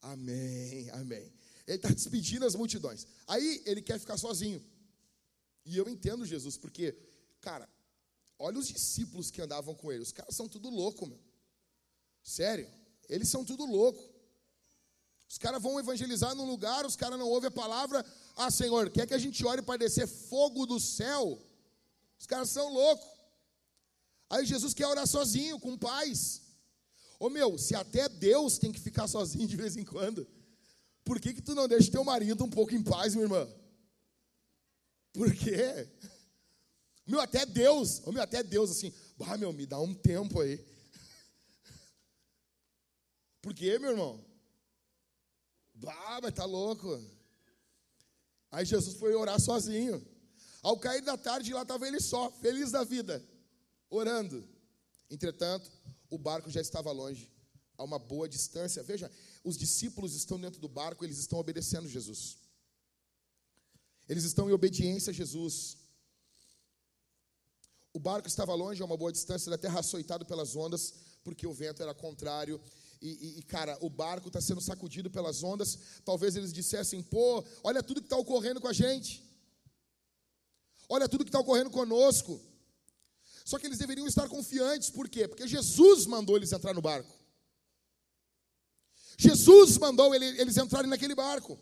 Amém, 0.00 0.90
amém. 0.90 1.32
Ele 1.66 1.76
está 1.76 1.90
despedindo 1.90 2.44
as 2.44 2.54
multidões. 2.54 3.06
Aí 3.26 3.62
ele 3.64 3.80
quer 3.80 3.98
ficar 4.00 4.18
sozinho. 4.18 4.64
E 5.64 5.76
eu 5.76 5.88
entendo 5.88 6.26
Jesus, 6.26 6.56
porque, 6.56 6.96
cara, 7.40 7.68
olha 8.38 8.58
os 8.58 8.66
discípulos 8.66 9.30
que 9.30 9.40
andavam 9.40 9.74
com 9.74 9.92
ele. 9.92 10.02
Os 10.02 10.10
caras 10.10 10.34
são 10.34 10.48
tudo 10.48 10.68
louco, 10.68 11.06
meu. 11.06 11.20
Sério, 12.22 12.68
eles 13.08 13.28
são 13.28 13.44
tudo 13.44 13.64
louco. 13.64 14.12
Os 15.28 15.38
caras 15.38 15.62
vão 15.62 15.80
evangelizar 15.80 16.34
num 16.34 16.44
lugar, 16.44 16.84
os 16.84 16.94
caras 16.94 17.18
não 17.18 17.28
ouvem 17.28 17.48
a 17.48 17.50
palavra. 17.50 18.04
Ah, 18.36 18.50
Senhor, 18.50 18.90
quer 18.90 19.06
que 19.06 19.14
a 19.14 19.18
gente 19.18 19.44
ore 19.46 19.62
para 19.62 19.78
descer 19.78 20.06
fogo 20.06 20.66
do 20.66 20.78
céu? 20.78 21.40
Os 22.18 22.26
caras 22.26 22.50
são 22.50 22.72
loucos. 22.72 23.08
Aí 24.28 24.44
Jesus 24.44 24.74
quer 24.74 24.86
orar 24.86 25.06
sozinho, 25.06 25.58
com 25.58 25.76
paz. 25.76 26.42
Ô 27.18 27.30
meu, 27.30 27.56
se 27.56 27.74
até 27.74 28.08
Deus 28.08 28.58
tem 28.58 28.72
que 28.72 28.80
ficar 28.80 29.08
sozinho 29.08 29.46
de 29.46 29.56
vez 29.56 29.76
em 29.76 29.84
quando, 29.84 30.26
por 31.04 31.20
que, 31.20 31.34
que 31.34 31.42
tu 31.42 31.54
não 31.54 31.68
deixa 31.68 31.90
teu 31.90 32.04
marido 32.04 32.44
um 32.44 32.50
pouco 32.50 32.74
em 32.74 32.82
paz, 32.82 33.14
minha 33.14 33.24
irmã? 33.24 33.48
Por 35.12 35.34
quê? 35.34 35.88
Meu, 37.06 37.20
até 37.20 37.44
Deus, 37.44 38.00
ô 38.04 38.12
meu, 38.12 38.22
até 38.22 38.42
Deus 38.42 38.70
assim, 38.70 38.92
bah, 39.18 39.36
meu, 39.36 39.52
me 39.52 39.66
dá 39.66 39.78
um 39.78 39.94
tempo 39.94 40.40
aí. 40.40 40.64
Por 43.42 43.52
quê, 43.52 43.76
meu 43.78 43.90
irmão? 43.90 44.24
Bah, 45.74 46.20
mas 46.22 46.32
tá 46.32 46.44
louco. 46.44 46.88
Aí 48.52 48.64
Jesus 48.64 48.96
foi 48.96 49.14
orar 49.14 49.40
sozinho. 49.40 50.00
Ao 50.62 50.78
cair 50.78 51.02
da 51.02 51.16
tarde, 51.18 51.52
lá 51.52 51.62
estava 51.62 51.88
ele 51.88 52.00
só, 52.00 52.30
feliz 52.30 52.70
da 52.70 52.84
vida, 52.84 53.22
orando. 53.90 54.48
Entretanto, 55.10 55.68
o 56.08 56.16
barco 56.16 56.48
já 56.50 56.60
estava 56.60 56.92
longe, 56.92 57.28
a 57.76 57.82
uma 57.82 57.98
boa 57.98 58.28
distância. 58.28 58.80
Veja, 58.84 59.10
os 59.42 59.58
discípulos 59.58 60.14
estão 60.14 60.40
dentro 60.40 60.60
do 60.60 60.68
barco, 60.68 61.04
eles 61.04 61.18
estão 61.18 61.40
obedecendo 61.40 61.88
Jesus. 61.88 62.38
Eles 64.08 64.22
estão 64.22 64.48
em 64.48 64.52
obediência 64.52 65.10
a 65.10 65.14
Jesus. 65.14 65.78
O 67.92 67.98
barco 67.98 68.28
estava 68.28 68.54
longe, 68.54 68.80
a 68.80 68.84
uma 68.84 68.96
boa 68.96 69.10
distância 69.10 69.50
da 69.50 69.58
terra, 69.58 69.80
açoitado 69.80 70.24
pelas 70.24 70.54
ondas, 70.54 70.94
porque 71.24 71.46
o 71.46 71.52
vento 71.52 71.82
era 71.82 71.92
contrário 71.92 72.60
e, 73.02 73.38
e, 73.40 73.42
cara, 73.42 73.76
o 73.80 73.90
barco 73.90 74.28
está 74.28 74.40
sendo 74.40 74.60
sacudido 74.60 75.10
pelas 75.10 75.42
ondas. 75.42 75.76
Talvez 76.04 76.36
eles 76.36 76.52
dissessem: 76.52 77.02
pô, 77.02 77.44
olha 77.64 77.82
tudo 77.82 78.00
que 78.00 78.06
está 78.06 78.16
ocorrendo 78.16 78.60
com 78.60 78.68
a 78.68 78.72
gente. 78.72 79.28
Olha 80.88 81.08
tudo 81.08 81.24
que 81.24 81.28
está 81.28 81.40
ocorrendo 81.40 81.70
conosco. 81.70 82.40
Só 83.44 83.58
que 83.58 83.66
eles 83.66 83.78
deveriam 83.78 84.06
estar 84.06 84.28
confiantes, 84.28 84.88
por 84.88 85.08
quê? 85.08 85.26
Porque 85.26 85.48
Jesus 85.48 86.06
mandou 86.06 86.36
eles 86.36 86.52
entrar 86.52 86.72
no 86.72 86.80
barco. 86.80 87.12
Jesus 89.18 89.78
mandou 89.78 90.14
eles 90.14 90.56
entrarem 90.56 90.88
naquele 90.88 91.16
barco. 91.16 91.58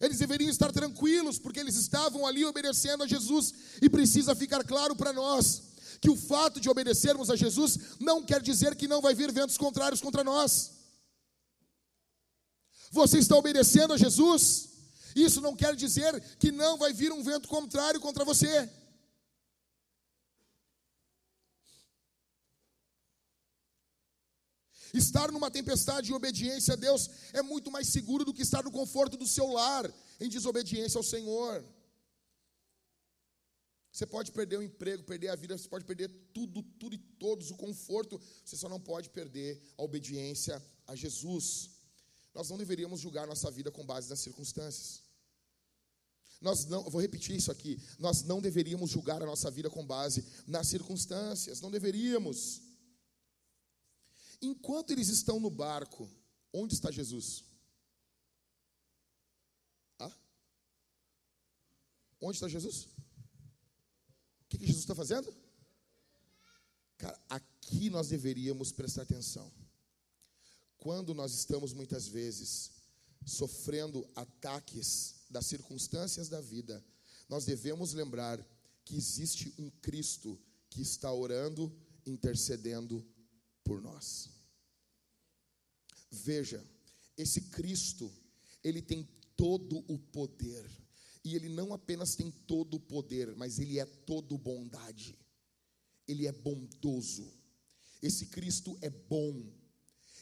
Eles 0.00 0.18
deveriam 0.18 0.50
estar 0.50 0.72
tranquilos, 0.72 1.40
porque 1.40 1.58
eles 1.58 1.74
estavam 1.74 2.24
ali 2.24 2.44
obedecendo 2.44 3.02
a 3.02 3.06
Jesus. 3.06 3.52
E 3.82 3.90
precisa 3.90 4.34
ficar 4.36 4.62
claro 4.62 4.94
para 4.94 5.12
nós 5.12 5.73
que 6.04 6.10
o 6.10 6.16
fato 6.16 6.60
de 6.60 6.68
obedecermos 6.68 7.30
a 7.30 7.36
Jesus 7.42 7.96
não 7.98 8.22
quer 8.22 8.42
dizer 8.42 8.72
que 8.76 8.86
não 8.86 9.00
vai 9.00 9.14
vir 9.14 9.32
ventos 9.32 9.56
contrários 9.56 10.02
contra 10.02 10.22
nós. 10.22 10.72
Você 12.90 13.16
está 13.18 13.34
obedecendo 13.34 13.94
a 13.94 13.96
Jesus, 13.96 14.68
isso 15.16 15.40
não 15.40 15.56
quer 15.56 15.74
dizer 15.74 16.12
que 16.38 16.52
não 16.52 16.76
vai 16.76 16.92
vir 16.92 17.10
um 17.10 17.22
vento 17.22 17.48
contrário 17.48 18.02
contra 18.02 18.22
você. 18.22 18.70
Estar 24.92 25.32
numa 25.32 25.50
tempestade 25.50 26.10
em 26.10 26.14
obediência 26.14 26.74
a 26.74 26.76
Deus 26.76 27.08
é 27.32 27.40
muito 27.40 27.70
mais 27.70 27.88
seguro 27.88 28.26
do 28.26 28.34
que 28.34 28.42
estar 28.42 28.62
no 28.62 28.70
conforto 28.70 29.16
do 29.16 29.26
seu 29.26 29.46
lar 29.46 29.90
em 30.20 30.28
desobediência 30.28 30.98
ao 30.98 31.02
Senhor. 31.02 31.64
Você 33.94 34.06
pode 34.06 34.32
perder 34.32 34.58
o 34.58 34.62
emprego, 34.62 35.04
perder 35.04 35.28
a 35.28 35.36
vida, 35.36 35.56
você 35.56 35.68
pode 35.68 35.84
perder 35.84 36.08
tudo, 36.32 36.64
tudo 36.64 36.96
e 36.96 36.98
todos, 36.98 37.52
o 37.52 37.54
conforto. 37.54 38.20
Você 38.44 38.56
só 38.56 38.68
não 38.68 38.80
pode 38.80 39.08
perder 39.08 39.62
a 39.78 39.84
obediência 39.84 40.60
a 40.84 40.96
Jesus. 40.96 41.70
Nós 42.34 42.50
não 42.50 42.58
deveríamos 42.58 42.98
julgar 42.98 43.24
nossa 43.24 43.52
vida 43.52 43.70
com 43.70 43.86
base 43.86 44.10
nas 44.10 44.18
circunstâncias. 44.18 45.04
Nós 46.40 46.64
não, 46.64 46.82
vou 46.90 47.00
repetir 47.00 47.36
isso 47.36 47.52
aqui. 47.52 47.80
Nós 48.00 48.24
não 48.24 48.42
deveríamos 48.42 48.90
julgar 48.90 49.22
a 49.22 49.26
nossa 49.26 49.48
vida 49.48 49.70
com 49.70 49.86
base 49.86 50.26
nas 50.44 50.66
circunstâncias. 50.66 51.60
Não 51.60 51.70
deveríamos. 51.70 52.62
Enquanto 54.42 54.90
eles 54.90 55.06
estão 55.06 55.38
no 55.38 55.50
barco, 55.50 56.10
onde 56.52 56.74
está 56.74 56.90
Jesus? 56.90 57.44
Ah? 60.00 60.12
Onde 62.20 62.38
está 62.38 62.48
Jesus? 62.48 62.88
Jesus 64.84 64.90
está 64.90 64.94
fazendo? 64.94 65.34
Cara, 66.98 67.18
aqui 67.28 67.88
nós 67.88 68.08
deveríamos 68.08 68.70
prestar 68.70 69.02
atenção. 69.02 69.50
Quando 70.76 71.14
nós 71.14 71.32
estamos 71.32 71.72
muitas 71.72 72.06
vezes 72.06 72.70
sofrendo 73.24 74.06
ataques 74.14 75.24
das 75.30 75.46
circunstâncias 75.46 76.28
da 76.28 76.40
vida, 76.40 76.84
nós 77.28 77.46
devemos 77.46 77.94
lembrar 77.94 78.38
que 78.84 78.94
existe 78.94 79.54
um 79.58 79.70
Cristo 79.70 80.38
que 80.68 80.82
está 80.82 81.10
orando, 81.10 81.74
intercedendo 82.04 83.02
por 83.64 83.80
nós. 83.80 84.28
Veja, 86.10 86.62
esse 87.16 87.40
Cristo, 87.40 88.12
ele 88.62 88.82
tem 88.82 89.08
todo 89.34 89.78
o 89.88 89.98
poder 89.98 90.70
e 91.24 91.34
ele 91.34 91.48
não 91.48 91.72
apenas 91.72 92.14
tem 92.14 92.30
todo 92.30 92.74
o 92.74 92.80
poder, 92.80 93.34
mas 93.34 93.58
ele 93.58 93.78
é 93.78 93.86
todo 93.86 94.36
bondade. 94.36 95.18
Ele 96.06 96.26
é 96.26 96.32
bondoso. 96.32 97.32
Esse 98.02 98.26
Cristo 98.26 98.76
é 98.82 98.90
bom. 98.90 99.42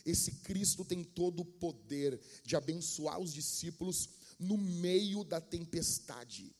Esse 0.07 0.31
Cristo 0.37 0.85
tem 0.85 1.03
todo 1.03 1.41
o 1.41 1.45
poder 1.45 2.21
de 2.45 2.55
abençoar 2.55 3.19
os 3.19 3.33
discípulos 3.33 4.09
no 4.39 4.57
meio 4.57 5.25
da 5.25 5.41
tempestade. 5.41 6.55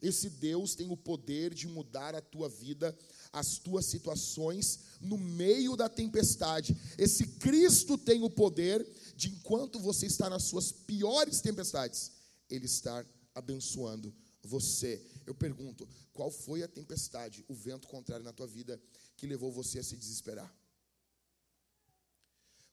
Esse 0.00 0.30
Deus 0.30 0.74
tem 0.74 0.90
o 0.90 0.96
poder 0.96 1.52
de 1.52 1.66
mudar 1.66 2.14
a 2.14 2.20
tua 2.20 2.48
vida, 2.48 2.96
as 3.32 3.58
tuas 3.58 3.86
situações 3.86 4.80
no 5.00 5.16
meio 5.16 5.76
da 5.76 5.88
tempestade. 5.88 6.76
Esse 6.98 7.26
Cristo 7.26 7.98
tem 7.98 8.22
o 8.22 8.30
poder 8.30 8.88
de, 9.16 9.28
enquanto 9.28 9.78
você 9.78 10.06
está 10.06 10.28
nas 10.28 10.44
suas 10.44 10.72
piores 10.72 11.40
tempestades, 11.40 12.10
Ele 12.50 12.66
estar 12.66 13.06
abençoando 13.34 14.14
você. 14.42 15.04
Eu 15.26 15.34
pergunto: 15.34 15.88
qual 16.12 16.30
foi 16.30 16.62
a 16.62 16.68
tempestade, 16.68 17.44
o 17.48 17.54
vento 17.54 17.88
contrário 17.88 18.24
na 18.24 18.32
tua 18.32 18.46
vida 18.46 18.80
que 19.16 19.26
levou 19.26 19.52
você 19.52 19.78
a 19.78 19.82
se 19.82 19.96
desesperar? 19.96 20.52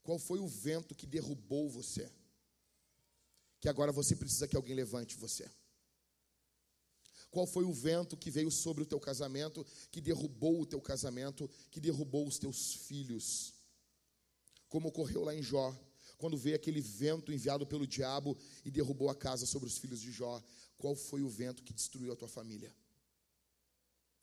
Qual 0.03 0.18
foi 0.18 0.39
o 0.39 0.47
vento 0.47 0.95
que 0.95 1.05
derrubou 1.05 1.70
você? 1.70 2.12
Que 3.60 3.70
agora 3.70 3.91
você 3.91 4.16
precisa 4.16 4.47
que 4.47 4.55
alguém 4.55 4.76
levante 4.76 5.16
você. 5.16 5.49
Qual 7.30 7.45
foi 7.45 7.64
o 7.64 7.74
vento 7.74 8.18
que 8.18 8.32
veio 8.32 8.49
sobre 8.49 8.82
o 8.84 8.86
teu 8.88 8.99
casamento, 8.99 9.66
que 9.91 10.01
derrubou 10.01 10.62
o 10.62 10.66
teu 10.66 10.82
casamento, 10.82 11.47
que 11.70 11.80
derrubou 11.80 12.28
os 12.28 12.39
teus 12.39 12.74
filhos? 12.74 13.53
Como 14.68 14.89
ocorreu 14.89 15.24
lá 15.24 15.36
em 15.36 15.43
Jó, 15.43 15.76
quando 16.20 16.38
veio 16.38 16.57
aquele 16.57 16.82
vento 16.82 17.32
enviado 17.32 17.65
pelo 17.65 17.88
diabo 17.88 18.38
e 18.65 18.70
derrubou 18.70 19.09
a 19.09 19.15
casa 19.15 19.45
sobre 19.45 19.70
os 19.70 19.78
filhos 19.78 20.01
de 20.01 20.11
Jó. 20.11 20.43
Qual 20.78 20.93
foi 20.93 21.24
o 21.24 21.30
vento 21.30 21.63
que 21.63 21.74
destruiu 21.74 22.11
a 22.11 22.15
tua 22.15 22.28
família? 22.28 22.76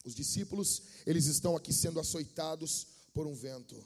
Os 0.05 0.15
discípulos, 0.15 0.83
eles 1.07 1.25
estão 1.25 1.57
aqui 1.57 1.73
sendo 1.73 1.99
açoitados 1.99 2.87
por 3.15 3.27
um 3.27 3.35
vento. 3.35 3.85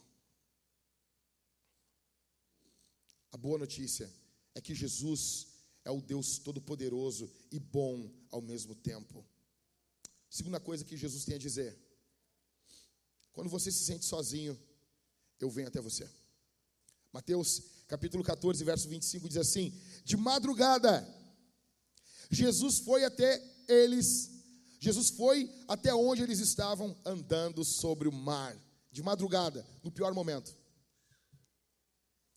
A 3.30 3.36
boa 3.36 3.56
notícia 3.56 4.12
é 4.56 4.60
que 4.60 4.74
Jesus 4.74 5.46
é 5.84 5.90
o 5.90 6.00
Deus 6.00 6.38
todo-poderoso 6.38 7.30
e 7.50 7.60
bom 7.60 8.12
ao 8.30 8.42
mesmo 8.42 8.74
tempo. 8.74 9.24
Segunda 10.28 10.58
coisa 10.58 10.84
que 10.84 10.96
Jesus 10.96 11.24
tem 11.24 11.36
a 11.36 11.38
dizer: 11.38 11.78
quando 13.32 13.48
você 13.48 13.70
se 13.70 13.84
sente 13.84 14.04
sozinho, 14.04 14.60
eu 15.38 15.48
venho 15.48 15.68
até 15.68 15.80
você. 15.80 16.10
Mateus 17.12 17.79
capítulo 17.90 18.22
14, 18.22 18.62
verso 18.62 18.88
25 18.88 19.28
diz 19.28 19.36
assim: 19.36 19.74
De 20.04 20.16
madrugada, 20.16 21.04
Jesus 22.30 22.78
foi 22.78 23.04
até 23.04 23.42
eles, 23.66 24.30
Jesus 24.78 25.10
foi 25.10 25.52
até 25.66 25.92
onde 25.92 26.22
eles 26.22 26.38
estavam 26.38 26.96
andando 27.04 27.64
sobre 27.64 28.06
o 28.08 28.12
mar, 28.12 28.56
de 28.92 29.02
madrugada, 29.02 29.66
no 29.82 29.90
pior 29.90 30.14
momento. 30.14 30.56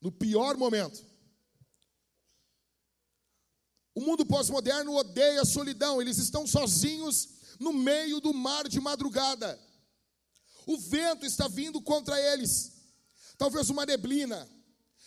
No 0.01 0.11
pior 0.11 0.57
momento. 0.57 1.05
O 3.95 4.01
mundo 4.01 4.25
pós-moderno 4.25 4.95
odeia 4.95 5.43
a 5.43 5.45
solidão, 5.45 6.01
eles 6.01 6.17
estão 6.17 6.47
sozinhos 6.47 7.29
no 7.59 7.71
meio 7.71 8.19
do 8.19 8.33
mar 8.33 8.67
de 8.67 8.81
madrugada. 8.81 9.59
O 10.65 10.79
vento 10.79 11.27
está 11.27 11.47
vindo 11.47 11.79
contra 11.79 12.19
eles, 12.19 12.73
talvez 13.37 13.69
uma 13.69 13.85
neblina, 13.85 14.49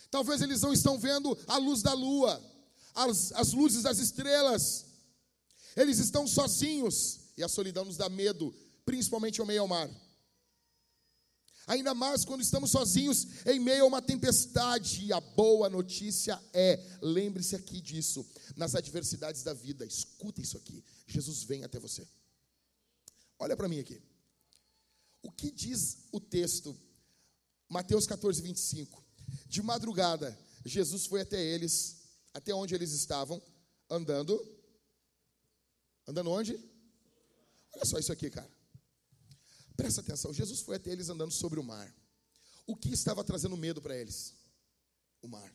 talvez 0.09 0.41
eles 0.41 0.61
não 0.61 0.73
estão 0.73 0.97
vendo 0.97 1.37
a 1.47 1.57
luz 1.57 1.81
da 1.81 1.93
lua, 1.93 2.41
as, 2.93 3.31
as 3.33 3.53
luzes 3.53 3.83
das 3.83 3.99
estrelas, 3.99 4.85
eles 5.75 5.99
estão 5.99 6.27
sozinhos 6.27 7.19
e 7.37 7.43
a 7.43 7.47
solidão 7.47 7.85
nos 7.85 7.97
dá 7.97 8.09
medo, 8.09 8.53
principalmente 8.83 9.39
ao 9.39 9.45
meio 9.45 9.61
ao 9.61 9.67
mar. 9.67 9.89
Ainda 11.67 11.93
mais 11.93 12.23
quando 12.23 12.41
estamos 12.41 12.71
sozinhos 12.71 13.45
em 13.45 13.59
meio 13.59 13.83
a 13.83 13.87
uma 13.87 14.01
tempestade. 14.01 15.03
E 15.03 15.11
a 15.11 15.19
boa 15.19 15.69
notícia 15.69 16.41
é: 16.53 16.81
lembre-se 17.01 17.57
aqui 17.57 17.81
disso, 17.81 18.25
nas 18.55 18.73
adversidades 18.73 19.43
da 19.43 19.53
vida, 19.53 19.85
escuta 19.85 20.41
isso 20.41 20.57
aqui. 20.57 20.81
Jesus 21.05 21.43
vem 21.43 21.65
até 21.65 21.77
você. 21.77 22.07
Olha 23.37 23.55
para 23.55 23.67
mim 23.67 23.79
aqui. 23.79 24.01
O 25.21 25.29
que 25.29 25.51
diz 25.51 25.97
o 26.09 26.21
texto, 26.21 26.75
Mateus 27.67 28.07
14, 28.07 28.41
25? 28.41 29.03
De 29.47 29.61
madrugada, 29.61 30.37
Jesus 30.65 31.05
foi 31.05 31.21
até 31.21 31.41
eles, 31.41 31.97
até 32.33 32.53
onde 32.53 32.75
eles 32.75 32.91
estavam, 32.91 33.41
andando. 33.89 34.39
Andando 36.07 36.31
onde? 36.31 36.59
Olha 37.73 37.85
só 37.85 37.97
isso 37.97 38.11
aqui, 38.11 38.29
cara. 38.29 38.49
Presta 39.75 40.01
atenção, 40.01 40.33
Jesus 40.33 40.61
foi 40.61 40.77
até 40.77 40.91
eles 40.91 41.09
andando 41.09 41.31
sobre 41.31 41.59
o 41.59 41.63
mar. 41.63 41.93
O 42.65 42.75
que 42.75 42.89
estava 42.89 43.23
trazendo 43.23 43.55
medo 43.55 43.81
para 43.81 43.95
eles? 43.95 44.35
O 45.21 45.27
mar. 45.27 45.53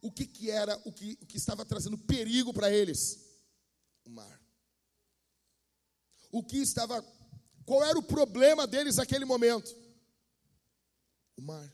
O 0.00 0.10
que, 0.10 0.26
que 0.26 0.50
era 0.50 0.80
o 0.84 0.92
que, 0.92 1.18
o 1.20 1.26
que 1.26 1.36
estava 1.36 1.64
trazendo 1.64 1.98
perigo 1.98 2.52
para 2.52 2.72
eles? 2.72 3.18
O 4.04 4.10
mar. 4.10 4.40
O 6.30 6.42
que 6.42 6.58
estava. 6.58 7.04
Qual 7.64 7.84
era 7.84 7.98
o 7.98 8.02
problema 8.02 8.66
deles 8.66 8.96
naquele 8.96 9.24
momento? 9.24 9.76
O 11.36 11.42
mar. 11.42 11.72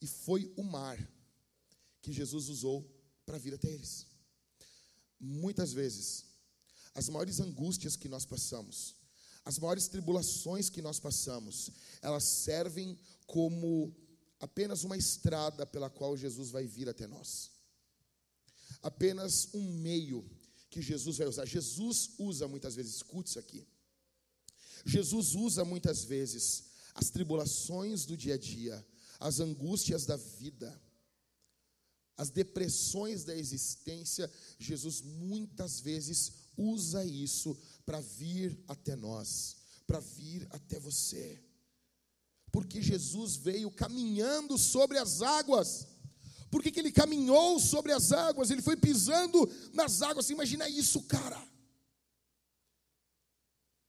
E 0.00 0.06
foi 0.06 0.52
o 0.56 0.62
mar 0.62 0.98
que 2.00 2.12
Jesus 2.12 2.48
usou 2.48 2.88
para 3.26 3.38
vir 3.38 3.54
até 3.54 3.68
eles. 3.70 4.06
Muitas 5.20 5.72
vezes, 5.72 6.24
as 6.94 7.08
maiores 7.08 7.40
angústias 7.40 7.96
que 7.96 8.08
nós 8.08 8.24
passamos, 8.24 8.94
as 9.44 9.58
maiores 9.58 9.88
tribulações 9.88 10.70
que 10.70 10.82
nós 10.82 11.00
passamos, 11.00 11.70
elas 12.00 12.24
servem 12.24 12.98
como 13.26 13.94
apenas 14.40 14.84
uma 14.84 14.96
estrada 14.96 15.66
pela 15.66 15.90
qual 15.90 16.16
Jesus 16.16 16.50
vai 16.50 16.66
vir 16.66 16.88
até 16.88 17.06
nós. 17.06 17.50
Apenas 18.82 19.48
um 19.54 19.72
meio 19.80 20.24
que 20.70 20.80
Jesus 20.82 21.18
vai 21.18 21.26
usar. 21.26 21.46
Jesus 21.46 22.10
usa 22.18 22.46
muitas 22.46 22.74
vezes, 22.74 22.96
escute 22.96 23.30
isso 23.30 23.38
aqui. 23.38 23.66
Jesus 24.84 25.34
usa 25.34 25.64
muitas 25.64 26.04
vezes 26.04 26.64
as 26.94 27.10
tribulações 27.10 28.04
do 28.04 28.16
dia 28.16 28.34
a 28.34 28.38
dia, 28.38 28.86
as 29.18 29.40
angústias 29.40 30.06
da 30.06 30.16
vida, 30.16 30.80
as 32.16 32.30
depressões 32.30 33.24
da 33.24 33.34
existência. 33.34 34.30
Jesus 34.58 35.02
muitas 35.02 35.80
vezes 35.80 36.32
usa 36.56 37.04
isso 37.04 37.56
para 37.84 38.00
vir 38.00 38.62
até 38.66 38.94
nós, 38.96 39.56
para 39.86 40.00
vir 40.00 40.46
até 40.50 40.78
você. 40.78 41.42
Porque 42.50 42.82
Jesus 42.82 43.36
veio 43.36 43.70
caminhando 43.70 44.56
sobre 44.56 44.98
as 44.98 45.22
águas. 45.22 45.86
Por 46.50 46.62
que, 46.62 46.70
que 46.70 46.80
ele 46.80 46.90
caminhou 46.90 47.60
sobre 47.60 47.92
as 47.92 48.10
águas? 48.10 48.50
Ele 48.50 48.62
foi 48.62 48.76
pisando 48.76 49.48
nas 49.72 50.00
águas. 50.00 50.30
Imagina 50.30 50.68
isso, 50.68 51.02
cara. 51.02 51.46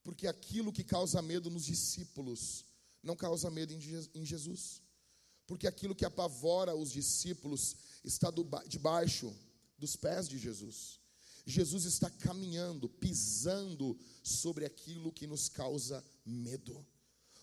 Porque 0.03 0.27
aquilo 0.27 0.73
que 0.73 0.83
causa 0.83 1.21
medo 1.21 1.49
nos 1.49 1.65
discípulos 1.65 2.65
não 3.01 3.15
causa 3.15 3.49
medo 3.49 3.73
em 3.73 4.25
Jesus. 4.25 4.81
Porque 5.49 5.65
aquilo 5.65 5.95
que 5.95 6.05
apavora 6.05 6.75
os 6.75 6.91
discípulos 6.91 7.75
está 8.03 8.31
debaixo 8.67 9.35
dos 9.79 9.95
pés 9.95 10.29
de 10.29 10.37
Jesus. 10.37 10.99
Jesus 11.43 11.85
está 11.85 12.07
caminhando, 12.07 12.87
pisando 12.87 13.97
sobre 14.21 14.63
aquilo 14.63 15.11
que 15.11 15.25
nos 15.25 15.49
causa 15.49 16.05
medo. 16.23 16.85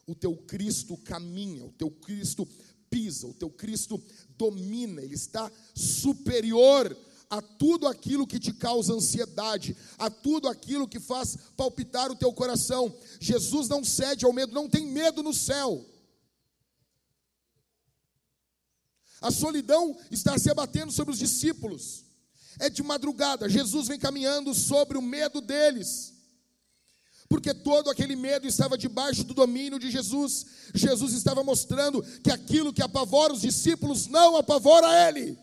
O 0.06 0.14
teu 0.14 0.36
Cristo 0.36 0.96
caminha, 0.98 1.64
o 1.64 1.72
teu 1.72 1.90
Cristo 1.90 2.46
pisa, 2.88 3.26
o 3.26 3.34
teu 3.34 3.50
Cristo 3.50 4.00
domina, 4.38 5.02
ele 5.02 5.16
está 5.16 5.50
superior 5.74 6.96
a 7.28 7.42
tudo 7.42 7.88
aquilo 7.88 8.24
que 8.24 8.38
te 8.38 8.52
causa 8.52 8.94
ansiedade, 8.94 9.76
a 9.98 10.08
tudo 10.08 10.46
aquilo 10.46 10.86
que 10.86 11.00
faz 11.00 11.36
palpitar 11.56 12.12
o 12.12 12.16
teu 12.16 12.32
coração. 12.32 12.96
Jesus 13.18 13.68
não 13.68 13.82
cede 13.82 14.24
ao 14.24 14.32
medo, 14.32 14.54
não 14.54 14.68
tem 14.68 14.86
medo 14.86 15.24
no 15.24 15.34
céu. 15.34 15.84
A 19.20 19.30
solidão 19.30 19.96
está 20.10 20.38
se 20.38 20.50
abatendo 20.50 20.92
sobre 20.92 21.12
os 21.12 21.18
discípulos 21.18 22.06
é 22.58 22.70
de 22.70 22.82
madrugada. 22.82 23.48
Jesus 23.48 23.88
vem 23.88 23.98
caminhando 23.98 24.54
sobre 24.54 24.96
o 24.96 25.02
medo 25.02 25.40
deles. 25.40 26.14
Porque 27.28 27.52
todo 27.52 27.90
aquele 27.90 28.14
medo 28.14 28.46
estava 28.46 28.78
debaixo 28.78 29.24
do 29.24 29.34
domínio 29.34 29.78
de 29.78 29.90
Jesus. 29.90 30.46
Jesus 30.74 31.12
estava 31.12 31.42
mostrando 31.42 32.02
que 32.20 32.30
aquilo 32.30 32.72
que 32.72 32.82
apavora 32.82 33.32
os 33.32 33.40
discípulos 33.40 34.06
não 34.06 34.36
apavora 34.36 35.08
ele. 35.08 35.36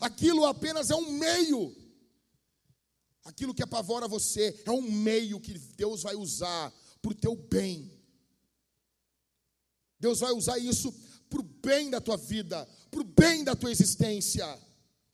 Aquilo 0.00 0.44
apenas 0.44 0.90
é 0.90 0.96
um 0.96 1.12
meio. 1.12 1.76
Aquilo 3.24 3.54
que 3.54 3.62
apavora 3.62 4.08
você 4.08 4.60
é 4.66 4.70
um 4.70 4.82
meio 4.82 5.38
que 5.38 5.56
Deus 5.56 6.02
vai 6.02 6.16
usar 6.16 6.72
para 7.00 7.12
o 7.12 7.14
teu 7.14 7.36
bem. 7.36 8.01
Deus 10.02 10.18
vai 10.18 10.32
usar 10.32 10.58
isso 10.58 10.92
para 11.30 11.38
o 11.38 11.44
bem 11.44 11.88
da 11.88 12.00
tua 12.00 12.16
vida, 12.16 12.66
para 12.90 13.00
o 13.00 13.04
bem 13.04 13.44
da 13.44 13.54
tua 13.54 13.70
existência. 13.70 14.44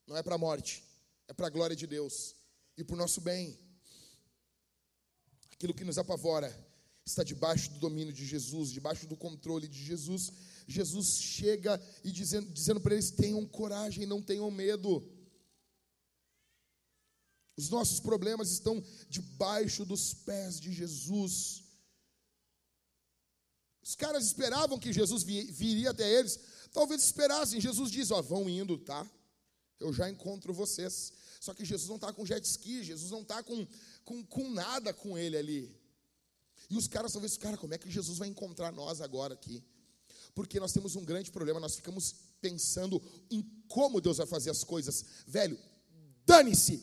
Não 0.07 0.17
é 0.17 0.23
para 0.23 0.37
a 0.37 0.39
morte, 0.39 0.83
é 1.29 1.35
para 1.35 1.47
a 1.47 1.51
glória 1.51 1.77
de 1.77 1.87
Deus 1.87 2.35
e 2.75 2.83
para 2.83 2.95
o 2.95 2.97
nosso 2.97 3.21
bem. 3.21 3.61
Aquilo 5.53 5.75
que 5.75 5.85
nos 5.85 5.99
apavora 5.99 6.49
está 7.05 7.23
debaixo 7.23 7.71
do 7.73 7.79
domínio 7.79 8.15
de 8.15 8.25
Jesus, 8.25 8.71
debaixo 8.71 9.07
do 9.07 9.15
controle 9.15 9.69
de 9.69 9.79
Jesus. 9.79 10.33
Jesus 10.67 11.21
chega 11.21 11.79
e 12.03 12.11
dizendo, 12.11 12.51
dizendo 12.51 12.81
para 12.81 12.95
eles: 12.95 13.11
tenham 13.11 13.45
coragem, 13.45 14.07
não 14.07 14.23
tenham 14.23 14.51
medo. 14.51 15.07
Os 17.59 17.69
nossos 17.69 18.01
problemas 18.01 18.51
estão 18.51 18.83
debaixo 19.11 19.85
dos 19.85 20.15
pés 20.15 20.59
de 20.59 20.73
Jesus. 20.73 21.68
Os 23.89 23.95
caras 23.95 24.27
esperavam 24.27 24.79
que 24.79 24.93
Jesus 24.93 25.23
viria 25.23 25.93
até 25.93 26.07
eles. 26.19 26.39
Talvez 26.75 27.03
esperassem. 27.03 27.59
Jesus 27.59 27.91
diz: 27.91 28.11
Ó, 28.11 28.21
vão 28.21 28.47
indo, 28.47 28.77
tá? 28.77 29.11
Eu 29.81 29.95
já 29.95 30.11
encontro 30.11 30.53
vocês. 30.53 31.11
Só 31.41 31.55
que 31.55 31.65
Jesus 31.65 31.89
não 31.89 31.97
está 31.97 32.13
com 32.13 32.27
jet 32.27 32.45
ski, 32.45 32.85
Jesus 32.85 33.11
não 33.11 33.23
está 33.23 33.43
com, 33.43 33.67
com, 34.05 34.23
com 34.27 34.51
nada 34.51 34.93
com 34.93 35.17
ele 35.17 35.39
ali. 35.39 35.75
E 36.69 36.77
os 36.77 36.87
caras 36.87 37.13
talvez, 37.13 37.39
cara, 37.39 37.57
como 37.57 37.73
é 37.73 37.79
que 37.79 37.91
Jesus 37.91 38.19
vai 38.19 38.29
encontrar 38.29 38.73
nós 38.73 39.01
agora 39.01 39.33
aqui? 39.33 39.65
Porque 40.35 40.61
nós 40.61 40.75
temos 40.75 40.95
um 40.95 41.03
grande 41.03 41.31
problema, 41.31 41.59
nós 41.59 41.77
ficamos 41.77 42.15
pensando 42.43 43.03
em 43.31 43.41
como 43.69 44.03
Deus 44.03 44.19
vai 44.19 44.27
fazer 44.27 44.51
as 44.51 44.63
coisas. 44.65 45.03
Velho, 45.27 45.59
dane-se, 46.27 46.83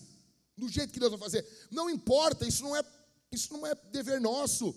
do 0.58 0.68
jeito 0.68 0.92
que 0.92 1.00
Deus 1.00 1.12
vai 1.12 1.20
fazer. 1.20 1.46
Não 1.70 1.88
importa, 1.88 2.48
isso 2.48 2.64
não 2.64 2.76
é, 2.76 2.84
isso 3.32 3.54
não 3.54 3.68
é 3.68 3.76
dever 3.92 4.20
nosso. 4.20 4.76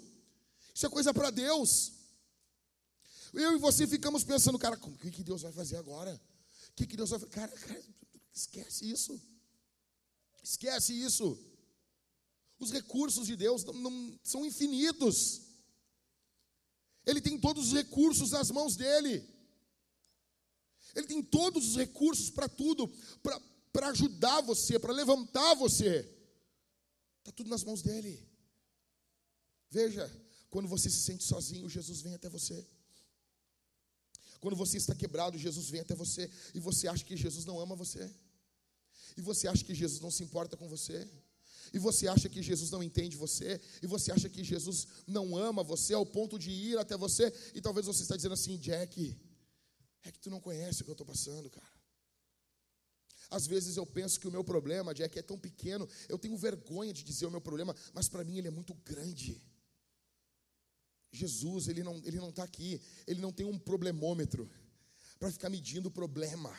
Isso 0.74 0.85
é 0.85 0.91
coisa 0.91 1.14
para 1.14 1.31
Deus. 1.31 1.97
Eu 3.33 3.55
e 3.55 3.59
você 3.59 3.87
ficamos 3.87 4.24
pensando, 4.24 4.59
cara, 4.59 4.79
o 4.81 4.99
que, 4.99 5.11
que 5.11 5.24
Deus 5.24 5.43
vai 5.43 5.53
fazer 5.53 5.76
agora? 5.76 6.20
O 6.70 6.72
que, 6.74 6.87
que 6.87 6.97
Deus 6.97 7.11
vai 7.11 7.18
fazer? 7.18 7.33
Cara, 7.33 7.53
cara, 7.53 7.85
esquece 8.33 8.91
isso. 8.91 9.20
Esquece 10.43 10.93
isso. 10.93 11.39
Os 12.59 12.72
recursos 12.72 13.26
de 13.26 13.37
Deus 13.37 13.64
não, 13.64 13.74
não, 13.74 14.20
são 14.22 14.45
infinitos. 14.45 15.43
Ele 17.07 17.20
tem 17.20 17.39
todos 17.39 17.68
os 17.68 17.72
recursos 17.72 18.31
nas 18.31 18.51
mãos 18.51 18.76
dele. 18.76 19.26
Ele 20.95 21.07
tem 21.07 21.22
todos 21.22 21.68
os 21.68 21.76
recursos 21.76 22.31
para 22.31 22.49
tudo, 22.49 22.91
para 23.72 23.89
ajudar 23.89 24.41
você, 24.41 24.79
para 24.79 24.93
levantar 24.93 25.55
você. 25.55 26.09
Está 27.18 27.33
tudo 27.33 27.51
nas 27.51 27.62
mãos 27.62 27.83
dele. 27.83 28.26
Veja, 29.70 30.11
quando 30.51 30.68
você 30.68 30.89
se 30.89 31.01
sente 31.01 31.24
sozinho, 31.24 31.68
Jesus 31.68 32.01
vem 32.01 32.14
até 32.14 32.29
você. 32.29 32.66
Quando 34.41 34.57
você 34.57 34.76
está 34.76 34.95
quebrado, 34.95 35.36
Jesus 35.36 35.68
vem 35.68 35.80
até 35.80 35.95
você 35.95 36.30
e 36.55 36.61
você 36.61 36.89
acha 36.89 37.05
que 37.05 37.16
Jesus 37.16 37.45
não 37.45 37.59
ama 37.59 37.74
você. 37.74 38.11
E 39.16 39.20
você 39.20 39.49
acha 39.49 39.64
que 39.64 39.74
Jesus 39.74 40.01
não 40.01 40.11
se 40.11 40.22
importa 40.22 40.57
com 40.57 40.68
você 40.68 41.09
e 41.72 41.78
você 41.78 42.09
acha 42.09 42.28
que 42.28 42.43
Jesus 42.43 42.70
não 42.70 42.82
entende 42.82 43.16
você, 43.16 43.61
e 43.82 43.86
você 43.86 44.12
acha 44.12 44.28
que 44.28 44.43
Jesus 44.43 44.86
não 45.07 45.36
ama 45.36 45.62
você 45.62 45.95
ao 45.95 46.07
ponto 46.07 46.39
de 46.39 46.51
ir 46.51 46.78
até 46.78 46.97
você, 46.97 47.32
e 47.55 47.61
talvez 47.61 47.86
você 47.86 48.03
está 48.03 48.16
dizendo 48.16 48.32
assim, 48.32 48.57
Jack, 48.57 49.16
é 50.03 50.12
que 50.12 50.18
tu 50.18 50.30
não 50.30 50.41
conhece 50.41 50.82
o 50.82 50.84
que 50.84 50.91
eu 50.91 50.95
estou 50.95 51.07
passando, 51.07 51.51
cara. 51.51 51.78
Às 53.30 53.47
vezes 53.47 53.76
eu 53.76 53.84
penso 53.84 54.18
que 54.18 54.26
o 54.26 54.30
meu 54.30 54.43
problema, 54.43 54.95
Jack, 54.95 55.18
é 55.18 55.22
tão 55.22 55.39
pequeno, 55.39 55.86
eu 56.09 56.18
tenho 56.18 56.36
vergonha 56.36 56.93
de 56.93 57.03
dizer 57.03 57.26
o 57.26 57.30
meu 57.30 57.41
problema, 57.41 57.76
mas 57.93 58.09
para 58.09 58.24
mim 58.24 58.39
ele 58.39 58.49
é 58.49 58.51
muito 58.51 58.74
grande. 58.74 59.43
Jesus, 61.11 61.68
ele 61.68 61.82
não 61.82 61.96
está 61.96 62.09
ele 62.09 62.18
não 62.18 62.32
tá 62.32 62.42
aqui, 62.44 62.80
ele 63.06 63.20
não 63.20 63.32
tem 63.32 63.46
um 63.46 63.59
problemômetro 63.59 64.48
para 65.18 65.30
ficar 65.30 65.48
medindo 65.48 65.88
o 65.88 65.90
problema, 65.90 66.50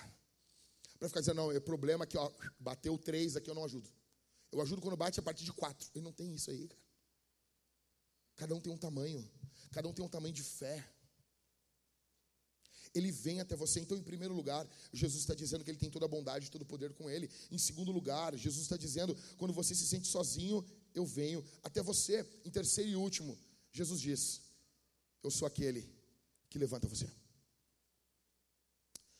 para 0.98 1.08
ficar 1.08 1.22
dizendo, 1.22 1.38
não, 1.38 1.52
é 1.52 1.60
problema 1.60 2.04
aqui, 2.04 2.18
ó, 2.18 2.32
bateu 2.60 2.98
três 2.98 3.36
aqui, 3.36 3.50
eu 3.50 3.56
não 3.56 3.64
ajudo. 3.64 3.90
Eu 4.52 4.62
ajudo 4.62 4.82
quando 4.82 4.98
bate 4.98 5.20
a 5.20 5.24
partir 5.24 5.46
de 5.46 5.54
quatro. 5.54 5.88
Ele 5.94 6.04
não 6.04 6.12
tem 6.12 6.34
isso 6.34 6.50
aí, 6.50 6.68
cara. 6.68 6.82
Cada 8.36 8.56
um 8.56 8.60
tem 8.60 8.74
um 8.74 8.78
tamanho. 8.78 9.30
Cada 9.72 9.88
um 9.88 9.94
tem 9.94 10.04
um 10.04 10.10
tamanho 10.10 10.34
de 10.34 10.44
fé. 10.44 10.90
Ele 12.96 13.12
vem 13.12 13.40
até 13.40 13.56
você. 13.56 13.80
Então, 13.80 13.96
em 13.96 14.02
primeiro 14.02 14.34
lugar, 14.34 14.68
Jesus 14.92 15.22
está 15.22 15.36
dizendo 15.36 15.64
que 15.64 15.70
ele 15.70 15.78
tem 15.78 15.92
toda 15.92 16.06
a 16.06 16.08
bondade 16.08 16.48
e 16.48 16.50
todo 16.50 16.64
o 16.64 16.66
poder 16.66 16.94
com 16.94 17.10
ele. 17.10 17.30
Em 17.52 17.58
segundo 17.58 17.92
lugar, 17.92 18.36
Jesus 18.36 18.64
está 18.64 18.76
dizendo: 18.76 19.16
quando 19.38 19.54
você 19.54 19.76
se 19.76 19.86
sente 19.86 20.08
sozinho, 20.08 20.66
eu 20.96 21.06
venho 21.06 21.46
até 21.62 21.84
você. 21.84 22.26
Em 22.44 22.50
terceiro 22.50 22.90
e 22.90 22.96
último, 22.96 23.38
Jesus 23.72 24.02
diz: 24.02 24.42
Eu 25.24 25.32
sou 25.32 25.48
aquele 25.48 25.90
que 26.50 26.58
levanta 26.58 26.88
você. 26.88 27.10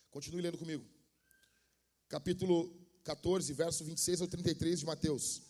Continue 0.10 0.42
lendo 0.42 0.58
comigo. 0.58 0.84
Capítulo 2.08 2.76
14, 3.04 3.54
verso 3.54 3.84
26 3.84 4.22
ao 4.22 4.28
33 4.28 4.80
de 4.80 4.86
Mateus. 4.86 5.42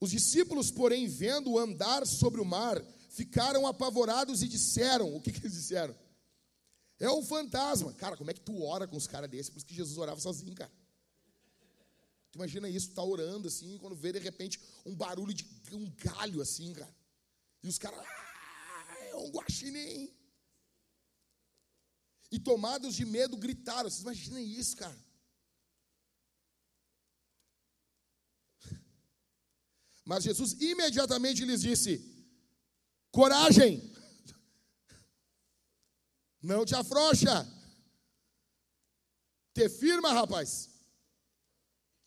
Os 0.00 0.10
discípulos, 0.10 0.70
porém, 0.70 1.06
vendo 1.06 1.58
andar 1.58 2.06
sobre 2.06 2.40
o 2.40 2.44
mar, 2.44 2.82
ficaram 3.10 3.66
apavorados 3.66 4.42
e 4.42 4.48
disseram: 4.48 5.12
O 5.16 5.20
que, 5.20 5.32
que 5.32 5.40
eles 5.40 5.52
disseram? 5.52 5.94
É 6.98 7.10
um 7.10 7.22
fantasma. 7.22 7.92
Cara, 7.94 8.16
como 8.16 8.30
é 8.30 8.34
que 8.34 8.40
tu 8.40 8.62
ora 8.62 8.86
com 8.86 8.96
os 8.96 9.06
caras 9.06 9.30
desses? 9.30 9.50
Por 9.50 9.58
isso 9.58 9.66
que 9.66 9.74
Jesus 9.74 9.96
orava 9.98 10.20
sozinho, 10.20 10.54
cara. 10.54 10.70
Tu 12.30 12.36
imagina 12.36 12.68
isso, 12.68 12.92
tá 12.92 13.02
orando 13.02 13.48
assim, 13.48 13.76
quando 13.78 13.96
vê 13.96 14.12
de 14.12 14.18
repente 14.20 14.60
um 14.86 14.94
barulho 14.94 15.34
de 15.34 15.44
um 15.72 15.90
galho 15.96 16.40
assim, 16.40 16.72
cara. 16.72 16.94
E 17.62 17.68
os 17.68 17.78
caras, 17.78 17.98
ah, 17.98 18.96
é 19.08 19.16
um 19.16 19.30
guaxinim. 19.30 20.14
E 22.30 22.38
tomados 22.38 22.94
de 22.94 23.04
medo 23.04 23.36
gritaram. 23.36 23.90
Vocês 23.90 24.02
imaginam 24.02 24.38
isso, 24.38 24.76
cara? 24.76 24.96
Mas 30.04 30.24
Jesus 30.24 30.52
imediatamente 30.54 31.44
lhes 31.44 31.60
disse: 31.60 32.24
coragem, 33.10 33.92
não 36.40 36.64
te 36.64 36.74
afrouxa, 36.74 37.46
te 39.52 39.68
firma, 39.68 40.12
rapaz. 40.12 40.70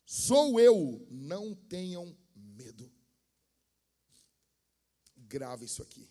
Sou 0.06 0.60
eu, 0.60 1.06
não 1.10 1.54
tenham 1.54 2.16
medo. 2.34 2.93
Grava 5.34 5.64
isso 5.64 5.82
aqui. 5.82 6.08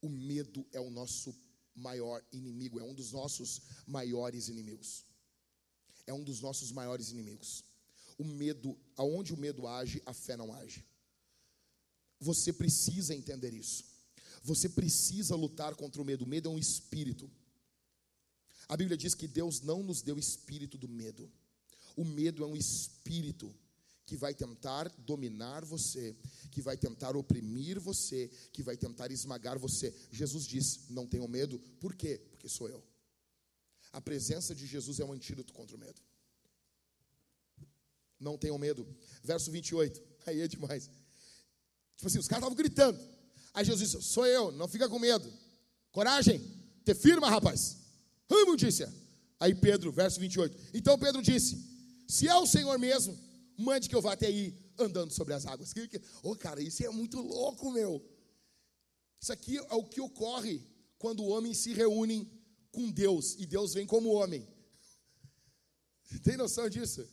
O 0.00 0.08
medo 0.08 0.66
é 0.72 0.80
o 0.80 0.88
nosso 0.88 1.34
maior 1.74 2.24
inimigo, 2.32 2.80
é 2.80 2.82
um 2.82 2.94
dos 2.94 3.12
nossos 3.12 3.60
maiores 3.86 4.48
inimigos. 4.48 5.04
É 6.06 6.14
um 6.14 6.24
dos 6.24 6.40
nossos 6.40 6.72
maiores 6.72 7.10
inimigos. 7.10 7.62
O 8.16 8.24
medo, 8.24 8.74
aonde 8.96 9.34
o 9.34 9.36
medo 9.36 9.66
age, 9.66 10.02
a 10.06 10.14
fé 10.14 10.38
não 10.38 10.54
age. 10.54 10.82
Você 12.18 12.50
precisa 12.50 13.14
entender 13.14 13.52
isso. 13.52 13.84
Você 14.42 14.70
precisa 14.70 15.36
lutar 15.36 15.74
contra 15.74 16.00
o 16.00 16.04
medo. 16.04 16.24
O 16.24 16.28
medo 16.28 16.48
é 16.48 16.52
um 16.52 16.58
espírito. 16.58 17.30
A 18.68 18.74
Bíblia 18.74 18.96
diz 18.96 19.14
que 19.14 19.28
Deus 19.28 19.60
não 19.60 19.82
nos 19.82 20.00
deu 20.00 20.18
espírito 20.18 20.78
do 20.78 20.88
medo. 20.88 21.30
O 21.94 22.06
medo 22.06 22.42
é 22.42 22.46
um 22.46 22.56
espírito 22.56 23.54
que 24.10 24.16
vai 24.16 24.34
tentar 24.34 24.92
dominar 24.98 25.64
você, 25.64 26.16
que 26.50 26.60
vai 26.60 26.76
tentar 26.76 27.16
oprimir 27.16 27.78
você, 27.78 28.28
que 28.52 28.60
vai 28.60 28.76
tentar 28.76 29.12
esmagar 29.12 29.56
você. 29.56 29.94
Jesus 30.10 30.48
diz: 30.48 30.88
Não 30.90 31.06
tenham 31.06 31.28
medo. 31.28 31.60
Por 31.78 31.94
quê? 31.94 32.20
Porque 32.32 32.48
sou 32.48 32.68
eu. 32.68 32.82
A 33.92 34.00
presença 34.00 34.52
de 34.52 34.66
Jesus 34.66 34.98
é 34.98 35.04
um 35.04 35.12
antídoto 35.12 35.52
contra 35.52 35.76
o 35.76 35.78
medo. 35.78 36.02
Não 38.18 38.36
tenham 38.36 38.58
medo. 38.58 38.84
Verso 39.22 39.48
28. 39.48 40.02
Aí 40.26 40.40
é 40.40 40.48
demais. 40.48 40.90
Tipo 41.94 42.08
assim, 42.08 42.18
os 42.18 42.26
caras 42.26 42.42
estavam 42.42 42.56
gritando. 42.56 42.98
Aí 43.54 43.64
Jesus 43.64 43.92
disse: 43.92 44.02
Sou 44.02 44.26
eu, 44.26 44.50
não 44.50 44.66
fica 44.66 44.88
com 44.88 44.98
medo. 44.98 45.32
Coragem, 45.92 46.40
te 46.84 46.96
firma, 46.96 47.30
rapaz. 47.30 47.76
Disse. 48.56 48.88
Aí 49.38 49.54
Pedro, 49.54 49.92
verso 49.92 50.18
28. 50.18 50.56
Então 50.74 50.98
Pedro 50.98 51.22
disse: 51.22 51.64
Se 52.08 52.26
é 52.26 52.34
o 52.34 52.44
Senhor 52.44 52.76
mesmo, 52.76 53.29
mande 53.60 53.88
que 53.88 53.94
eu 53.94 54.02
vá 54.02 54.12
até 54.12 54.26
aí 54.26 54.56
andando 54.78 55.12
sobre 55.12 55.34
as 55.34 55.46
águas. 55.46 55.72
Ô, 56.22 56.30
oh, 56.30 56.36
cara, 56.36 56.60
isso 56.62 56.84
é 56.84 56.90
muito 56.90 57.20
louco, 57.20 57.70
meu. 57.70 58.02
Isso 59.20 59.32
aqui 59.32 59.58
é 59.58 59.74
o 59.74 59.84
que 59.84 60.00
ocorre 60.00 60.66
quando 60.98 61.26
homens 61.26 61.58
se 61.58 61.72
reúnem 61.72 62.30
com 62.72 62.90
Deus 62.90 63.34
e 63.38 63.46
Deus 63.46 63.74
vem 63.74 63.86
como 63.86 64.12
homem. 64.12 64.48
Tem 66.22 66.36
noção 66.36 66.68
disso? 66.68 67.06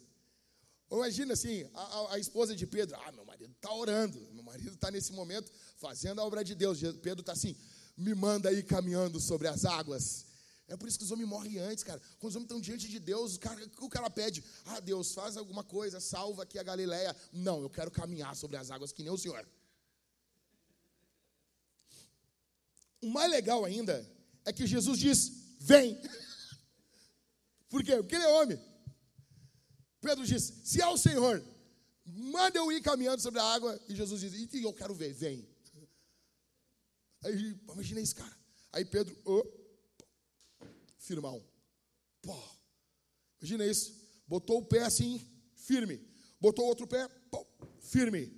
Imagina 0.90 1.34
assim, 1.34 1.70
a, 1.74 2.14
a, 2.14 2.20
esposa 2.20 2.56
de 2.56 2.66
Pedro, 2.66 2.98
ah, 3.06 3.12
meu 3.12 3.26
marido 3.26 3.52
está 3.52 3.74
orando, 3.74 4.20
meu 4.32 4.44
marido 4.44 4.74
está 4.74 4.90
nesse 4.90 5.12
momento 5.12 5.52
fazendo 5.76 6.22
a 6.22 6.24
obra 6.24 6.44
de 6.46 6.56
Deus. 6.56 6.80
Pedro 7.02 7.20
está 7.20 7.34
assim, 7.34 7.58
me 7.98 8.16
manda 8.16 8.48
aí 8.48 8.64
caminhando 8.64 9.20
sobre 9.20 9.50
as 9.50 9.66
águas. 9.66 10.27
É 10.68 10.76
por 10.76 10.88
isso 10.88 10.98
que 10.98 11.06
os 11.06 11.12
homens 11.12 11.30
morrem 11.30 11.60
antes, 11.60 11.84
cara. 11.84 12.02
Quando 12.20 12.32
os 12.32 12.36
homens 12.36 12.48
estão 12.48 12.60
diante 12.60 12.90
de 12.90 13.00
Deus, 13.00 13.36
o 13.36 13.40
cara, 13.40 14.08
o 14.08 14.12
pede, 14.12 14.44
ah, 14.66 14.80
Deus, 14.82 15.14
faz 15.14 15.38
alguma 15.38 15.64
coisa, 15.64 16.02
salva 16.02 16.44
aqui 16.44 16.60
a 16.60 16.64
Galileia. 16.64 17.16
Não, 17.32 17.62
eu 17.62 17.70
quero 17.70 17.90
caminhar 17.90 18.36
sobre 18.36 18.58
as 18.58 18.70
águas 18.70 18.92
que 18.92 19.02
nem 19.02 19.12
o 19.12 19.18
Senhor. 19.18 19.48
O 23.02 23.10
mais 23.10 23.32
legal 23.32 23.64
ainda 23.64 24.06
é 24.44 24.52
que 24.52 24.68
Jesus 24.68 25.00
diz, 25.00 25.32
vem. 25.60 25.98
Por 27.70 27.84
quê? 27.84 27.96
Porque 27.98 28.16
ele 28.16 28.26
é 28.26 28.42
homem. 28.42 28.60
Pedro 30.02 30.26
disse: 30.26 30.54
Se 30.66 30.82
é 30.82 30.88
o 30.88 30.98
Senhor, 30.98 31.44
manda 32.06 32.58
eu 32.58 32.72
ir 32.72 32.82
caminhando 32.82 33.22
sobre 33.22 33.40
a 33.40 33.44
água. 33.44 33.80
E 33.88 33.96
Jesus 33.96 34.20
diz: 34.22 34.34
E 34.54 34.64
eu 34.64 34.74
quero 34.74 34.94
ver, 34.94 35.14
vem. 35.14 35.48
Aí, 37.24 37.58
imagina 37.72 38.02
isso, 38.02 38.16
cara. 38.16 38.38
Aí 38.72 38.86
Pedro, 38.86 39.18
oh, 39.26 39.44
firmão. 41.08 41.44
Pô, 42.22 42.38
imagina 43.40 43.66
isso. 43.66 43.96
Botou 44.28 44.60
o 44.60 44.66
pé 44.66 44.84
assim, 44.84 45.20
firme. 45.56 46.06
Botou 46.40 46.66
o 46.66 46.68
outro 46.68 46.86
pé, 46.86 47.08
pô, 47.32 47.48
firme. 47.80 48.32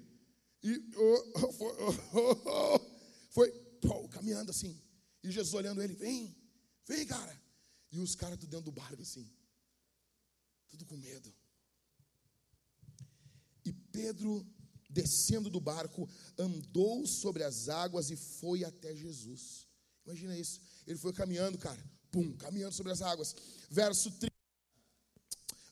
E 0.61 0.71
oh, 0.95 1.53
foi, 1.53 1.71
oh, 2.13 2.79
foi 3.31 3.51
pô, 3.81 4.07
caminhando 4.09 4.51
assim. 4.51 4.79
E 5.23 5.31
Jesus 5.31 5.53
olhando 5.53 5.81
ele, 5.81 5.95
vem, 5.95 6.35
vem, 6.87 7.05
cara. 7.05 7.35
E 7.91 7.99
os 7.99 8.15
caras 8.15 8.37
dentro 8.37 8.61
do 8.61 8.71
barco 8.71 9.01
assim. 9.01 9.27
Tudo 10.69 10.85
com 10.85 10.95
medo. 10.95 11.33
E 13.65 13.73
Pedro, 13.73 14.45
descendo 14.89 15.49
do 15.49 15.59
barco, 15.59 16.07
andou 16.37 17.05
sobre 17.07 17.43
as 17.43 17.67
águas 17.67 18.11
e 18.11 18.15
foi 18.15 18.63
até 18.63 18.95
Jesus. 18.95 19.67
Imagina 20.05 20.37
isso. 20.37 20.61
Ele 20.85 20.97
foi 20.97 21.11
caminhando, 21.13 21.57
cara. 21.57 21.83
Pum, 22.11 22.33
caminhando 22.33 22.73
sobre 22.73 22.91
as 22.91 23.01
águas. 23.01 23.35
Verso 23.69 24.11
30. 24.11 24.35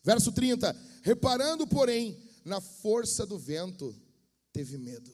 Verso 0.04 0.32
30. 0.32 0.76
Reparando, 1.02 1.68
porém, 1.68 2.18
na 2.46 2.62
força 2.62 3.26
do 3.26 3.38
vento, 3.38 3.96
teve 4.54 4.78
medo. 4.78 5.12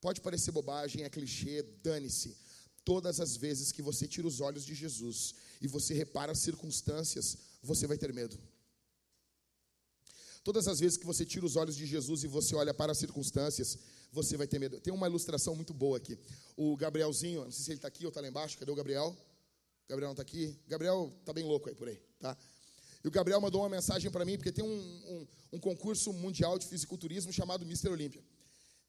Pode 0.00 0.20
parecer 0.20 0.52
bobagem, 0.52 1.02
é 1.02 1.10
clichê, 1.10 1.62
dane-se. 1.82 2.36
Todas 2.84 3.18
as 3.18 3.36
vezes 3.36 3.72
que 3.72 3.82
você 3.82 4.06
tira 4.06 4.28
os 4.28 4.40
olhos 4.40 4.64
de 4.64 4.74
Jesus 4.74 5.34
e 5.60 5.66
você 5.66 5.94
repara 5.94 6.32
as 6.32 6.38
circunstâncias, 6.38 7.36
você 7.62 7.86
vai 7.86 7.98
ter 7.98 8.12
medo. 8.12 8.38
Todas 10.44 10.68
as 10.68 10.78
vezes 10.78 10.96
que 10.96 11.04
você 11.04 11.26
tira 11.26 11.44
os 11.44 11.56
olhos 11.56 11.74
de 11.74 11.84
Jesus 11.84 12.22
e 12.22 12.28
você 12.28 12.54
olha 12.54 12.72
para 12.72 12.92
as 12.92 12.98
circunstâncias, 12.98 13.76
você 14.12 14.36
vai 14.36 14.46
ter 14.46 14.60
medo. 14.60 14.78
Tem 14.80 14.94
uma 14.94 15.08
ilustração 15.08 15.56
muito 15.56 15.74
boa 15.74 15.96
aqui. 15.96 16.16
O 16.56 16.76
Gabrielzinho, 16.76 17.44
não 17.44 17.50
sei 17.50 17.64
se 17.64 17.70
ele 17.72 17.78
está 17.78 17.88
aqui 17.88 18.04
ou 18.04 18.10
está 18.10 18.20
lá 18.20 18.28
embaixo. 18.28 18.56
Cadê 18.56 18.70
o 18.70 18.74
Gabriel? 18.76 19.16
O 19.86 19.88
Gabriel 19.88 20.08
não 20.08 20.12
está 20.14 20.22
aqui? 20.22 20.58
O 20.66 20.68
Gabriel 20.68 21.12
está 21.20 21.32
bem 21.32 21.44
louco 21.44 21.68
aí 21.68 21.74
por 21.74 21.88
aí, 21.88 22.00
tá? 22.18 22.36
E 23.04 23.08
o 23.08 23.10
Gabriel 23.10 23.40
mandou 23.40 23.62
uma 23.62 23.68
mensagem 23.68 24.10
para 24.10 24.24
mim, 24.24 24.36
porque 24.36 24.50
tem 24.50 24.64
um, 24.64 24.68
um, 24.68 25.26
um, 25.52 25.60
concurso 25.60 26.12
mundial 26.12 26.58
de 26.58 26.66
fisiculturismo 26.66 27.32
chamado 27.32 27.64
Mister 27.64 27.92
Olímpia. 27.92 28.20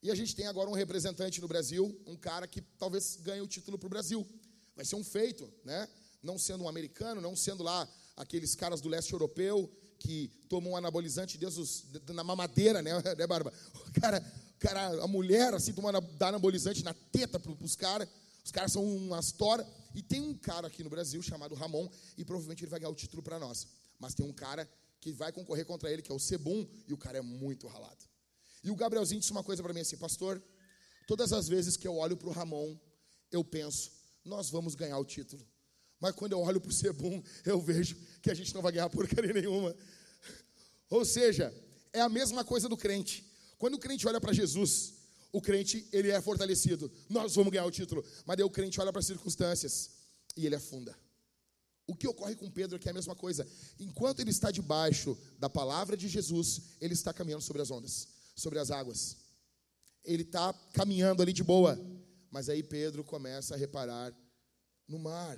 E 0.01 0.09
a 0.09 0.15
gente 0.15 0.35
tem 0.35 0.47
agora 0.47 0.67
um 0.67 0.73
representante 0.73 1.39
no 1.39 1.47
Brasil, 1.47 1.95
um 2.07 2.15
cara 2.15 2.47
que 2.47 2.61
talvez 2.79 3.17
ganhe 3.17 3.41
o 3.41 3.47
título 3.47 3.77
para 3.77 3.85
o 3.85 3.89
Brasil. 3.89 4.27
Vai 4.75 4.85
ser 4.85 4.95
um 4.95 5.03
feito, 5.03 5.47
né? 5.63 5.87
Não 6.23 6.39
sendo 6.39 6.63
um 6.63 6.67
americano, 6.67 7.21
não 7.21 7.35
sendo 7.35 7.61
lá 7.61 7.87
aqueles 8.15 8.55
caras 8.55 8.81
do 8.81 8.89
leste 8.89 9.13
europeu 9.13 9.71
que 9.99 10.31
tomam 10.49 10.71
um 10.71 10.75
anabolizante 10.75 11.37
Deus, 11.37 11.85
na 12.07 12.23
mamadeira, 12.23 12.81
né, 12.81 12.91
né 13.15 13.27
Barba? 13.27 13.53
O 13.87 14.01
cara, 14.01 14.19
cara, 14.59 15.03
a 15.03 15.07
mulher 15.07 15.53
assim 15.53 15.73
tomando 15.73 16.03
anabolizante 16.19 16.83
na 16.83 16.95
teta 17.11 17.39
para 17.39 17.51
os 17.51 17.75
caras. 17.75 18.07
Os 18.43 18.51
caras 18.51 18.71
são 18.71 18.83
umas 18.83 19.31
tora. 19.31 19.63
E 19.97 20.01
tem 20.03 20.21
um 20.21 20.35
cara 20.35 20.67
aqui 20.67 20.83
no 20.83 20.91
Brasil 20.91 21.19
chamado 21.23 21.55
Ramon, 21.55 21.89
e 22.15 22.23
provavelmente 22.23 22.63
ele 22.63 22.69
vai 22.69 22.79
ganhar 22.79 22.91
o 22.91 22.95
título 22.95 23.23
para 23.23 23.39
nós. 23.39 23.67
Mas 23.97 24.13
tem 24.13 24.23
um 24.23 24.31
cara 24.31 24.69
que 25.01 25.11
vai 25.11 25.31
concorrer 25.31 25.65
contra 25.65 25.91
ele, 25.91 26.03
que 26.03 26.11
é 26.11 26.13
o 26.13 26.19
Sebum, 26.19 26.69
e 26.87 26.93
o 26.93 26.97
cara 26.97 27.17
é 27.17 27.21
muito 27.21 27.65
ralado. 27.65 28.05
E 28.63 28.69
o 28.69 28.75
Gabrielzinho 28.75 29.19
disse 29.19 29.31
uma 29.31 29.43
coisa 29.43 29.63
para 29.63 29.73
mim 29.73 29.79
assim, 29.79 29.97
pastor, 29.97 30.39
todas 31.07 31.33
as 31.33 31.47
vezes 31.47 31.75
que 31.75 31.87
eu 31.87 31.95
olho 31.95 32.15
para 32.15 32.29
o 32.29 32.31
Ramon, 32.31 32.77
eu 33.31 33.43
penso, 33.43 33.91
nós 34.23 34.51
vamos 34.51 34.75
ganhar 34.75 34.99
o 34.99 35.03
título. 35.03 35.43
Mas 35.99 36.13
quando 36.13 36.33
eu 36.33 36.41
olho 36.41 36.61
para 36.61 36.69
o 36.69 36.73
Sebum, 36.73 37.23
eu 37.43 37.59
vejo 37.59 37.95
que 38.21 38.29
a 38.29 38.35
gente 38.35 38.53
não 38.53 38.61
vai 38.61 38.73
ganhar 38.73 38.91
porcaria 38.91 39.33
nenhuma. 39.33 39.75
Ou 40.91 41.03
seja, 41.05 41.51
é 41.91 42.01
a 42.01 42.07
mesma 42.07 42.45
coisa 42.45 42.69
do 42.69 42.77
crente. 42.77 43.25
Quando 43.57 43.73
o 43.73 43.79
crente 43.79 44.07
olha 44.07 44.21
para 44.21 44.31
Jesus, 44.31 44.93
o 45.37 45.41
crente 45.41 45.87
ele 45.91 46.09
é 46.09 46.19
fortalecido. 46.21 46.91
Nós 47.09 47.35
vamos 47.35 47.51
ganhar 47.51 47.65
o 47.65 47.71
título. 47.71 48.03
Mas 48.25 48.37
daí 48.37 48.45
o 48.45 48.49
crente 48.49 48.79
olha 48.81 48.91
para 48.91 48.99
as 48.99 49.05
circunstâncias 49.05 49.91
e 50.35 50.45
ele 50.45 50.55
afunda. 50.55 50.97
O 51.85 51.95
que 51.95 52.07
ocorre 52.07 52.35
com 52.35 52.49
Pedro 52.49 52.75
é 52.75 52.79
que 52.79 52.87
é 52.87 52.91
a 52.91 52.93
mesma 52.93 53.15
coisa. 53.15 53.47
Enquanto 53.79 54.19
ele 54.19 54.31
está 54.31 54.51
debaixo 54.51 55.17
da 55.39 55.49
palavra 55.49 55.95
de 55.95 56.07
Jesus, 56.07 56.61
ele 56.81 56.93
está 56.93 57.13
caminhando 57.13 57.43
sobre 57.43 57.61
as 57.61 57.71
ondas, 57.71 58.07
sobre 58.35 58.59
as 58.59 58.71
águas. 58.71 59.17
Ele 60.03 60.23
está 60.23 60.53
caminhando 60.73 61.21
ali 61.21 61.31
de 61.31 61.43
boa. 61.43 61.79
Mas 62.29 62.49
aí 62.49 62.61
Pedro 62.61 63.03
começa 63.03 63.53
a 63.53 63.57
reparar 63.57 64.13
no 64.87 64.99
mar 64.99 65.37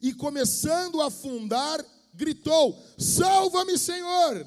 e 0.00 0.14
começando 0.14 1.00
a 1.00 1.06
afundar, 1.06 1.84
gritou: 2.14 2.82
Salva-me, 2.98 3.78
Senhor! 3.78 4.46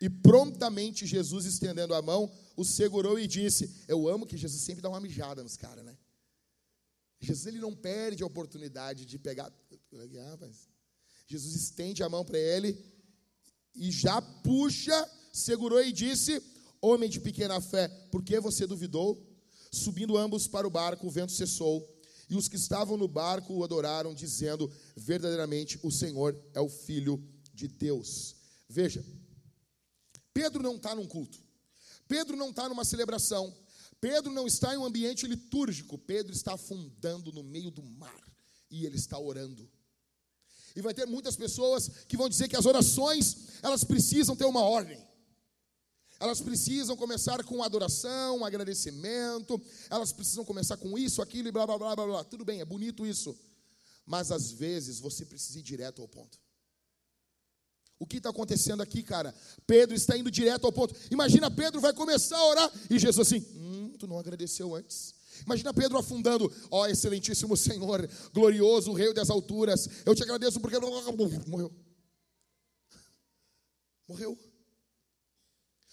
E 0.00 0.08
prontamente 0.08 1.06
Jesus, 1.06 1.44
estendendo 1.44 1.94
a 1.94 2.00
mão, 2.00 2.30
o 2.60 2.64
segurou 2.64 3.18
e 3.18 3.26
disse: 3.26 3.84
Eu 3.88 4.08
amo 4.08 4.26
que 4.26 4.36
Jesus 4.36 4.62
sempre 4.62 4.82
dá 4.82 4.88
uma 4.88 5.00
mijada 5.00 5.42
nos 5.42 5.56
caras, 5.56 5.84
né? 5.84 5.96
Jesus 7.18 7.46
ele 7.46 7.58
não 7.58 7.74
perde 7.74 8.22
a 8.22 8.26
oportunidade 8.26 9.04
de 9.04 9.18
pegar. 9.18 9.52
Jesus 11.26 11.54
estende 11.54 12.02
a 12.02 12.08
mão 12.08 12.24
para 12.24 12.38
ele 12.38 12.78
e 13.74 13.90
já 13.90 14.20
puxa, 14.20 15.10
segurou 15.32 15.82
e 15.82 15.92
disse: 15.92 16.42
Homem 16.82 17.08
de 17.08 17.20
pequena 17.20 17.60
fé, 17.60 17.88
por 18.10 18.22
que 18.22 18.38
você 18.40 18.66
duvidou? 18.66 19.26
Subindo 19.72 20.16
ambos 20.16 20.46
para 20.46 20.66
o 20.66 20.70
barco, 20.70 21.06
o 21.06 21.10
vento 21.10 21.32
cessou 21.32 21.88
e 22.28 22.36
os 22.36 22.48
que 22.48 22.56
estavam 22.56 22.96
no 22.96 23.08
barco 23.08 23.54
o 23.54 23.64
adoraram, 23.64 24.14
dizendo: 24.14 24.70
Verdadeiramente 24.96 25.78
o 25.82 25.90
Senhor 25.90 26.38
é 26.54 26.60
o 26.60 26.68
Filho 26.68 27.22
de 27.52 27.66
Deus. 27.66 28.36
Veja, 28.68 29.04
Pedro 30.32 30.62
não 30.62 30.76
está 30.76 30.94
num 30.94 31.06
culto, 31.06 31.42
Pedro 32.10 32.36
não 32.36 32.50
está 32.50 32.68
numa 32.68 32.84
celebração, 32.84 33.56
Pedro 34.00 34.32
não 34.32 34.44
está 34.44 34.74
em 34.74 34.78
um 34.78 34.84
ambiente 34.84 35.28
litúrgico, 35.28 35.96
Pedro 35.96 36.32
está 36.32 36.54
afundando 36.54 37.32
no 37.32 37.44
meio 37.44 37.70
do 37.70 37.84
mar 37.84 38.20
e 38.68 38.84
ele 38.84 38.96
está 38.96 39.16
orando. 39.16 39.70
E 40.74 40.82
vai 40.82 40.92
ter 40.92 41.06
muitas 41.06 41.36
pessoas 41.36 41.88
que 42.08 42.16
vão 42.16 42.28
dizer 42.28 42.48
que 42.48 42.56
as 42.56 42.66
orações, 42.66 43.60
elas 43.62 43.84
precisam 43.84 44.34
ter 44.34 44.44
uma 44.44 44.62
ordem. 44.62 45.00
Elas 46.18 46.40
precisam 46.40 46.96
começar 46.96 47.44
com 47.44 47.62
adoração, 47.62 48.44
agradecimento, 48.44 49.62
elas 49.88 50.12
precisam 50.12 50.44
começar 50.44 50.76
com 50.78 50.98
isso, 50.98 51.22
aquilo 51.22 51.46
e 51.46 51.52
blá 51.52 51.64
blá 51.64 51.78
blá 51.78 51.94
blá 51.94 52.06
blá. 52.06 52.24
Tudo 52.24 52.44
bem, 52.44 52.60
é 52.60 52.64
bonito 52.64 53.06
isso. 53.06 53.38
Mas 54.04 54.32
às 54.32 54.50
vezes 54.50 54.98
você 54.98 55.24
precisa 55.24 55.60
ir 55.60 55.62
direto 55.62 56.02
ao 56.02 56.08
ponto. 56.08 56.40
O 58.00 58.06
que 58.06 58.16
está 58.16 58.30
acontecendo 58.30 58.82
aqui, 58.82 59.02
cara? 59.02 59.34
Pedro 59.66 59.94
está 59.94 60.16
indo 60.16 60.30
direto 60.30 60.64
ao 60.64 60.72
ponto. 60.72 60.94
Imagina 61.10 61.50
Pedro 61.50 61.82
vai 61.82 61.92
começar 61.92 62.38
a 62.38 62.48
orar 62.48 62.72
e 62.88 62.98
Jesus 62.98 63.28
assim: 63.28 63.46
Hum, 63.54 63.94
tu 63.98 64.06
não 64.06 64.18
agradeceu 64.18 64.74
antes. 64.74 65.14
Imagina 65.44 65.72
Pedro 65.72 65.98
afundando, 65.98 66.50
ó 66.70 66.82
oh, 66.82 66.86
excelentíssimo 66.86 67.56
Senhor, 67.56 68.08
glorioso 68.32 68.92
Rei 68.92 69.12
das 69.12 69.30
alturas, 69.30 69.88
eu 70.04 70.14
te 70.14 70.22
agradeço 70.22 70.60
porque 70.60 70.78
morreu. 71.46 71.72
Morreu. 74.08 74.38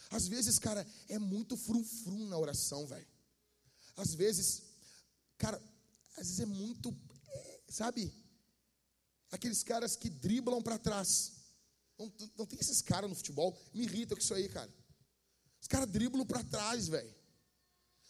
Às 0.09 0.27
vezes, 0.27 0.57
cara, 0.57 0.87
é 1.09 1.19
muito 1.19 1.57
frum-frum 1.57 2.27
na 2.27 2.37
oração, 2.37 2.87
velho. 2.87 3.07
Às 3.97 4.13
vezes, 4.15 4.63
cara, 5.37 5.61
às 6.17 6.27
vezes 6.27 6.39
é 6.39 6.45
muito, 6.45 6.95
é, 7.27 7.59
sabe? 7.67 8.13
Aqueles 9.29 9.61
caras 9.61 9.95
que 9.95 10.09
driblam 10.09 10.61
para 10.61 10.77
trás. 10.77 11.33
Não, 11.97 12.11
não, 12.37 12.45
tem 12.45 12.59
esses 12.59 12.81
caras 12.81 13.09
no 13.09 13.15
futebol. 13.15 13.57
Me 13.73 13.83
irrita 13.83 14.15
com 14.15 14.21
isso 14.21 14.33
aí, 14.33 14.47
cara. 14.49 14.71
Os 15.59 15.67
caras 15.67 15.89
driblam 15.89 16.25
para 16.25 16.43
trás, 16.43 16.87
velho. 16.87 17.13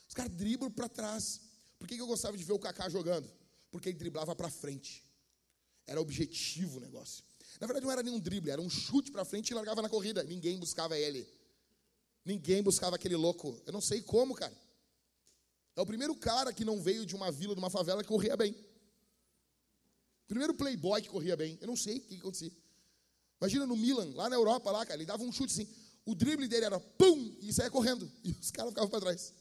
Os 0.08 0.14
caras 0.14 0.32
driblam 0.34 0.72
para 0.72 0.90
trás. 0.90 1.42
Por 1.80 1.88
que, 1.88 1.96
que 1.96 2.02
eu 2.02 2.08
gostava 2.08 2.38
de 2.38 2.44
ver 2.44 2.54
o 2.54 2.60
Kaká 2.60 2.90
jogando? 2.90 3.30
Porque 3.72 3.90
ele 3.90 3.98
driblava 3.98 4.36
para 4.36 4.50
frente. 4.50 5.04
Era 5.86 6.02
objetivo 6.02 6.78
o 6.78 6.82
negócio. 6.82 7.24
Na 7.60 7.68
verdade, 7.68 7.86
não 7.86 7.92
era 7.92 8.04
nenhum 8.04 8.20
drible, 8.20 8.52
era 8.52 8.62
um 8.62 8.70
chute 8.70 9.12
para 9.12 9.24
frente 9.24 9.50
e 9.50 9.54
largava 9.54 9.82
na 9.82 9.90
corrida. 9.90 10.24
Ninguém 10.24 10.60
buscava 10.60 10.98
ele. 10.98 11.28
Ninguém 12.26 12.62
buscava 12.62 12.98
aquele 12.98 13.16
louco. 13.16 13.62
Eu 13.66 13.72
não 13.72 13.82
sei 13.82 14.02
como, 14.02 14.36
cara. 14.36 14.56
É 15.76 15.82
o 15.82 15.86
primeiro 15.86 16.14
cara 16.16 16.52
que 16.52 16.66
não 16.66 16.82
veio 16.82 17.06
de 17.06 17.16
uma 17.16 17.32
vila, 17.32 17.54
de 17.56 17.60
uma 17.60 17.70
favela, 17.70 18.04
que 18.04 18.10
corria 18.10 18.36
bem. 18.36 18.56
Primeiro 20.28 20.54
playboy 20.54 21.02
que 21.02 21.10
corria 21.10 21.38
bem. 21.38 21.58
Eu 21.62 21.68
não 21.68 21.78
sei 21.78 21.98
o 21.98 22.02
que 22.02 22.16
acontecia. 22.16 22.52
Imagina 23.40 23.66
no 23.66 23.76
Milan, 23.76 24.14
lá 24.16 24.30
na 24.30 24.36
Europa, 24.36 24.72
lá, 24.72 24.86
cara, 24.86 24.98
ele 24.98 25.06
dava 25.06 25.24
um 25.24 25.32
chute 25.32 25.54
assim. 25.54 25.68
O 26.06 26.16
drible 26.16 26.48
dele 26.48 26.66
era 26.66 26.80
pum, 26.80 27.36
e 27.42 27.52
saia 27.54 27.70
correndo. 27.70 28.10
E 28.24 28.32
os 28.32 28.52
caras 28.52 28.72
ficavam 28.72 28.90
para 28.90 29.02
trás. 29.02 29.34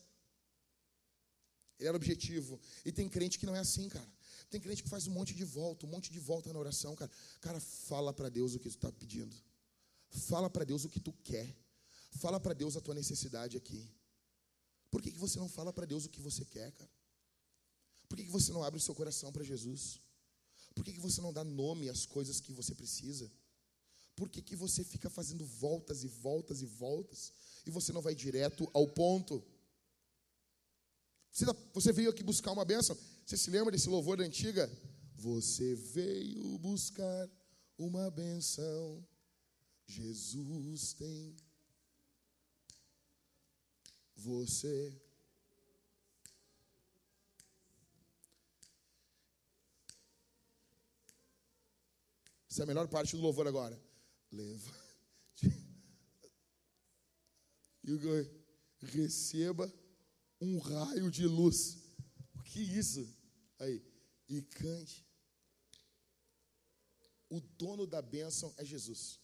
Ele 1.78 1.88
era 1.88 1.96
objetivo. 1.96 2.58
E 2.84 2.92
tem 2.92 3.08
crente 3.08 3.38
que 3.38 3.46
não 3.46 3.54
é 3.54 3.60
assim, 3.60 3.88
cara. 3.88 4.10
Tem 4.50 4.60
crente 4.60 4.82
que 4.82 4.88
faz 4.88 5.06
um 5.06 5.12
monte 5.12 5.34
de 5.34 5.44
volta, 5.44 5.86
um 5.86 5.88
monte 5.88 6.10
de 6.10 6.18
volta 6.18 6.52
na 6.52 6.58
oração, 6.58 6.94
cara. 6.94 7.10
Cara, 7.40 7.60
fala 7.60 8.12
para 8.12 8.28
Deus 8.28 8.54
o 8.54 8.58
que 8.58 8.68
tu 8.68 8.76
está 8.76 8.92
pedindo. 8.92 9.36
Fala 10.08 10.48
para 10.48 10.64
Deus 10.64 10.84
o 10.84 10.88
que 10.88 11.00
tu 11.00 11.12
quer. 11.24 11.54
Fala 12.12 12.40
para 12.40 12.54
Deus 12.54 12.76
a 12.76 12.80
tua 12.80 12.94
necessidade 12.94 13.56
aqui. 13.56 13.90
Por 14.90 15.02
que, 15.02 15.10
que 15.12 15.18
você 15.18 15.38
não 15.38 15.48
fala 15.48 15.72
para 15.72 15.84
Deus 15.84 16.06
o 16.06 16.08
que 16.08 16.20
você 16.20 16.44
quer, 16.44 16.72
cara? 16.72 16.90
Por 18.08 18.16
que, 18.16 18.24
que 18.24 18.30
você 18.30 18.52
não 18.52 18.62
abre 18.62 18.78
o 18.78 18.82
seu 18.82 18.94
coração 18.94 19.32
para 19.32 19.44
Jesus? 19.44 20.00
Por 20.74 20.84
que, 20.84 20.92
que 20.92 21.00
você 21.00 21.20
não 21.20 21.32
dá 21.32 21.42
nome 21.42 21.88
às 21.88 22.06
coisas 22.06 22.40
que 22.40 22.52
você 22.52 22.74
precisa? 22.74 23.30
Por 24.16 24.30
que, 24.30 24.40
que 24.40 24.56
você 24.56 24.82
fica 24.82 25.10
fazendo 25.10 25.44
voltas 25.44 26.02
e 26.02 26.08
voltas 26.08 26.62
e 26.62 26.66
voltas 26.66 27.32
e 27.66 27.70
você 27.70 27.92
não 27.92 28.00
vai 28.00 28.14
direto 28.14 28.68
ao 28.72 28.88
ponto? 28.88 29.44
Você, 31.30 31.44
você 31.74 31.92
veio 31.92 32.08
aqui 32.08 32.22
buscar 32.22 32.52
uma 32.52 32.64
bênção. 32.64 32.96
Você 33.26 33.36
se 33.36 33.50
lembra 33.50 33.70
desse 33.70 33.90
louvor 33.90 34.16
da 34.16 34.24
antiga? 34.24 34.70
Você 35.16 35.74
veio 35.74 36.58
buscar 36.58 37.28
uma 37.76 38.10
benção. 38.10 39.06
Jesus 39.86 40.94
tem. 40.94 41.36
Você. 44.16 44.98
Essa 52.50 52.62
é 52.62 52.64
a 52.64 52.66
melhor 52.66 52.88
parte 52.88 53.14
do 53.14 53.20
louvor 53.20 53.46
agora. 53.46 53.85
Levante. 54.36 55.50
E 57.84 57.96
receba 58.86 59.72
um 60.40 60.58
raio 60.58 61.10
de 61.10 61.26
luz. 61.26 61.78
O 62.34 62.42
que 62.42 62.60
é 62.60 62.62
isso? 62.62 63.08
Aí. 63.58 63.82
E 64.28 64.42
cante. 64.42 65.06
O 67.30 67.40
dono 67.40 67.86
da 67.86 68.02
bênção 68.02 68.52
é 68.58 68.64
Jesus. 68.64 69.18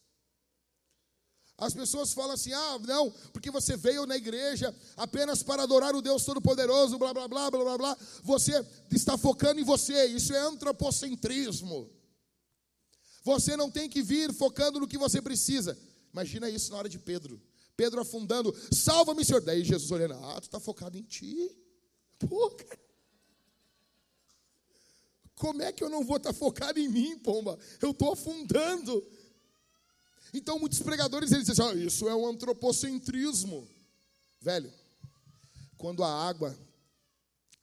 As 1.59 1.75
pessoas 1.75 2.13
falam 2.13 2.33
assim: 2.33 2.53
ah, 2.53 2.79
não, 2.81 3.11
porque 3.33 3.51
você 3.51 3.77
veio 3.77 4.07
na 4.07 4.17
igreja 4.17 4.75
apenas 4.97 5.43
para 5.43 5.63
adorar 5.63 5.95
o 5.95 6.03
Deus 6.03 6.25
Todo-Poderoso, 6.25 6.99
blá, 6.99 7.13
blá, 7.13 7.29
blá, 7.29 7.51
blá, 7.51 7.65
blá, 7.65 7.79
blá. 7.79 7.99
Você 8.23 8.67
está 8.91 9.19
focando 9.19 9.61
em 9.61 9.65
você. 9.65 10.07
Isso 10.07 10.33
é 10.33 10.41
antropocentrismo. 10.41 11.91
Você 13.23 13.57
não 13.57 13.71
tem 13.71 13.89
que 13.89 14.03
vir 14.03 14.33
focando 14.33 14.81
no 14.81 14.89
que 14.89 14.99
você 14.99 15.23
precisa. 15.23 15.79
Imagina 16.13 16.51
isso 16.51 16.71
na 16.73 16.79
hora 16.79 16.89
de 16.89 16.99
Pedro. 16.99 17.41
Pedro 17.77 18.01
afundando, 18.01 18.55
salva-me, 18.71 19.25
Senhor. 19.25 19.41
Daí 19.41 19.65
Jesus 19.65 19.91
olhando, 19.91 20.15
ah, 20.15 20.41
tu 20.41 20.45
está 20.45 20.61
focado 20.61 20.99
em 20.99 21.03
ti. 21.03 21.51
Pô. 22.19 22.57
Como 25.35 25.63
é 25.63 25.73
que 25.73 25.83
eu 25.83 25.89
não 25.89 26.05
vou 26.05 26.19
estar 26.19 26.33
tá 26.33 26.39
focado 26.39 26.79
em 26.79 26.89
mim, 26.89 27.19
pomba? 27.19 27.59
Eu 27.81 27.91
estou 27.91 28.13
afundando. 28.13 29.05
Então, 30.33 30.59
muitos 30.59 30.81
pregadores 30.81 31.33
eles 31.33 31.47
dizem 31.47 31.65
assim, 31.65 31.85
isso 31.85 32.09
é 32.09 32.15
um 32.15 32.27
antropocentrismo. 32.27 33.69
Velho, 34.41 34.73
quando 35.77 36.05
a 36.05 36.29
água 36.29 36.57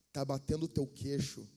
está 0.08 0.24
batendo 0.26 0.66
o 0.66 0.68
teu 0.68 0.86
queixo, 0.86 1.48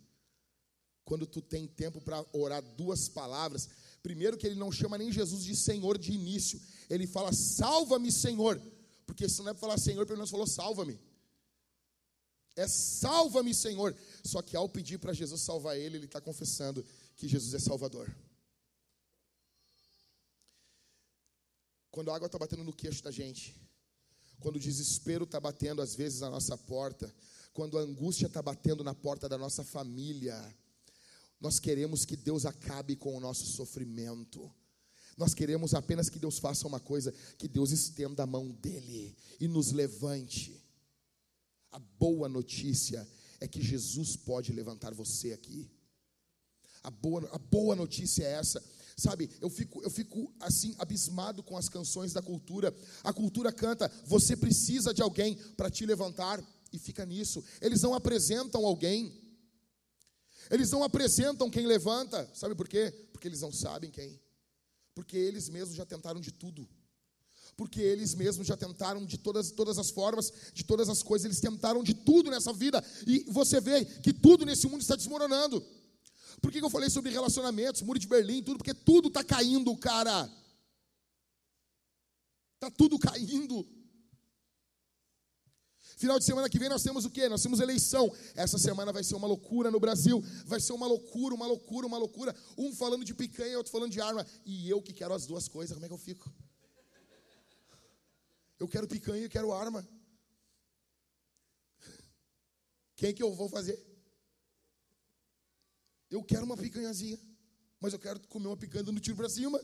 quando 1.04 1.26
tu 1.26 1.42
tem 1.42 1.66
tempo 1.66 2.00
para 2.00 2.24
orar 2.32 2.62
duas 2.62 3.08
palavras, 3.08 3.68
primeiro 4.02 4.36
que 4.36 4.46
ele 4.46 4.56
não 4.56 4.72
chama 4.72 4.98
nem 4.98 5.12
Jesus 5.12 5.44
de 5.44 5.54
Senhor 5.54 5.96
de 5.96 6.12
início, 6.12 6.60
ele 6.90 7.06
fala, 7.06 7.32
salva-me, 7.32 8.10
Senhor. 8.10 8.60
Porque 9.06 9.28
se 9.28 9.40
não 9.40 9.50
é 9.50 9.52
para 9.52 9.60
falar 9.60 9.78
Senhor, 9.78 10.04
pelo 10.06 10.18
menos 10.18 10.30
falou, 10.30 10.46
salva-me. 10.46 10.98
É 12.56 12.68
salva-me, 12.68 13.54
Senhor. 13.54 13.96
Só 14.24 14.42
que 14.42 14.56
ao 14.56 14.68
pedir 14.68 14.98
para 14.98 15.12
Jesus 15.12 15.40
salvar 15.40 15.78
ele, 15.78 15.96
ele 15.96 16.04
está 16.06 16.20
confessando 16.20 16.84
que 17.16 17.28
Jesus 17.28 17.54
é 17.54 17.58
Salvador. 17.58 18.14
Quando 21.90 22.10
a 22.10 22.16
água 22.16 22.26
está 22.26 22.38
batendo 22.38 22.64
no 22.64 22.72
queixo 22.72 23.02
da 23.02 23.10
gente, 23.10 23.54
quando 24.40 24.56
o 24.56 24.60
desespero 24.60 25.24
está 25.24 25.38
batendo 25.38 25.82
às 25.82 25.94
vezes 25.94 26.20
na 26.20 26.30
nossa 26.30 26.56
porta, 26.56 27.14
quando 27.52 27.78
a 27.78 27.82
angústia 27.82 28.26
está 28.26 28.40
batendo 28.40 28.82
na 28.82 28.94
porta 28.94 29.28
da 29.28 29.36
nossa 29.36 29.62
família, 29.62 30.34
nós 31.42 31.58
queremos 31.58 32.04
que 32.04 32.16
Deus 32.16 32.46
acabe 32.46 32.94
com 32.94 33.16
o 33.16 33.20
nosso 33.20 33.44
sofrimento. 33.46 34.48
Nós 35.16 35.34
queremos 35.34 35.74
apenas 35.74 36.08
que 36.08 36.20
Deus 36.20 36.38
faça 36.38 36.68
uma 36.68 36.78
coisa, 36.78 37.12
que 37.36 37.48
Deus 37.48 37.72
estenda 37.72 38.22
a 38.22 38.26
mão 38.26 38.48
dele 38.48 39.16
e 39.40 39.48
nos 39.48 39.72
levante. 39.72 40.56
A 41.72 41.80
boa 41.80 42.28
notícia 42.28 43.06
é 43.40 43.48
que 43.48 43.60
Jesus 43.60 44.14
pode 44.14 44.52
levantar 44.52 44.94
você 44.94 45.32
aqui. 45.32 45.68
A 46.80 46.90
boa, 46.90 47.28
a 47.32 47.38
boa 47.38 47.74
notícia 47.74 48.22
é 48.22 48.34
essa. 48.34 48.62
Sabe, 48.96 49.28
eu 49.40 49.50
fico, 49.50 49.82
eu 49.82 49.90
fico 49.90 50.32
assim 50.38 50.76
abismado 50.78 51.42
com 51.42 51.56
as 51.56 51.68
canções 51.68 52.12
da 52.12 52.22
cultura. 52.22 52.72
A 53.02 53.12
cultura 53.12 53.50
canta: 53.50 53.90
você 54.06 54.36
precisa 54.36 54.94
de 54.94 55.02
alguém 55.02 55.34
para 55.56 55.70
te 55.70 55.84
levantar, 55.84 56.40
e 56.72 56.78
fica 56.78 57.04
nisso. 57.04 57.44
Eles 57.60 57.82
não 57.82 57.94
apresentam 57.94 58.64
alguém. 58.64 59.12
Eles 60.50 60.70
não 60.70 60.82
apresentam 60.82 61.50
quem 61.50 61.66
levanta. 61.66 62.28
Sabe 62.34 62.54
por 62.54 62.68
quê? 62.68 62.92
Porque 63.12 63.28
eles 63.28 63.40
não 63.40 63.52
sabem 63.52 63.90
quem. 63.90 64.20
Porque 64.94 65.16
eles 65.16 65.48
mesmos 65.48 65.76
já 65.76 65.86
tentaram 65.86 66.20
de 66.20 66.30
tudo. 66.32 66.68
Porque 67.56 67.80
eles 67.80 68.14
mesmos 68.14 68.46
já 68.46 68.56
tentaram 68.56 69.04
de 69.04 69.18
todas, 69.18 69.50
todas 69.50 69.78
as 69.78 69.90
formas, 69.90 70.32
de 70.52 70.64
todas 70.64 70.88
as 70.88 71.02
coisas, 71.02 71.26
eles 71.26 71.40
tentaram 71.40 71.82
de 71.82 71.94
tudo 71.94 72.30
nessa 72.30 72.52
vida. 72.52 72.82
E 73.06 73.24
você 73.30 73.60
vê 73.60 73.84
que 73.84 74.12
tudo 74.12 74.44
nesse 74.44 74.66
mundo 74.66 74.80
está 74.80 74.96
desmoronando. 74.96 75.64
Por 76.40 76.50
que 76.50 76.58
eu 76.58 76.70
falei 76.70 76.90
sobre 76.90 77.10
relacionamentos, 77.10 77.82
muro 77.82 77.98
de 77.98 78.08
Berlim, 78.08 78.42
tudo? 78.42 78.58
Porque 78.58 78.74
tudo 78.74 79.08
está 79.08 79.22
caindo, 79.22 79.76
cara. 79.76 80.30
Está 82.54 82.70
tudo 82.70 82.98
caindo. 82.98 83.66
Final 85.96 86.18
de 86.18 86.24
semana 86.24 86.48
que 86.48 86.58
vem 86.58 86.68
nós 86.68 86.82
temos 86.82 87.04
o 87.04 87.10
quê? 87.10 87.28
Nós 87.28 87.42
temos 87.42 87.60
eleição. 87.60 88.12
Essa 88.34 88.58
semana 88.58 88.92
vai 88.92 89.04
ser 89.04 89.14
uma 89.14 89.26
loucura 89.26 89.70
no 89.70 89.78
Brasil. 89.78 90.22
Vai 90.46 90.60
ser 90.60 90.72
uma 90.72 90.86
loucura, 90.86 91.34
uma 91.34 91.46
loucura, 91.46 91.86
uma 91.86 91.98
loucura. 91.98 92.34
Um 92.56 92.74
falando 92.74 93.04
de 93.04 93.14
picanha, 93.14 93.56
outro 93.56 93.72
falando 93.72 93.92
de 93.92 94.00
arma. 94.00 94.26
E 94.44 94.68
eu 94.68 94.82
que 94.82 94.92
quero 94.92 95.14
as 95.14 95.26
duas 95.26 95.48
coisas, 95.48 95.74
como 95.74 95.84
é 95.84 95.88
que 95.88 95.94
eu 95.94 95.98
fico? 95.98 96.32
Eu 98.58 98.68
quero 98.68 98.86
picanha 98.86 99.24
e 99.24 99.28
quero 99.28 99.52
arma. 99.52 99.86
Quem 102.94 103.12
que 103.12 103.22
eu 103.22 103.34
vou 103.34 103.48
fazer? 103.48 103.84
Eu 106.08 106.22
quero 106.22 106.44
uma 106.44 106.56
picanhazinha, 106.56 107.18
mas 107.80 107.92
eu 107.92 107.98
quero 107.98 108.20
comer 108.28 108.46
uma 108.46 108.56
picanha 108.56 108.84
dando 108.84 109.00
tiro 109.00 109.16
para 109.16 109.28
cima. 109.28 109.60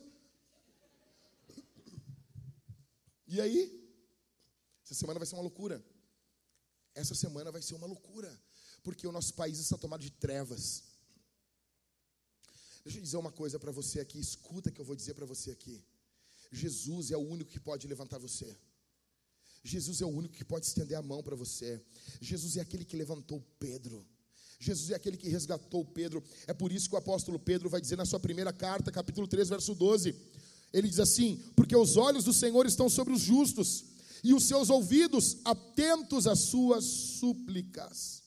E 3.26 3.40
aí? 3.40 3.60
Essa 4.82 4.94
semana 4.94 5.20
vai 5.20 5.26
ser 5.26 5.36
uma 5.36 5.42
loucura. 5.42 5.84
Essa 6.98 7.14
semana 7.14 7.52
vai 7.52 7.62
ser 7.62 7.76
uma 7.76 7.86
loucura, 7.86 8.30
porque 8.82 9.06
o 9.06 9.12
nosso 9.12 9.32
país 9.34 9.58
está 9.60 9.78
tomado 9.78 10.00
de 10.00 10.10
trevas. 10.10 10.82
Deixa 12.82 12.98
eu 12.98 13.02
dizer 13.02 13.16
uma 13.18 13.30
coisa 13.30 13.56
para 13.56 13.70
você 13.70 14.00
aqui, 14.00 14.18
escuta 14.18 14.72
que 14.72 14.80
eu 14.80 14.84
vou 14.84 14.96
dizer 14.96 15.14
para 15.14 15.24
você 15.24 15.52
aqui. 15.52 15.80
Jesus 16.50 17.12
é 17.12 17.16
o 17.16 17.20
único 17.20 17.52
que 17.52 17.60
pode 17.60 17.86
levantar 17.86 18.18
você. 18.18 18.56
Jesus 19.62 20.00
é 20.00 20.06
o 20.06 20.08
único 20.08 20.34
que 20.34 20.44
pode 20.44 20.66
estender 20.66 20.98
a 20.98 21.02
mão 21.02 21.22
para 21.22 21.36
você. 21.36 21.80
Jesus 22.20 22.56
é 22.56 22.60
aquele 22.62 22.84
que 22.84 22.96
levantou 22.96 23.40
Pedro. 23.60 24.04
Jesus 24.58 24.90
é 24.90 24.96
aquele 24.96 25.16
que 25.16 25.28
resgatou 25.28 25.84
Pedro. 25.84 26.24
É 26.48 26.52
por 26.52 26.72
isso 26.72 26.88
que 26.88 26.96
o 26.96 26.98
apóstolo 26.98 27.38
Pedro 27.38 27.68
vai 27.68 27.80
dizer 27.80 27.96
na 27.96 28.06
sua 28.06 28.18
primeira 28.18 28.52
carta, 28.52 28.90
capítulo 28.90 29.28
3, 29.28 29.50
verso 29.50 29.72
12. 29.72 30.16
Ele 30.72 30.88
diz 30.88 30.98
assim: 30.98 31.40
Porque 31.54 31.76
os 31.76 31.96
olhos 31.96 32.24
do 32.24 32.32
Senhor 32.32 32.66
estão 32.66 32.88
sobre 32.88 33.12
os 33.12 33.20
justos 33.20 33.84
e 34.22 34.34
os 34.34 34.44
seus 34.44 34.70
ouvidos 34.70 35.38
atentos 35.44 36.26
às 36.26 36.40
suas 36.40 36.84
súplicas. 36.84 38.22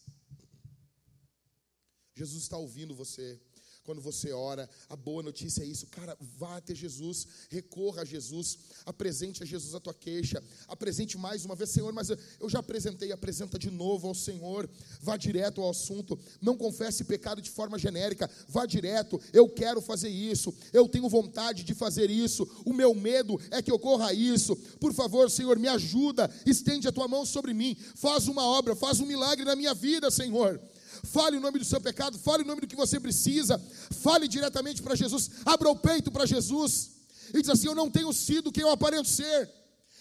Jesus 2.16 2.44
está 2.44 2.58
ouvindo 2.58 2.94
você 2.96 3.42
quando 3.84 4.02
você 4.02 4.32
ora. 4.32 4.70
A 4.90 4.96
boa 4.96 5.24
notícia 5.24 5.64
é 5.64 5.66
isso, 5.66 5.88
cara, 5.88 6.18
vá 6.38 6.58
até 6.58 6.74
Jesus, 6.74 7.28
recorra 7.50 8.02
a 8.02 8.06
Jesus, 8.06 8.58
apresente 8.86 9.44
a 9.44 9.46
Jesus 9.46 9.74
a 9.76 9.80
tua 9.80 9.94
queixa, 9.94 10.44
apresente 10.68 11.18
mais 11.18 11.46
uma 11.46 11.56
vez, 11.56 11.70
Senhor, 11.70 11.92
mas 11.94 12.10
eu 12.10 12.50
já 12.50 12.60
apresentei, 12.60 13.12
apresenta 13.12 13.58
de 13.58 13.72
novo 13.72 14.08
ao 14.08 14.16
Senhor, 14.16 14.70
vá 15.02 15.18
direto 15.18 15.62
ao 15.62 15.70
assunto, 15.70 16.20
não 16.42 16.58
confesse 16.58 17.04
pecado 17.04 17.42
de 17.42 17.50
forma 17.50 17.78
genérica, 17.78 18.30
vá 18.48 18.66
direto, 18.66 19.20
eu 19.34 19.50
quero 19.50 19.82
fazer 19.82 20.10
isso, 20.10 20.54
eu 20.72 20.88
tenho 20.88 21.10
vontade 21.10 21.64
de 21.64 21.74
fazer 21.74 22.10
isso, 22.10 22.48
o 22.66 22.74
meu 22.74 22.94
medo 22.94 23.40
é 23.50 23.62
que 23.62 23.72
ocorra 23.72 24.14
isso, 24.14 24.56
por 24.80 24.94
favor, 24.94 25.30
Senhor, 25.30 25.58
me 25.58 25.68
ajuda, 25.68 26.30
estende 26.46 26.88
a 26.88 26.92
tua 26.92 27.08
mão 27.08 27.26
sobre 27.26 27.54
mim, 27.54 27.76
faz 27.96 28.28
uma 28.28 28.44
obra, 28.44 28.76
faz 28.76 29.00
um 29.00 29.06
milagre 29.06 29.46
na 29.46 29.56
minha 29.56 29.74
vida, 29.74 30.12
Senhor 30.12 30.62
fale 31.04 31.38
o 31.38 31.40
nome 31.40 31.60
do 31.60 31.66
seu 31.66 31.80
pecado, 31.82 32.18
fale 32.18 32.44
o 32.44 32.46
nome 32.46 32.62
do 32.62 32.68
que 32.68 32.76
você 32.76 33.00
precisa, 33.00 33.62
fale 34.02 34.28
diretamente 34.28 34.82
para 34.82 34.96
Jesus, 34.96 35.30
abra 35.46 35.70
o 35.70 35.76
peito 35.76 36.12
para 36.12 36.26
Jesus. 36.26 36.92
E 37.34 37.42
diz 37.42 37.50
assim: 37.50 37.68
Eu 37.68 37.76
não 37.76 37.90
tenho 37.90 38.12
sido 38.14 38.52
quem 38.52 38.64
eu 38.64 38.72
aparento 38.72 39.08
ser, 39.08 39.50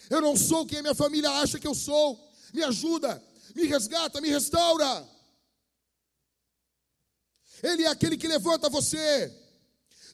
eu 0.09 0.20
não 0.20 0.36
sou 0.36 0.66
quem 0.66 0.78
a 0.78 0.82
minha 0.82 0.94
família 0.94 1.30
acha 1.30 1.59
que 1.59 1.66
eu 1.66 1.74
sou, 1.74 2.18
me 2.53 2.62
ajuda, 2.62 3.22
me 3.55 3.66
resgata, 3.66 4.20
me 4.20 4.28
restaura. 4.28 5.09
Ele 7.62 7.84
é 7.84 7.88
aquele 7.88 8.16
que 8.16 8.26
levanta 8.26 8.68
você. 8.68 9.39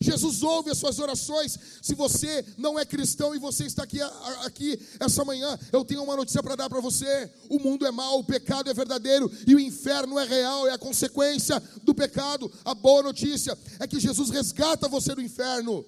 Jesus 0.01 0.43
ouve 0.43 0.71
as 0.71 0.79
suas 0.79 0.99
orações. 0.99 1.59
Se 1.83 1.95
você 1.95 2.45
não 2.59 2.79
é 2.79 2.85
cristão 2.85 3.35
e 3.35 3.39
você 3.39 3.65
está 3.65 3.83
aqui, 3.83 4.01
aqui 4.45 4.79
essa 5.01 5.25
manhã, 5.25 5.59
eu 5.73 5.85
tenho 5.85 6.03
uma 6.03 6.17
notícia 6.17 6.43
para 6.43 6.57
dar 6.57 6.69
para 6.69 6.81
você. 6.81 7.31
O 7.49 7.59
mundo 7.59 7.87
é 7.87 7.91
mau, 7.91 8.21
o 8.21 8.25
pecado 8.25 8.71
é 8.71 8.75
verdadeiro 8.75 9.31
e 9.47 9.55
o 9.55 9.61
inferno 9.61 10.19
é 10.19 10.25
real, 10.25 10.67
é 10.67 10.73
a 10.73 10.79
consequência 10.79 11.61
do 11.83 11.95
pecado. 11.95 12.53
A 12.65 12.75
boa 12.75 13.03
notícia 13.03 13.57
é 13.81 13.87
que 13.87 13.99
Jesus 13.99 14.31
resgata 14.31 14.89
você 14.89 15.15
do 15.15 15.23
inferno. 15.23 15.85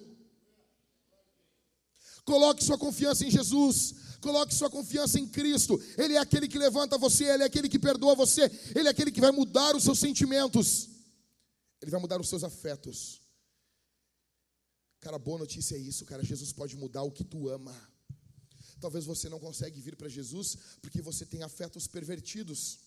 Coloque 2.25 2.63
sua 2.63 2.77
confiança 2.77 3.25
em 3.25 3.31
Jesus. 3.31 3.95
Coloque 4.21 4.53
sua 4.53 4.69
confiança 4.69 5.19
em 5.19 5.27
Cristo. 5.27 5.81
Ele 5.97 6.15
é 6.15 6.17
aquele 6.17 6.47
que 6.47 6.57
levanta 6.57 6.97
você, 6.97 7.25
ele 7.25 7.43
é 7.43 7.45
aquele 7.45 7.69
que 7.69 7.79
perdoa 7.79 8.15
você, 8.15 8.51
ele 8.75 8.87
é 8.87 8.91
aquele 8.91 9.11
que 9.11 9.21
vai 9.21 9.31
mudar 9.31 9.75
os 9.75 9.83
seus 9.83 9.97
sentimentos. 9.97 10.89
Ele 11.81 11.89
vai 11.89 12.01
mudar 12.01 12.19
os 12.19 12.27
seus 12.27 12.43
afetos. 12.43 13.18
Cara, 14.99 15.17
boa 15.17 15.39
notícia 15.39 15.75
é 15.75 15.79
isso, 15.79 16.05
cara. 16.05 16.23
Jesus 16.23 16.51
pode 16.51 16.75
mudar 16.75 17.03
o 17.03 17.11
que 17.11 17.23
tu 17.23 17.47
ama. 17.49 17.75
Talvez 18.79 19.05
você 19.05 19.29
não 19.29 19.39
consegue 19.39 19.79
vir 19.81 19.95
para 19.95 20.09
Jesus 20.09 20.57
porque 20.81 21.01
você 21.01 21.25
tem 21.25 21.41
afetos 21.43 21.87
pervertidos. 21.87 22.79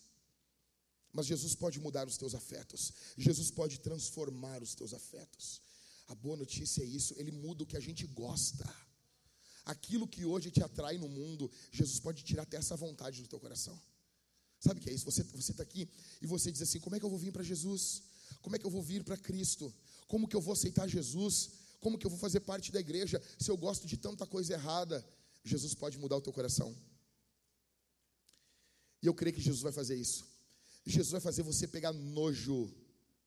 Mas 1.12 1.26
Jesus 1.26 1.54
pode 1.54 1.78
mudar 1.78 2.06
os 2.06 2.16
teus 2.16 2.34
afetos. 2.34 2.92
Jesus 3.16 3.50
pode 3.50 3.80
transformar 3.80 4.62
os 4.62 4.74
teus 4.74 4.94
afetos. 4.94 5.60
A 6.08 6.14
boa 6.14 6.36
notícia 6.36 6.82
é 6.82 6.86
isso, 6.86 7.14
ele 7.16 7.30
muda 7.30 7.62
o 7.62 7.66
que 7.66 7.76
a 7.76 7.80
gente 7.80 8.06
gosta. 8.06 8.64
Aquilo 9.64 10.08
que 10.08 10.24
hoje 10.24 10.50
te 10.50 10.62
atrai 10.62 10.98
no 10.98 11.08
mundo, 11.08 11.50
Jesus 11.70 12.00
pode 12.00 12.24
tirar 12.24 12.42
até 12.42 12.56
essa 12.56 12.76
vontade 12.76 13.22
do 13.22 13.28
teu 13.28 13.38
coração. 13.38 13.80
Sabe 14.58 14.80
o 14.80 14.82
que 14.82 14.90
é 14.90 14.92
isso? 14.92 15.04
Você 15.04 15.22
está 15.22 15.62
aqui 15.62 15.88
e 16.20 16.26
você 16.26 16.50
diz 16.50 16.62
assim: 16.62 16.80
como 16.80 16.96
é 16.96 16.98
que 16.98 17.04
eu 17.04 17.10
vou 17.10 17.18
vir 17.18 17.32
para 17.32 17.42
Jesus? 17.42 18.02
Como 18.40 18.56
é 18.56 18.58
que 18.58 18.66
eu 18.66 18.70
vou 18.70 18.82
vir 18.82 19.04
para 19.04 19.16
Cristo? 19.16 19.72
Como 20.08 20.26
que 20.26 20.36
eu 20.36 20.40
vou 20.40 20.52
aceitar 20.52 20.88
Jesus? 20.88 21.50
Como 21.83 21.99
que 21.99 22.07
eu 22.07 22.11
vou 22.11 22.18
fazer 22.18 22.41
parte 22.41 22.70
da 22.70 22.78
igreja 22.78 23.20
se 23.37 23.51
eu 23.51 23.57
gosto 23.57 23.89
de 23.89 23.97
tanta 23.97 24.24
coisa 24.24 24.53
errada? 24.55 25.05
Jesus 25.45 25.74
pode 25.74 25.99
mudar 25.99 26.16
o 26.16 26.20
teu 26.20 26.33
coração. 26.33 26.74
E 29.03 29.07
eu 29.07 29.12
creio 29.12 29.35
que 29.35 29.43
Jesus 29.43 29.62
vai 29.62 29.72
fazer 29.72 29.97
isso. 29.97 30.24
Jesus 30.87 31.11
vai 31.11 31.20
fazer 31.20 31.43
você 31.43 31.66
pegar 31.66 31.93
nojo 31.93 32.72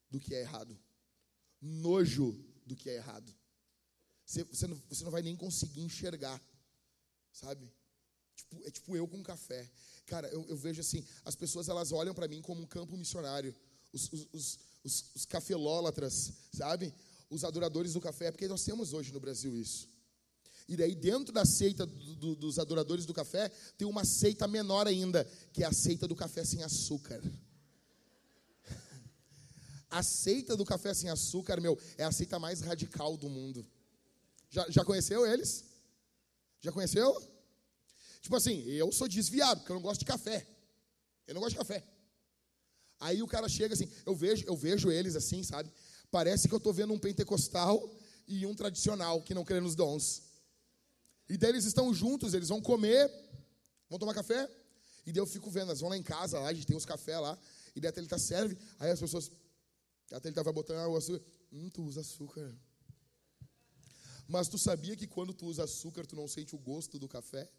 do 0.09 0.21
que 0.21 0.33
é 0.33 0.39
errado. 0.39 0.79
Nojo 1.61 2.31
do 2.65 2.77
que 2.77 2.89
é 2.89 2.95
errado. 2.95 3.29
Você, 4.25 4.45
você, 4.45 4.67
não, 4.67 4.81
você 4.87 5.03
não 5.03 5.11
vai 5.11 5.21
nem 5.21 5.35
conseguir 5.35 5.81
enxergar, 5.81 6.41
sabe? 7.33 7.69
Tipo, 8.37 8.63
é 8.65 8.71
tipo 8.71 8.95
eu 8.95 9.05
com 9.05 9.21
café. 9.21 9.69
Cara, 10.05 10.29
eu, 10.29 10.45
eu 10.47 10.55
vejo 10.55 10.79
assim, 10.79 11.05
as 11.25 11.35
pessoas 11.35 11.67
elas 11.67 11.91
olham 11.91 12.13
para 12.13 12.27
mim 12.29 12.41
como 12.41 12.61
um 12.61 12.65
campo 12.65 12.95
missionário. 12.95 13.53
Os, 13.91 14.11
os, 14.13 14.27
os, 14.31 14.59
os, 14.81 15.05
os 15.13 15.25
cafelólatras, 15.25 16.31
sabe? 16.53 16.93
Os 17.35 17.43
adoradores 17.43 17.93
do 17.93 17.99
café, 17.99 18.31
porque 18.31 18.47
nós 18.47 18.63
temos 18.63 18.93
hoje 18.93 19.11
no 19.11 19.19
Brasil 19.19 19.57
isso. 19.57 19.89
E 20.67 20.75
daí, 20.75 20.95
dentro 20.95 21.33
da 21.33 21.45
seita 21.45 21.85
do, 21.85 22.15
do, 22.15 22.35
dos 22.35 22.57
adoradores 22.57 23.05
do 23.05 23.13
café, 23.13 23.49
tem 23.77 23.87
uma 23.87 24.05
seita 24.05 24.47
menor 24.47 24.87
ainda, 24.87 25.25
que 25.53 25.63
é 25.63 25.67
a 25.67 25.73
seita 25.73 26.07
do 26.07 26.15
café 26.15 26.43
sem 26.45 26.63
açúcar. 26.63 27.21
A 29.89 30.01
seita 30.01 30.57
do 30.57 30.65
café 30.65 30.93
sem 30.93 31.09
açúcar, 31.09 31.61
meu, 31.61 31.77
é 31.97 32.03
a 32.03 32.11
seita 32.11 32.37
mais 32.37 32.59
radical 32.59 33.15
do 33.15 33.29
mundo. 33.29 33.65
Já, 34.49 34.69
já 34.69 34.83
conheceu 34.83 35.25
eles? 35.25 35.63
Já 36.59 36.71
conheceu? 36.71 37.15
Tipo 38.19 38.35
assim, 38.35 38.63
eu 38.63 38.91
sou 38.91 39.07
desviado, 39.07 39.59
porque 39.59 39.71
eu 39.71 39.75
não 39.75 39.81
gosto 39.81 39.99
de 39.99 40.05
café. 40.05 40.45
Eu 41.27 41.35
não 41.35 41.41
gosto 41.41 41.53
de 41.53 41.59
café. 41.59 41.83
Aí 42.99 43.21
o 43.21 43.27
cara 43.27 43.47
chega 43.47 43.73
assim, 43.73 43.89
eu 44.05 44.15
vejo, 44.15 44.43
eu 44.45 44.55
vejo 44.55 44.91
eles 44.91 45.15
assim, 45.15 45.43
sabe? 45.43 45.71
Parece 46.15 46.47
que 46.47 46.53
eu 46.53 46.59
estou 46.59 46.71
vendo 46.71 46.93
um 46.93 46.97
pentecostal 46.97 47.93
e 48.25 48.45
um 48.45 48.55
tradicional 48.55 49.21
que 49.21 49.33
não 49.33 49.43
crê 49.43 49.59
nos 49.59 49.75
dons. 49.75 50.23
E 51.27 51.37
daí 51.37 51.49
eles 51.49 51.65
estão 51.65 51.93
juntos, 51.93 52.33
eles 52.33 52.47
vão 52.47 52.61
comer, 52.61 53.11
vão 53.89 53.99
tomar 53.99 54.13
café. 54.13 54.49
E 55.05 55.11
daí 55.11 55.21
eu 55.21 55.25
fico 55.25 55.51
vendo, 55.51 55.71
eles 55.71 55.81
vão 55.81 55.89
lá 55.89 55.97
em 55.97 56.01
casa, 56.01 56.39
lá, 56.39 56.47
a 56.47 56.53
gente 56.53 56.67
tem 56.67 56.77
uns 56.77 56.85
cafés 56.85 57.19
lá, 57.19 57.37
e 57.75 57.81
daí 57.81 57.89
até 57.89 57.99
ele 57.99 58.07
tá 58.07 58.17
serve, 58.17 58.57
aí 58.79 58.91
as 58.91 58.99
pessoas 59.01 59.29
até 60.09 60.29
ele 60.29 60.31
estava 60.31 60.53
botando 60.53 60.89
o 60.89 60.95
açúcar. 60.95 61.21
Hum, 61.51 61.69
tu 61.69 61.83
usa 61.83 61.99
açúcar. 61.99 62.55
Mas 64.25 64.47
tu 64.47 64.57
sabia 64.57 64.95
que 64.95 65.07
quando 65.07 65.33
tu 65.33 65.45
usa 65.47 65.65
açúcar, 65.65 66.05
tu 66.05 66.15
não 66.15 66.29
sente 66.29 66.55
o 66.55 66.57
gosto 66.57 66.97
do 66.97 67.09
café? 67.09 67.51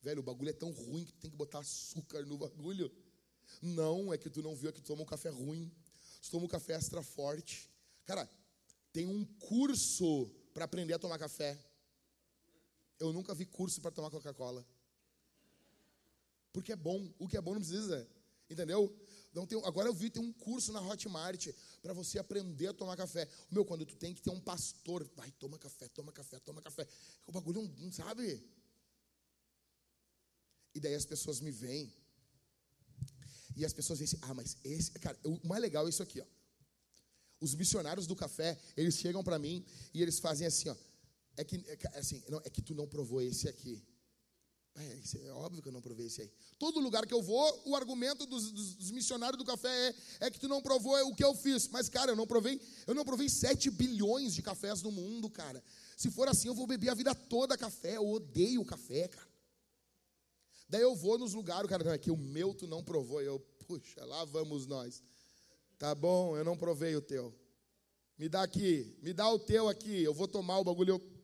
Velho, 0.00 0.20
o 0.20 0.22
bagulho 0.22 0.50
é 0.50 0.52
tão 0.52 0.70
ruim 0.70 1.04
que 1.04 1.12
tu 1.14 1.18
tem 1.18 1.32
que 1.32 1.36
botar 1.36 1.58
açúcar 1.58 2.24
no 2.26 2.38
bagulho. 2.38 2.92
Não, 3.60 4.14
é 4.14 4.18
que 4.18 4.30
tu 4.30 4.40
não 4.40 4.54
viu, 4.54 4.68
é 4.68 4.72
que 4.72 4.80
tu 4.80 4.86
toma 4.86 5.02
um 5.02 5.04
café 5.04 5.30
ruim. 5.30 5.68
Tu 6.24 6.30
toma 6.30 6.46
um 6.46 6.48
café 6.48 6.72
extra 6.72 7.02
forte. 7.02 7.70
Cara, 8.06 8.26
tem 8.94 9.06
um 9.06 9.26
curso 9.38 10.26
para 10.54 10.64
aprender 10.64 10.94
a 10.94 10.98
tomar 10.98 11.18
café. 11.18 11.62
Eu 12.98 13.12
nunca 13.12 13.34
vi 13.34 13.44
curso 13.44 13.78
para 13.82 13.90
tomar 13.90 14.10
Coca-Cola. 14.10 14.66
Porque 16.50 16.72
é 16.72 16.76
bom. 16.76 17.12
O 17.18 17.28
que 17.28 17.36
é 17.36 17.42
bom 17.42 17.52
não 17.52 17.60
precisa. 17.60 18.08
Entendeu? 18.48 18.90
Não 19.34 19.46
tem, 19.46 19.60
agora 19.66 19.86
eu 19.86 19.92
vi 19.92 20.08
tem 20.08 20.22
um 20.22 20.32
curso 20.32 20.72
na 20.72 20.80
Hotmart 20.80 21.48
para 21.82 21.92
você 21.92 22.18
aprender 22.18 22.68
a 22.68 22.72
tomar 22.72 22.96
café. 22.96 23.28
Meu, 23.50 23.62
quando 23.62 23.84
tu 23.84 23.94
tem 23.94 24.14
que 24.14 24.22
ter 24.22 24.30
um 24.30 24.40
pastor, 24.40 25.04
vai, 25.14 25.30
toma 25.32 25.58
café, 25.58 25.88
toma 25.88 26.10
café, 26.10 26.38
toma 26.38 26.62
café. 26.62 26.88
O 27.26 27.32
bagulho 27.32 27.60
não, 27.62 27.84
não 27.84 27.92
sabe. 27.92 28.42
E 30.74 30.80
daí 30.80 30.94
as 30.94 31.04
pessoas 31.04 31.40
me 31.40 31.50
veem. 31.50 31.92
E 33.56 33.64
as 33.64 33.72
pessoas 33.72 33.98
dizem 33.98 34.18
assim, 34.18 34.30
ah, 34.30 34.34
mas 34.34 34.56
esse, 34.64 34.90
cara, 34.92 35.18
o 35.24 35.46
mais 35.46 35.62
legal 35.62 35.86
é 35.86 35.90
isso 35.90 36.02
aqui, 36.02 36.20
ó. 36.20 36.24
Os 37.40 37.54
missionários 37.54 38.06
do 38.06 38.16
café, 38.16 38.58
eles 38.76 38.96
chegam 38.96 39.22
para 39.22 39.38
mim 39.38 39.64
e 39.92 40.02
eles 40.02 40.18
fazem 40.18 40.46
assim, 40.46 40.68
ó. 40.68 40.76
É 41.36 41.44
que, 41.44 41.56
é, 41.66 41.98
assim, 41.98 42.22
não, 42.28 42.40
é 42.44 42.50
que 42.50 42.62
tu 42.62 42.74
não 42.74 42.86
provou 42.86 43.20
esse 43.20 43.48
aqui. 43.48 43.82
É, 44.76 45.26
é, 45.26 45.32
óbvio 45.32 45.62
que 45.62 45.68
eu 45.68 45.72
não 45.72 45.80
provei 45.80 46.06
esse 46.06 46.22
aí. 46.22 46.32
Todo 46.58 46.80
lugar 46.80 47.06
que 47.06 47.14
eu 47.14 47.22
vou, 47.22 47.62
o 47.66 47.76
argumento 47.76 48.26
dos, 48.26 48.50
dos, 48.50 48.74
dos, 48.74 48.90
missionários 48.90 49.38
do 49.38 49.44
café 49.44 49.68
é, 49.68 49.94
é 50.26 50.30
que 50.30 50.38
tu 50.38 50.48
não 50.48 50.60
provou 50.60 50.96
o 51.06 51.14
que 51.14 51.22
eu 51.22 51.34
fiz. 51.34 51.68
Mas, 51.68 51.88
cara, 51.88 52.10
eu 52.10 52.16
não 52.16 52.26
provei, 52.26 52.60
eu 52.86 52.94
não 52.94 53.04
provei 53.04 53.28
7 53.28 53.70
bilhões 53.70 54.34
de 54.34 54.42
cafés 54.42 54.82
no 54.82 54.90
mundo, 54.90 55.30
cara. 55.30 55.62
Se 55.96 56.10
for 56.10 56.28
assim, 56.28 56.48
eu 56.48 56.54
vou 56.54 56.66
beber 56.66 56.88
a 56.88 56.94
vida 56.94 57.14
toda 57.14 57.56
café. 57.56 57.96
Eu 57.96 58.08
odeio 58.08 58.64
café, 58.64 59.06
cara. 59.06 59.33
Daí 60.68 60.82
eu 60.82 60.94
vou 60.94 61.18
nos 61.18 61.34
lugares, 61.34 61.64
o 61.64 61.68
cara, 61.68 61.94
aqui 61.94 62.10
o 62.10 62.16
meu 62.16 62.54
tu 62.54 62.66
não 62.66 62.82
provou. 62.82 63.20
Eu, 63.20 63.38
puxa, 63.66 64.04
lá 64.04 64.24
vamos 64.24 64.66
nós. 64.66 65.02
Tá 65.78 65.94
bom, 65.94 66.36
eu 66.36 66.44
não 66.44 66.56
provei 66.56 66.94
o 66.96 67.02
teu. 67.02 67.34
Me 68.16 68.28
dá 68.28 68.42
aqui, 68.42 68.96
me 69.02 69.12
dá 69.12 69.28
o 69.30 69.38
teu 69.38 69.68
aqui. 69.68 70.02
Eu 70.02 70.14
vou 70.14 70.28
tomar 70.28 70.58
o 70.58 70.64
bagulho. 70.64 70.94
Eu... 70.94 71.14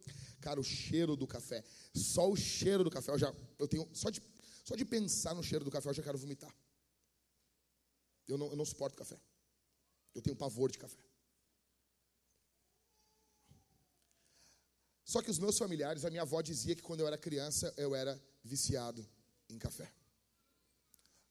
Cara, 0.41 0.61
o 0.61 0.65
cheiro 0.65 1.17
do 1.17 1.27
café. 1.27 1.63
Só 1.95 2.31
o 2.31 2.37
cheiro 2.37 2.83
do 2.83 2.91
café, 2.91 3.13
eu 3.13 3.19
já, 3.19 3.35
eu 3.59 3.69
tenho, 3.69 3.89
só 3.93 4.11
de, 4.11 4.23
só 4.65 4.75
de 4.75 4.85
pensar 4.85 5.35
no 5.35 5.43
cheiro 5.43 5.65
do 5.65 5.71
café, 5.71 5.89
eu 5.89 5.95
já 5.95 6.03
quero 6.03 6.19
vomitar. 6.19 6.55
Eu 8.27 8.39
não, 8.39 8.49
eu 8.49 8.57
não 8.57 8.65
suporto 8.65 8.97
café. 8.97 9.21
Eu 10.15 10.23
tenho 10.23 10.37
pavor 10.37 10.71
de 10.71 10.79
café. 10.79 11.03
Só 15.05 15.21
que 15.21 15.31
os 15.31 15.39
meus 15.39 15.59
familiares, 15.59 16.05
a 16.05 16.11
minha 16.11 16.23
avó 16.23 16.41
dizia 16.41 16.75
que 16.77 16.83
quando 16.83 17.01
eu 17.01 17.07
era 17.07 17.19
criança, 17.19 17.75
eu 17.77 17.95
era 17.95 18.21
viciado 18.45 19.07
em 19.51 19.59
café. 19.59 19.93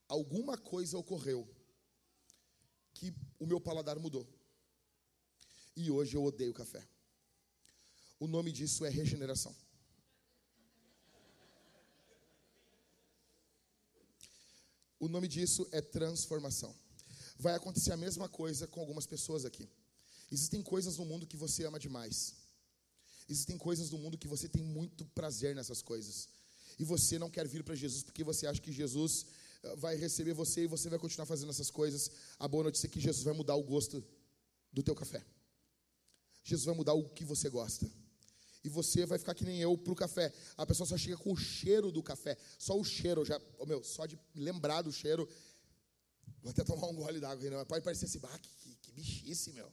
Alguma 0.07 0.57
coisa 0.57 0.97
ocorreu 0.97 1.47
que 2.93 3.13
o 3.39 3.45
meu 3.45 3.59
paladar 3.61 3.97
mudou. 3.99 4.27
E 5.75 5.89
hoje 5.89 6.15
eu 6.15 6.23
odeio 6.23 6.53
café. 6.53 6.85
O 8.19 8.27
nome 8.27 8.51
disso 8.51 8.85
é 8.85 8.89
regeneração. 8.89 9.55
O 14.99 15.07
nome 15.07 15.27
disso 15.27 15.65
é 15.71 15.81
transformação. 15.81 16.75
Vai 17.37 17.55
acontecer 17.55 17.93
a 17.93 17.97
mesma 17.97 18.27
coisa 18.27 18.67
com 18.67 18.81
algumas 18.81 19.05
pessoas 19.05 19.45
aqui. 19.45 19.69
Existem 20.29 20.61
coisas 20.61 20.97
no 20.97 21.05
mundo 21.05 21.25
que 21.25 21.37
você 21.37 21.63
ama 21.63 21.79
demais. 21.79 22.35
Existem 23.29 23.57
coisas 23.57 23.89
no 23.91 23.97
mundo 23.97 24.17
que 24.17 24.27
você 24.27 24.49
tem 24.49 24.61
muito 24.61 25.05
prazer 25.05 25.55
nessas 25.55 25.81
coisas. 25.81 26.27
E 26.79 26.83
você 26.83 27.19
não 27.19 27.29
quer 27.29 27.47
vir 27.47 27.63
para 27.63 27.75
Jesus 27.75 28.01
porque 28.03 28.23
você 28.23 28.47
acha 28.47 28.61
que 28.61 28.71
Jesus 28.71 29.25
eh, 29.61 29.75
vai 29.75 29.95
receber 29.97 30.33
você 30.33 30.63
e 30.63 30.67
você 30.67 30.89
vai 30.89 30.97
continuar 30.97 31.25
fazendo 31.25 31.49
essas 31.49 31.69
coisas. 31.69 32.09
A 32.39 32.47
boa 32.47 32.63
notícia 32.63 32.87
é 32.87 32.89
que 32.89 32.99
Jesus 32.99 33.23
vai 33.23 33.33
mudar 33.33 33.55
o 33.55 33.63
gosto 33.63 34.03
do 34.71 34.81
teu 34.81 34.95
café. 34.95 35.23
Jesus 36.43 36.65
vai 36.65 36.75
mudar 36.75 36.93
o 36.93 37.09
que 37.09 37.25
você 37.25 37.49
gosta. 37.49 37.85
E 38.63 38.69
você 38.69 39.05
vai 39.05 39.17
ficar 39.17 39.33
que 39.33 39.45
nem 39.45 39.59
eu 39.61 39.77
pro 39.77 39.95
café. 39.95 40.33
A 40.57 40.65
pessoa 40.65 40.87
só 40.87 40.97
chega 40.97 41.17
com 41.17 41.31
o 41.31 41.37
cheiro 41.37 41.91
do 41.91 42.03
café. 42.03 42.37
Só 42.57 42.77
o 42.77 42.83
cheiro, 42.83 43.23
já, 43.23 43.39
oh, 43.57 43.65
meu, 43.65 43.83
só 43.83 44.05
de 44.05 44.19
lembrar 44.35 44.81
do 44.81 44.91
cheiro. 44.91 45.27
Vou 46.41 46.51
até 46.51 46.63
tomar 46.63 46.87
um 46.87 46.95
gole 46.95 47.19
d'água 47.19 47.49
não. 47.49 47.65
Pode 47.65 47.83
parecer 47.83 48.05
assim, 48.05 48.19
ah, 48.23 48.39
que, 48.39 48.75
que 48.75 48.91
bichice, 48.91 49.51
meu. 49.53 49.71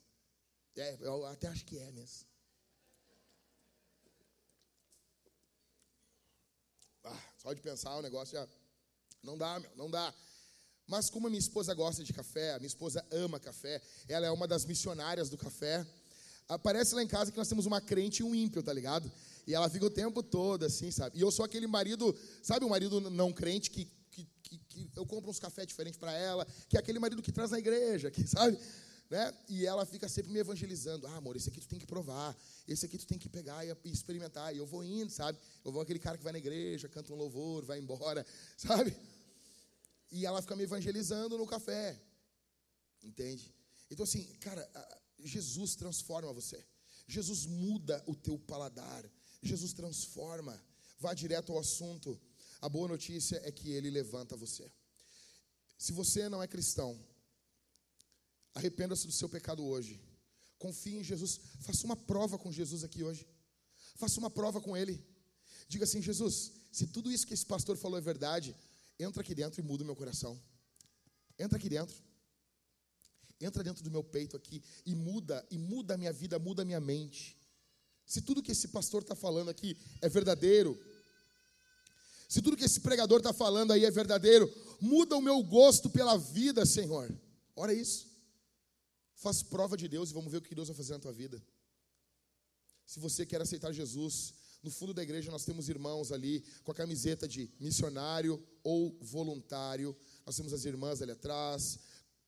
É, 0.76 0.98
eu 1.00 1.24
até 1.26 1.48
acho 1.48 1.64
que 1.64 1.78
é 1.78 1.90
mesmo. 1.92 2.26
Ah, 7.04 7.22
só 7.46 7.52
de 7.52 7.60
pensar 7.60 7.96
o 7.96 8.02
negócio 8.02 8.36
já. 8.36 8.48
Não 9.22 9.38
dá, 9.38 9.60
meu, 9.60 9.70
não 9.76 9.88
dá. 9.88 10.12
Mas 10.84 11.08
como 11.08 11.28
a 11.28 11.30
minha 11.30 11.38
esposa 11.38 11.72
gosta 11.74 12.02
de 12.02 12.12
café, 12.12 12.54
a 12.54 12.58
minha 12.58 12.66
esposa 12.66 13.06
ama 13.12 13.38
café, 13.38 13.80
ela 14.08 14.26
é 14.26 14.30
uma 14.32 14.48
das 14.48 14.64
missionárias 14.64 15.30
do 15.30 15.38
café. 15.38 15.86
Aparece 16.48 16.96
lá 16.96 17.04
em 17.04 17.06
casa 17.06 17.30
que 17.30 17.38
nós 17.38 17.46
temos 17.46 17.64
uma 17.64 17.80
crente 17.80 18.20
e 18.20 18.24
um 18.24 18.34
ímpio, 18.34 18.64
tá 18.64 18.72
ligado? 18.72 19.10
E 19.46 19.54
ela 19.54 19.70
fica 19.70 19.86
o 19.86 19.90
tempo 19.90 20.24
todo 20.24 20.64
assim, 20.64 20.90
sabe? 20.90 21.18
E 21.18 21.20
eu 21.20 21.30
sou 21.30 21.44
aquele 21.44 21.68
marido, 21.68 22.16
sabe 22.42 22.64
o 22.64 22.68
marido 22.68 23.00
não 23.00 23.32
crente 23.32 23.70
que, 23.70 23.88
que, 24.10 24.28
que, 24.42 24.58
que 24.58 24.90
eu 24.96 25.06
compro 25.06 25.30
uns 25.30 25.38
cafés 25.38 25.68
diferentes 25.68 26.00
para 26.00 26.12
ela, 26.12 26.44
que 26.68 26.76
é 26.76 26.80
aquele 26.80 26.98
marido 26.98 27.22
que 27.22 27.30
traz 27.30 27.52
na 27.52 27.60
igreja, 27.60 28.10
que 28.10 28.26
sabe? 28.26 28.58
Né? 29.08 29.32
E 29.48 29.64
ela 29.64 29.86
fica 29.86 30.08
sempre 30.08 30.32
me 30.32 30.38
evangelizando. 30.40 31.06
Ah, 31.06 31.16
amor, 31.16 31.36
esse 31.36 31.48
aqui 31.48 31.60
tu 31.60 31.68
tem 31.68 31.78
que 31.78 31.86
provar, 31.86 32.36
esse 32.66 32.86
aqui 32.86 32.98
tu 32.98 33.06
tem 33.06 33.18
que 33.18 33.28
pegar 33.28 33.64
e 33.64 33.74
experimentar. 33.84 34.54
E 34.54 34.58
eu 34.58 34.66
vou 34.66 34.84
indo, 34.84 35.10
sabe? 35.10 35.38
Eu 35.64 35.70
vou 35.70 35.80
aquele 35.80 35.98
cara 35.98 36.18
que 36.18 36.24
vai 36.24 36.32
na 36.32 36.38
igreja, 36.38 36.88
canta 36.88 37.12
um 37.12 37.16
louvor, 37.16 37.64
vai 37.64 37.78
embora, 37.78 38.26
sabe? 38.56 38.96
E 40.10 40.26
ela 40.26 40.42
fica 40.42 40.56
me 40.56 40.64
evangelizando 40.64 41.38
no 41.38 41.46
café. 41.46 42.00
Entende? 43.02 43.54
Então, 43.90 44.04
assim, 44.04 44.24
cara, 44.40 44.68
Jesus 45.18 45.76
transforma 45.76 46.32
você. 46.32 46.64
Jesus 47.06 47.46
muda 47.46 48.02
o 48.06 48.14
teu 48.14 48.38
paladar. 48.38 49.04
Jesus 49.42 49.72
transforma. 49.72 50.60
Vá 50.98 51.14
direto 51.14 51.52
ao 51.52 51.58
assunto. 51.58 52.20
A 52.60 52.68
boa 52.68 52.88
notícia 52.88 53.40
é 53.44 53.52
que 53.52 53.70
ele 53.70 53.90
levanta 53.90 54.36
você. 54.36 54.70
Se 55.78 55.92
você 55.92 56.28
não 56.28 56.42
é 56.42 56.48
cristão, 56.48 56.98
arrependa-se 58.56 59.06
do 59.06 59.12
seu 59.12 59.28
pecado 59.28 59.64
hoje. 59.64 60.00
Confie 60.58 60.96
em 60.96 61.04
Jesus. 61.04 61.38
Faça 61.60 61.84
uma 61.84 61.94
prova 61.94 62.38
com 62.38 62.50
Jesus 62.50 62.82
aqui 62.82 63.04
hoje. 63.04 63.26
Faça 63.96 64.18
uma 64.18 64.30
prova 64.30 64.60
com 64.60 64.76
ele. 64.76 65.04
Diga 65.68 65.84
assim: 65.84 66.00
Jesus, 66.00 66.52
se 66.72 66.86
tudo 66.86 67.12
isso 67.12 67.26
que 67.26 67.34
esse 67.34 67.44
pastor 67.44 67.76
falou 67.76 67.98
é 67.98 68.00
verdade, 68.00 68.56
entra 68.98 69.20
aqui 69.20 69.34
dentro 69.34 69.60
e 69.60 69.62
muda 69.62 69.82
o 69.82 69.86
meu 69.86 69.94
coração. 69.94 70.40
Entra 71.38 71.58
aqui 71.58 71.68
dentro. 71.68 71.94
Entra 73.38 73.62
dentro 73.62 73.84
do 73.84 73.90
meu 73.90 74.02
peito 74.02 74.34
aqui 74.34 74.62
e 74.86 74.94
muda, 74.94 75.46
e 75.50 75.58
muda 75.58 75.92
a 75.92 75.98
minha 75.98 76.12
vida, 76.12 76.38
muda 76.38 76.62
a 76.62 76.64
minha 76.64 76.80
mente. 76.80 77.36
Se 78.06 78.22
tudo 78.22 78.42
que 78.42 78.52
esse 78.52 78.68
pastor 78.68 79.02
está 79.02 79.14
falando 79.14 79.50
aqui 79.50 79.76
é 80.00 80.08
verdadeiro, 80.08 80.80
se 82.26 82.40
tudo 82.40 82.56
que 82.56 82.64
esse 82.64 82.80
pregador 82.80 83.18
está 83.18 83.34
falando 83.34 83.72
aí 83.72 83.84
é 83.84 83.90
verdadeiro, 83.90 84.50
muda 84.80 85.14
o 85.14 85.20
meu 85.20 85.42
gosto 85.42 85.90
pela 85.90 86.16
vida, 86.16 86.64
Senhor. 86.64 87.14
Ora 87.54 87.74
isso. 87.74 88.05
Faz 89.16 89.42
prova 89.42 89.76
de 89.76 89.88
Deus 89.88 90.10
e 90.10 90.14
vamos 90.14 90.30
ver 90.30 90.38
o 90.38 90.42
que 90.42 90.54
Deus 90.54 90.68
vai 90.68 90.76
fazer 90.76 90.92
na 90.92 90.98
tua 90.98 91.12
vida. 91.12 91.42
Se 92.84 93.00
você 93.00 93.24
quer 93.24 93.40
aceitar 93.40 93.72
Jesus, 93.72 94.34
no 94.62 94.70
fundo 94.70 94.92
da 94.92 95.02
igreja 95.02 95.30
nós 95.30 95.44
temos 95.44 95.68
irmãos 95.68 96.12
ali 96.12 96.44
com 96.62 96.70
a 96.70 96.74
camiseta 96.74 97.26
de 97.26 97.50
missionário 97.58 98.40
ou 98.62 98.96
voluntário. 99.00 99.96
Nós 100.24 100.36
temos 100.36 100.52
as 100.52 100.64
irmãs 100.66 101.00
ali 101.00 101.12
atrás. 101.12 101.78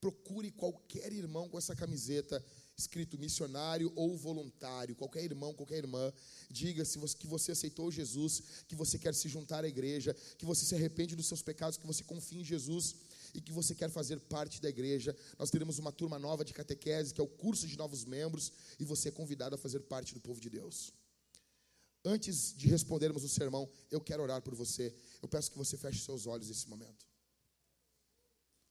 Procure 0.00 0.50
qualquer 0.50 1.12
irmão 1.12 1.48
com 1.48 1.58
essa 1.58 1.76
camiseta 1.76 2.42
escrito 2.78 3.18
missionário 3.18 3.92
ou 3.96 4.16
voluntário, 4.16 4.94
qualquer 4.94 5.24
irmão, 5.24 5.52
qualquer 5.52 5.78
irmã, 5.78 6.12
diga 6.48 6.84
se 6.84 6.96
você, 6.96 7.16
que 7.16 7.26
você 7.26 7.50
aceitou 7.50 7.90
Jesus, 7.90 8.40
que 8.68 8.76
você 8.76 8.96
quer 8.96 9.12
se 9.14 9.28
juntar 9.28 9.64
à 9.64 9.68
igreja, 9.68 10.14
que 10.38 10.46
você 10.46 10.64
se 10.64 10.76
arrepende 10.76 11.16
dos 11.16 11.26
seus 11.26 11.42
pecados, 11.42 11.76
que 11.76 11.86
você 11.86 12.04
confia 12.04 12.40
em 12.40 12.44
Jesus 12.44 12.94
e 13.34 13.40
que 13.40 13.52
você 13.52 13.74
quer 13.74 13.90
fazer 13.90 14.20
parte 14.20 14.60
da 14.60 14.68
igreja. 14.68 15.16
Nós 15.38 15.50
teremos 15.50 15.78
uma 15.78 15.92
turma 15.92 16.18
nova 16.18 16.44
de 16.44 16.52
catequese, 16.52 17.12
que 17.14 17.20
é 17.20 17.24
o 17.24 17.28
curso 17.28 17.66
de 17.66 17.76
novos 17.76 18.04
membros, 18.04 18.52
e 18.78 18.84
você 18.84 19.08
é 19.08 19.12
convidado 19.12 19.54
a 19.54 19.58
fazer 19.58 19.80
parte 19.80 20.14
do 20.14 20.20
povo 20.20 20.40
de 20.40 20.50
Deus. 20.50 20.92
Antes 22.04 22.54
de 22.56 22.68
respondermos 22.68 23.24
o 23.24 23.28
sermão, 23.28 23.68
eu 23.90 24.00
quero 24.00 24.22
orar 24.22 24.40
por 24.40 24.54
você. 24.54 24.94
Eu 25.20 25.28
peço 25.28 25.50
que 25.50 25.58
você 25.58 25.76
feche 25.76 26.00
seus 26.00 26.26
olhos 26.26 26.48
nesse 26.48 26.68
momento. 26.68 27.06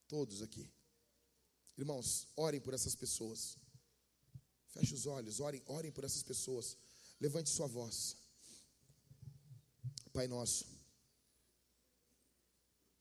Todos 0.08 0.42
aqui. 0.42 0.70
Irmãos, 1.78 2.28
orem 2.36 2.60
por 2.60 2.74
essas 2.74 2.96
pessoas. 2.96 3.58
Feche 4.70 4.94
os 4.94 5.06
olhos, 5.06 5.40
orem, 5.40 5.62
orem 5.68 5.92
por 5.92 6.04
essas 6.04 6.24
pessoas. 6.24 6.78
Levante 7.20 7.50
sua 7.50 7.68
voz. 7.68 8.16
Pai 10.14 10.28
nosso, 10.28 10.66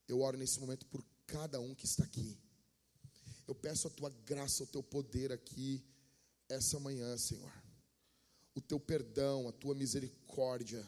eu 0.07 0.20
oro 0.20 0.36
nesse 0.36 0.61
momento 0.61 0.84
por 0.86 1.02
cada 1.26 1.60
um 1.60 1.74
que 1.74 1.84
está 1.84 2.04
aqui. 2.04 2.38
Eu 3.46 3.54
peço 3.54 3.86
a 3.86 3.90
tua 3.90 4.10
graça, 4.24 4.64
o 4.64 4.66
teu 4.66 4.82
poder 4.82 5.32
aqui 5.32 5.84
essa 6.48 6.78
manhã, 6.78 7.16
Senhor. 7.16 7.52
O 8.54 8.60
teu 8.60 8.80
perdão, 8.80 9.48
a 9.48 9.52
tua 9.52 9.74
misericórdia. 9.74 10.84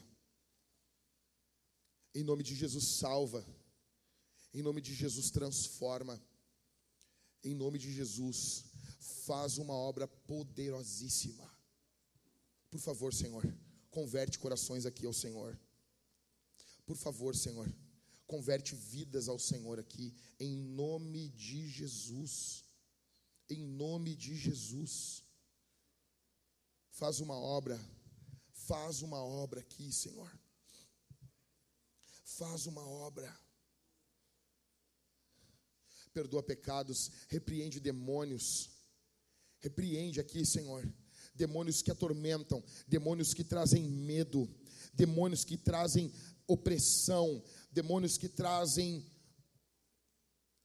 Em 2.13 2.23
nome 2.23 2.43
de 2.43 2.55
Jesus, 2.55 2.83
salva. 2.83 3.45
Em 4.53 4.61
nome 4.61 4.81
de 4.81 4.93
Jesus, 4.93 5.29
transforma. 5.29 6.21
Em 7.43 7.53
nome 7.53 7.77
de 7.77 7.93
Jesus, 7.93 8.65
faz 9.25 9.57
uma 9.57 9.73
obra 9.73 10.07
poderosíssima. 10.07 11.49
Por 12.69 12.79
favor, 12.79 13.13
Senhor, 13.13 13.43
converte 13.89 14.39
corações 14.39 14.85
aqui 14.85 15.05
ao 15.05 15.13
Senhor. 15.13 15.57
Por 16.85 16.97
favor, 16.97 17.35
Senhor, 17.35 17.71
converte 18.29 18.75
vidas 18.75 19.27
ao 19.27 19.39
Senhor 19.39 19.79
aqui, 19.79 20.13
em 20.39 20.55
nome 20.55 21.29
de 21.29 21.67
Jesus. 21.67 22.63
Em 23.49 23.61
nome 23.83 24.15
de 24.15 24.35
Jesus. 24.37 25.23
Faz 26.91 27.19
uma 27.19 27.33
obra, 27.33 27.77
faz 28.67 29.01
uma 29.01 29.21
obra 29.23 29.61
aqui, 29.61 29.91
Senhor. 29.91 30.31
Faz 32.23 32.67
uma 32.67 32.87
obra 32.87 33.27
perdoa 36.13 36.43
pecados, 36.43 37.09
repreende 37.29 37.79
demônios. 37.79 38.69
Repreende 39.59 40.19
aqui, 40.19 40.45
Senhor, 40.45 40.87
demônios 41.33 41.81
que 41.81 41.91
atormentam, 41.91 42.63
demônios 42.87 43.33
que 43.33 43.43
trazem 43.43 43.83
medo, 43.83 44.49
demônios 44.93 45.43
que 45.43 45.57
trazem 45.57 46.13
opressão, 46.47 47.43
demônios 47.71 48.17
que 48.17 48.27
trazem 48.27 49.05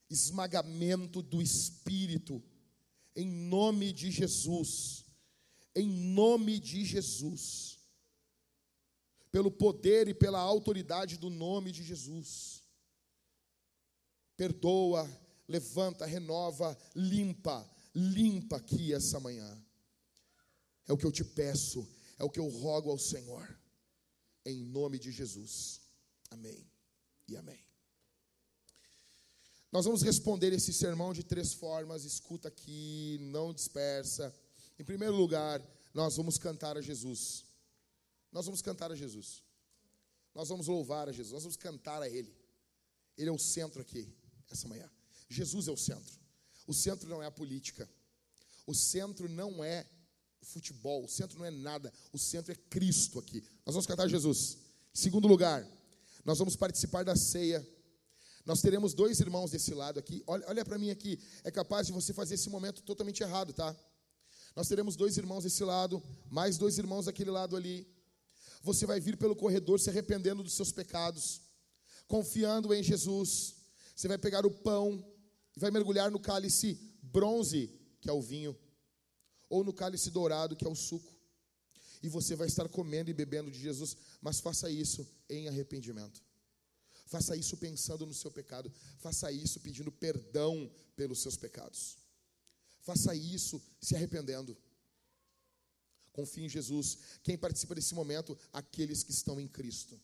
esmagamento 0.08 1.22
do 1.22 1.42
espírito. 1.42 2.42
Em 3.14 3.26
nome 3.26 3.92
de 3.92 4.10
Jesus. 4.10 5.04
Em 5.74 5.88
nome 5.88 6.58
de 6.58 6.84
Jesus. 6.84 7.78
Pelo 9.30 9.50
poder 9.50 10.08
e 10.08 10.14
pela 10.14 10.38
autoridade 10.38 11.16
do 11.16 11.30
nome 11.30 11.72
de 11.72 11.82
Jesus. 11.82 12.62
Perdoa, 14.36 15.08
levanta, 15.46 16.06
renova, 16.06 16.76
limpa, 16.94 17.68
limpa 17.94 18.56
aqui 18.56 18.92
essa 18.92 19.20
manhã. 19.20 19.62
É 20.86 20.92
o 20.92 20.96
que 20.96 21.06
eu 21.06 21.12
te 21.12 21.24
peço, 21.24 21.88
é 22.18 22.24
o 22.24 22.30
que 22.30 22.38
eu 22.38 22.48
rogo 22.48 22.90
ao 22.90 22.98
Senhor, 22.98 23.58
em 24.44 24.62
nome 24.64 24.98
de 24.98 25.10
Jesus. 25.10 25.80
Amém 26.30 26.73
e 27.28 27.36
amém. 27.36 27.64
Nós 29.70 29.84
vamos 29.84 30.02
responder 30.02 30.52
esse 30.52 30.72
sermão 30.72 31.12
de 31.12 31.24
três 31.24 31.52
formas, 31.52 32.04
escuta 32.04 32.48
aqui, 32.48 33.18
não 33.20 33.52
dispersa. 33.52 34.32
Em 34.78 34.84
primeiro 34.84 35.16
lugar, 35.16 35.60
nós 35.92 36.16
vamos 36.16 36.38
cantar 36.38 36.76
a 36.76 36.80
Jesus. 36.80 37.44
Nós 38.30 38.46
vamos 38.46 38.62
cantar 38.62 38.92
a 38.92 38.94
Jesus. 38.94 39.42
Nós 40.34 40.48
vamos 40.48 40.66
louvar 40.66 41.08
a 41.08 41.12
Jesus, 41.12 41.32
nós 41.32 41.42
vamos 41.44 41.56
cantar 41.56 42.02
a 42.02 42.08
Ele. 42.08 42.34
Ele 43.16 43.28
é 43.28 43.32
o 43.32 43.38
centro 43.38 43.80
aqui, 43.80 44.12
essa 44.50 44.66
manhã. 44.66 44.90
Jesus 45.28 45.68
é 45.68 45.70
o 45.70 45.76
centro. 45.76 46.18
O 46.66 46.74
centro 46.74 47.08
não 47.08 47.22
é 47.22 47.26
a 47.26 47.30
política. 47.30 47.88
O 48.66 48.74
centro 48.74 49.28
não 49.28 49.62
é 49.62 49.86
o 50.40 50.44
futebol. 50.44 51.04
O 51.04 51.08
centro 51.08 51.38
não 51.38 51.46
é 51.46 51.50
nada. 51.50 51.92
O 52.12 52.18
centro 52.18 52.50
é 52.52 52.56
Cristo 52.56 53.18
aqui. 53.18 53.42
Nós 53.64 53.74
vamos 53.74 53.86
cantar 53.86 54.08
Jesus. 54.08 54.58
Em 54.94 54.98
segundo 54.98 55.28
lugar, 55.28 55.64
nós 56.24 56.38
vamos 56.38 56.56
participar 56.56 57.04
da 57.04 57.14
ceia. 57.14 57.66
Nós 58.44 58.60
teremos 58.60 58.94
dois 58.94 59.20
irmãos 59.20 59.50
desse 59.50 59.72
lado 59.74 59.98
aqui. 59.98 60.22
Olha, 60.26 60.44
olha 60.48 60.64
para 60.64 60.78
mim 60.78 60.90
aqui. 60.90 61.18
É 61.42 61.50
capaz 61.50 61.86
de 61.86 61.92
você 61.92 62.12
fazer 62.12 62.34
esse 62.34 62.48
momento 62.48 62.82
totalmente 62.82 63.22
errado, 63.22 63.52
tá? 63.52 63.74
Nós 64.54 64.68
teremos 64.68 64.96
dois 64.96 65.16
irmãos 65.16 65.44
desse 65.44 65.64
lado, 65.64 66.02
mais 66.30 66.56
dois 66.56 66.78
irmãos 66.78 67.06
daquele 67.06 67.30
lado 67.30 67.56
ali. 67.56 67.86
Você 68.62 68.86
vai 68.86 69.00
vir 69.00 69.16
pelo 69.16 69.34
corredor 69.34 69.80
se 69.80 69.90
arrependendo 69.90 70.42
dos 70.42 70.54
seus 70.54 70.72
pecados, 70.72 71.42
confiando 72.06 72.72
em 72.72 72.82
Jesus. 72.82 73.56
Você 73.94 74.08
vai 74.08 74.18
pegar 74.18 74.46
o 74.46 74.50
pão, 74.50 75.04
e 75.56 75.60
vai 75.60 75.70
mergulhar 75.70 76.10
no 76.10 76.18
cálice 76.18 76.78
bronze, 77.02 77.70
que 78.00 78.08
é 78.08 78.12
o 78.12 78.20
vinho, 78.20 78.56
ou 79.48 79.62
no 79.62 79.72
cálice 79.72 80.10
dourado, 80.10 80.56
que 80.56 80.64
é 80.64 80.68
o 80.68 80.74
suco. 80.74 81.13
E 82.04 82.08
você 82.08 82.36
vai 82.36 82.46
estar 82.46 82.68
comendo 82.68 83.10
e 83.10 83.14
bebendo 83.14 83.50
de 83.50 83.58
Jesus, 83.58 83.96
mas 84.20 84.38
faça 84.38 84.70
isso 84.70 85.08
em 85.26 85.48
arrependimento. 85.48 86.22
Faça 87.06 87.34
isso 87.34 87.56
pensando 87.56 88.04
no 88.04 88.12
seu 88.12 88.30
pecado. 88.30 88.70
Faça 88.98 89.32
isso 89.32 89.58
pedindo 89.60 89.90
perdão 89.90 90.70
pelos 90.94 91.20
seus 91.22 91.34
pecados. 91.34 91.96
Faça 92.82 93.14
isso 93.14 93.56
se 93.80 93.96
arrependendo. 93.96 94.54
Confie 96.12 96.44
em 96.44 96.48
Jesus. 96.48 96.98
Quem 97.22 97.38
participa 97.38 97.74
desse 97.74 97.94
momento? 97.94 98.36
Aqueles 98.52 99.02
que 99.02 99.10
estão 99.10 99.40
em 99.40 99.48
Cristo 99.48 99.98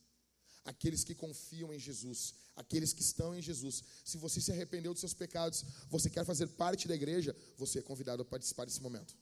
aqueles 0.65 1.03
que 1.03 1.15
confiam 1.15 1.73
em 1.73 1.79
Jesus, 1.79 2.35
aqueles 2.55 2.93
que 2.93 3.01
estão 3.03 3.35
em 3.35 3.43
Jesus. 3.43 3.83
Se 4.05 4.19
você 4.19 4.41
se 4.41 4.53
arrependeu 4.53 4.93
dos 4.93 5.01
seus 5.01 5.15
pecados, 5.15 5.65
você 5.89 6.09
quer 6.11 6.25
fazer 6.25 6.47
parte 6.49 6.87
da 6.87 6.95
igreja, 6.95 7.35
você 7.57 7.79
é 7.79 7.83
convidado 7.83 8.23
a 8.23 8.25
participar 8.25 8.67
desse 8.67 8.81
momento. 8.81 9.17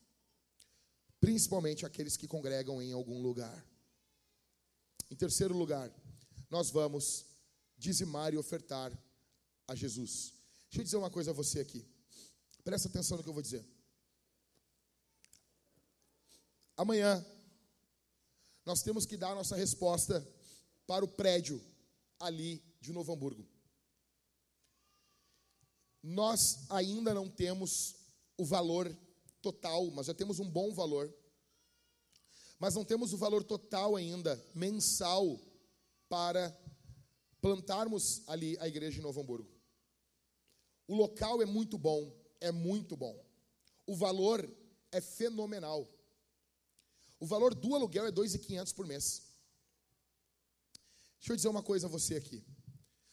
Principalmente 1.29 1.85
aqueles 1.85 2.16
que 2.16 2.26
congregam 2.26 2.81
em 2.81 2.91
algum 2.91 3.20
lugar. 3.20 3.62
Em 5.11 5.14
terceiro 5.14 5.55
lugar, 5.55 5.93
nós 6.49 6.70
vamos 6.70 7.26
dizimar 7.76 8.33
e 8.33 8.39
ofertar 8.39 8.91
a 9.66 9.74
Jesus. 9.74 10.33
Deixa 10.70 10.81
eu 10.81 10.85
dizer 10.85 10.97
uma 10.97 11.11
coisa 11.11 11.33
a 11.33 11.35
você 11.35 11.61
aqui. 11.61 11.87
Presta 12.64 12.89
atenção 12.89 13.18
no 13.18 13.22
que 13.22 13.29
eu 13.29 13.35
vou 13.35 13.43
dizer. 13.43 13.62
Amanhã, 16.74 17.22
nós 18.64 18.83
temos 18.83 19.05
que 19.05 19.18
dar 19.18 19.33
a 19.33 19.35
nossa 19.35 19.55
resposta 19.55 20.26
para 20.87 21.05
o 21.05 21.09
prédio 21.09 21.62
ali 22.18 22.64
de 22.81 22.91
Novo 22.91 23.12
Hamburgo. 23.12 23.47
Nós 26.03 26.64
ainda 26.70 27.12
não 27.12 27.29
temos 27.29 27.97
o 28.39 28.47
valor 28.47 28.97
total, 29.43 29.91
mas 29.91 30.07
já 30.07 30.14
temos 30.14 30.39
um 30.39 30.49
bom 30.49 30.72
valor. 30.72 31.12
Mas 32.59 32.74
não 32.74 32.84
temos 32.84 33.12
o 33.12 33.16
valor 33.16 33.45
total 33.45 33.95
ainda, 33.95 34.43
mensal, 34.55 35.41
para 36.09 36.57
plantarmos 37.41 38.22
ali 38.26 38.57
a 38.59 38.66
igreja 38.66 38.99
em 38.99 39.03
Novo 39.03 39.20
Hamburgo. 39.20 39.49
O 40.86 40.97
local 40.97 41.41
é 41.43 41.47
muito 41.47 41.78
bom, 41.78 42.12
é 42.41 42.51
muito 42.51 42.97
bom. 42.97 43.24
O 43.86 43.95
valor 43.95 44.49
é 44.91 45.01
fenomenal. 45.01 45.89
O 47.20 47.26
valor 47.26 47.55
do 47.55 47.74
aluguel 47.74 48.07
é 48.07 48.12
2.500 48.12 48.74
por 48.74 48.86
mês. 48.86 49.22
Deixa 51.18 51.32
eu 51.32 51.36
dizer 51.36 51.49
uma 51.49 51.62
coisa 51.62 51.86
a 51.86 51.91
você 51.91 52.16
aqui. 52.16 52.45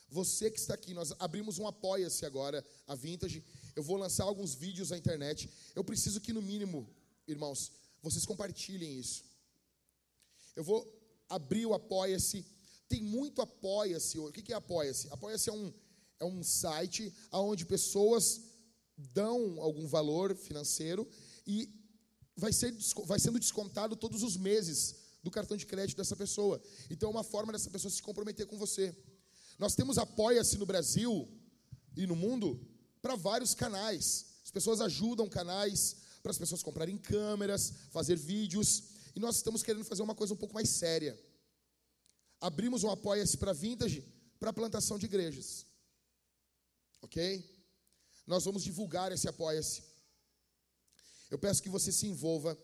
Você 0.09 0.49
que 0.49 0.59
está 0.59 0.73
aqui, 0.73 0.93
nós 0.93 1.13
abrimos 1.19 1.59
um 1.59 1.67
apoia-se 1.67 2.25
agora, 2.25 2.65
a 2.87 2.95
Vintage. 2.95 3.43
Eu 3.75 3.83
vou 3.83 3.97
lançar 3.97 4.23
alguns 4.23 4.53
vídeos 4.55 4.89
na 4.89 4.97
internet. 4.97 5.49
Eu 5.75 5.83
preciso 5.83 6.21
que, 6.21 6.31
no 6.31 6.41
mínimo, 6.41 6.89
irmãos, 7.27 7.71
vocês 8.01 8.25
compartilhem 8.25 8.97
isso. 8.97 9.23
Eu 10.55 10.63
vou 10.63 10.79
abrir 11.27 11.65
o 11.65 11.73
apoia-se. 11.73 12.45
Tem 12.87 13.01
muito 13.01 13.41
apoia-se. 13.41 14.17
O 14.19 14.31
que 14.31 14.53
é 14.53 14.55
apoia-se? 14.55 15.09
Apoia-se 15.11 15.49
é 15.49 15.53
um, 15.53 15.73
é 16.19 16.25
um 16.25 16.43
site 16.43 17.13
onde 17.31 17.65
pessoas 17.65 18.41
dão 18.97 19.59
algum 19.59 19.87
valor 19.87 20.35
financeiro 20.35 21.07
e 21.45 21.69
vai, 22.35 22.53
ser, 22.53 22.73
vai 23.05 23.19
sendo 23.19 23.39
descontado 23.39 23.95
todos 23.95 24.23
os 24.23 24.37
meses 24.37 24.95
do 25.21 25.31
cartão 25.31 25.57
de 25.57 25.65
crédito 25.65 25.97
dessa 25.97 26.15
pessoa. 26.15 26.61
Então 26.89 27.09
é 27.09 27.11
uma 27.11 27.23
forma 27.23 27.51
dessa 27.51 27.69
pessoa 27.69 27.91
se 27.91 28.01
comprometer 28.01 28.45
com 28.45 28.57
você. 28.57 28.95
Nós 29.57 29.75
temos 29.75 29.97
apoia-se 29.97 30.57
no 30.57 30.65
Brasil 30.65 31.27
e 31.97 32.05
no 32.05 32.15
mundo 32.15 32.65
para 33.05 33.15
vários 33.15 33.53
canais. 33.53 34.25
As 34.43 34.49
pessoas 34.49 34.81
ajudam 34.81 35.29
canais 35.29 35.95
para 36.23 36.31
as 36.31 36.39
pessoas 36.39 36.63
comprarem 36.63 36.97
câmeras, 36.97 37.71
fazer 37.91 38.15
vídeos. 38.15 38.71
E 39.15 39.19
nós 39.19 39.35
estamos 39.35 39.61
querendo 39.61 39.85
fazer 39.85 40.01
uma 40.01 40.15
coisa 40.15 40.33
um 40.33 40.37
pouco 40.37 40.55
mais 40.55 40.69
séria. 40.69 41.13
Abrimos 42.41 42.83
um 42.83 42.89
apoia-se 42.89 43.37
para 43.37 43.53
vintage 43.53 44.03
para 44.39 44.51
plantação 44.51 44.97
de 44.97 45.05
igrejas. 45.05 45.67
Ok? 47.03 47.47
Nós 48.25 48.43
vamos 48.43 48.63
divulgar 48.63 49.11
esse 49.11 49.27
apoia-se. 49.27 49.83
Eu 51.29 51.37
peço 51.37 51.61
que 51.61 51.69
você 51.69 51.91
se 51.91 52.07
envolva. 52.07 52.57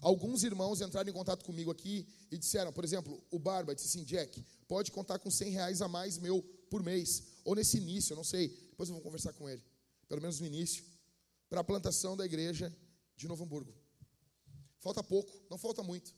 Alguns 0.00 0.42
irmãos 0.42 0.80
entraram 0.80 1.10
em 1.10 1.12
contato 1.12 1.44
comigo 1.44 1.70
aqui 1.70 2.08
e 2.30 2.38
disseram, 2.38 2.72
por 2.72 2.82
exemplo, 2.82 3.22
o 3.30 3.38
Barba 3.38 3.74
disse 3.74 3.88
assim, 3.88 4.04
Jack, 4.04 4.42
pode 4.66 4.90
contar 4.90 5.18
com 5.18 5.30
100 5.30 5.50
reais 5.50 5.82
a 5.82 5.86
mais 5.86 6.16
meu 6.16 6.42
por 6.70 6.82
mês, 6.82 7.24
ou 7.44 7.54
nesse 7.54 7.76
início, 7.76 8.14
eu 8.14 8.16
não 8.16 8.24
sei, 8.24 8.48
depois 8.70 8.88
eu 8.88 8.94
vou 8.94 9.04
conversar 9.04 9.34
com 9.34 9.46
ele, 9.46 9.62
pelo 10.12 10.20
menos 10.20 10.40
no 10.40 10.46
início, 10.46 10.84
para 11.48 11.62
a 11.62 11.64
plantação 11.64 12.14
da 12.14 12.26
igreja 12.26 12.70
de 13.16 13.26
Novo 13.26 13.44
Hamburgo. 13.44 13.74
Falta 14.78 15.02
pouco, 15.02 15.32
não 15.48 15.56
falta 15.56 15.82
muito, 15.82 16.14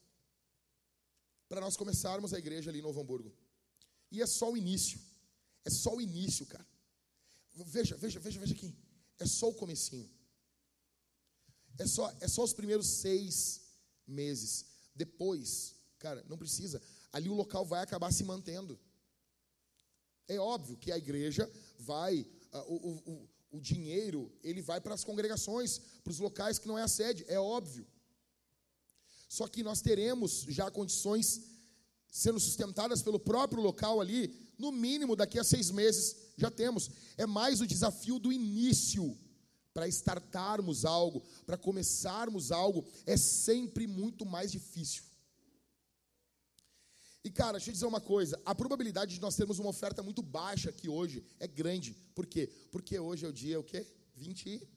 para 1.49 1.61
nós 1.61 1.77
começarmos 1.77 2.35
a 2.35 2.39
igreja 2.41 2.71
ali 2.71 2.81
em 2.81 2.83
Novo 2.83 3.01
Hamburgo. 3.01 3.33
E 4.11 4.21
é 4.21 4.27
só 4.27 4.51
o 4.51 4.57
início, 4.57 5.01
é 5.65 5.71
só 5.71 5.95
o 5.95 6.01
início, 6.01 6.45
cara. 6.45 6.67
Veja, 7.55 7.97
veja, 7.97 8.19
veja, 8.19 8.41
veja 8.41 8.53
aqui, 8.53 8.77
é 9.17 9.27
só 9.27 9.49
o 9.49 9.55
comecinho. 9.55 10.11
É 11.79 11.87
só, 11.87 12.13
é 12.19 12.27
só 12.27 12.43
os 12.43 12.53
primeiros 12.53 12.89
seis 12.89 13.61
meses. 14.05 14.67
Depois, 14.93 15.77
cara, 16.01 16.25
não 16.29 16.37
precisa. 16.37 16.83
Ali 17.13 17.29
o 17.29 17.35
local 17.35 17.65
vai 17.65 17.81
acabar 17.81 18.11
se 18.13 18.25
mantendo. 18.25 18.77
É 20.27 20.37
óbvio 20.41 20.79
que 20.79 20.91
a 20.91 20.99
igreja 20.99 21.49
vai, 21.79 22.23
uh, 22.53 22.59
o, 22.67 23.13
o, 23.13 23.34
o 23.55 23.61
dinheiro, 23.61 24.33
ele 24.43 24.61
vai 24.61 24.81
para 24.81 24.95
as 24.95 25.05
congregações, 25.05 25.79
para 26.03 26.11
os 26.11 26.19
locais 26.19 26.59
que 26.59 26.67
não 26.67 26.77
é 26.77 26.83
a 26.83 26.89
sede, 26.89 27.25
é 27.29 27.39
óbvio. 27.39 27.87
Só 29.29 29.47
que 29.47 29.63
nós 29.63 29.81
teremos 29.81 30.45
já 30.49 30.69
condições 30.73 31.41
sendo 32.11 32.41
sustentadas 32.41 33.01
pelo 33.01 33.19
próprio 33.19 33.63
local 33.63 34.01
ali, 34.01 34.23
no 34.59 34.73
mínimo 34.73 35.15
daqui 35.15 35.39
a 35.39 35.45
seis 35.45 35.71
meses 35.71 36.17
já 36.37 36.51
temos. 36.51 36.91
É 37.17 37.27
mais 37.27 37.61
o 37.61 37.67
desafio 37.67 38.19
do 38.19 38.33
início 38.33 39.17
para 39.73 39.87
startarmos 39.87 40.85
algo, 40.85 41.23
para 41.47 41.57
começarmos 41.57 42.51
algo, 42.51 42.85
é 43.07 43.17
sempre 43.17 43.87
muito 43.87 44.27
mais 44.27 44.51
difícil. 44.51 45.05
E 47.25 47.31
cara, 47.31 47.53
deixa 47.53 47.71
eu 47.71 47.73
dizer 47.73 47.87
uma 47.87 48.01
coisa: 48.01 48.41
a 48.45 48.55
probabilidade 48.55 49.15
de 49.15 49.21
nós 49.21 49.35
termos 49.35 49.59
uma 49.59 49.71
oferta 49.71 50.03
muito 50.03 50.23
baixa 50.23 50.69
aqui 50.69 50.89
hoje 50.89 51.25
é 51.41 51.47
grande. 51.47 51.95
Por 52.15 52.27
quê? 52.27 52.47
Porque 52.71 52.99
hoje 52.99 53.25
é 53.25 53.29
o 53.29 53.33
dia 53.33 53.59
o 53.59 53.65
quê? 53.65 53.87
20 54.15 54.47
e. 54.47 54.69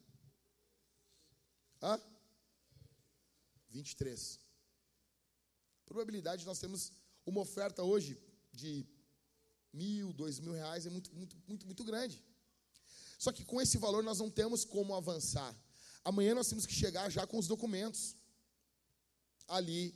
Hã? 1.82 2.00
23. 3.70 4.40
A 5.82 5.86
probabilidade 5.86 6.42
de 6.42 6.46
nós 6.48 6.58
termos 6.58 6.94
uma 7.26 7.42
oferta 7.42 7.84
hoje 7.84 8.18
de 8.54 8.88
mil, 9.74 10.14
dois 10.14 10.40
mil 10.40 10.54
reais 10.54 10.86
é 10.86 10.90
muito, 10.90 11.14
muito, 11.14 11.36
muito, 11.46 11.66
muito 11.66 11.84
grande. 11.84 12.24
Só 13.20 13.32
que 13.32 13.44
com 13.44 13.62
esse 13.62 13.78
valor 13.78 14.04
nós 14.04 14.20
não 14.20 14.30
temos 14.30 14.64
como 14.64 14.96
avançar. 14.96 15.54
Amanhã 16.04 16.34
nós 16.34 16.48
temos 16.48 16.66
que 16.66 16.74
chegar 16.74 17.10
já 17.10 17.28
com 17.28 17.38
os 17.38 17.48
documentos 17.48 18.16
ali 19.48 19.94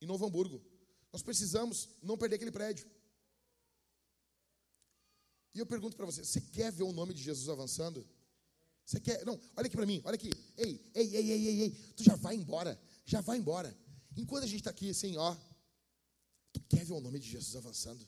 em 0.00 0.06
Novo 0.06 0.26
Hamburgo. 0.26 0.60
Nós 1.12 1.22
precisamos 1.22 1.88
não 2.02 2.18
perder 2.18 2.36
aquele 2.36 2.50
prédio. 2.50 2.86
E 5.54 5.58
eu 5.58 5.66
pergunto 5.66 5.96
para 5.96 6.06
você: 6.06 6.24
você 6.24 6.40
quer 6.40 6.70
ver 6.70 6.84
o 6.84 6.92
nome 6.92 7.14
de 7.14 7.22
Jesus 7.22 7.48
avançando? 7.48 8.06
Você 8.84 9.00
quer? 9.00 9.24
Não, 9.24 9.38
olha 9.56 9.66
aqui 9.66 9.76
para 9.76 9.86
mim, 9.86 10.00
olha 10.04 10.14
aqui. 10.14 10.30
Ei, 10.56 10.90
ei, 10.94 11.16
ei, 11.16 11.30
ei, 11.30 11.48
ei, 11.48 11.60
ei, 11.62 11.70
tu 11.96 12.02
já 12.02 12.16
vai 12.16 12.34
embora, 12.34 12.80
já 13.04 13.20
vai 13.20 13.38
embora. 13.38 13.76
Enquanto 14.16 14.44
a 14.44 14.46
gente 14.46 14.60
está 14.60 14.70
aqui 14.70 14.90
assim, 14.90 15.16
ó, 15.16 15.36
tu 16.52 16.60
quer 16.68 16.84
ver 16.84 16.94
o 16.94 17.00
nome 17.00 17.18
de 17.18 17.28
Jesus 17.28 17.54
avançando? 17.56 18.06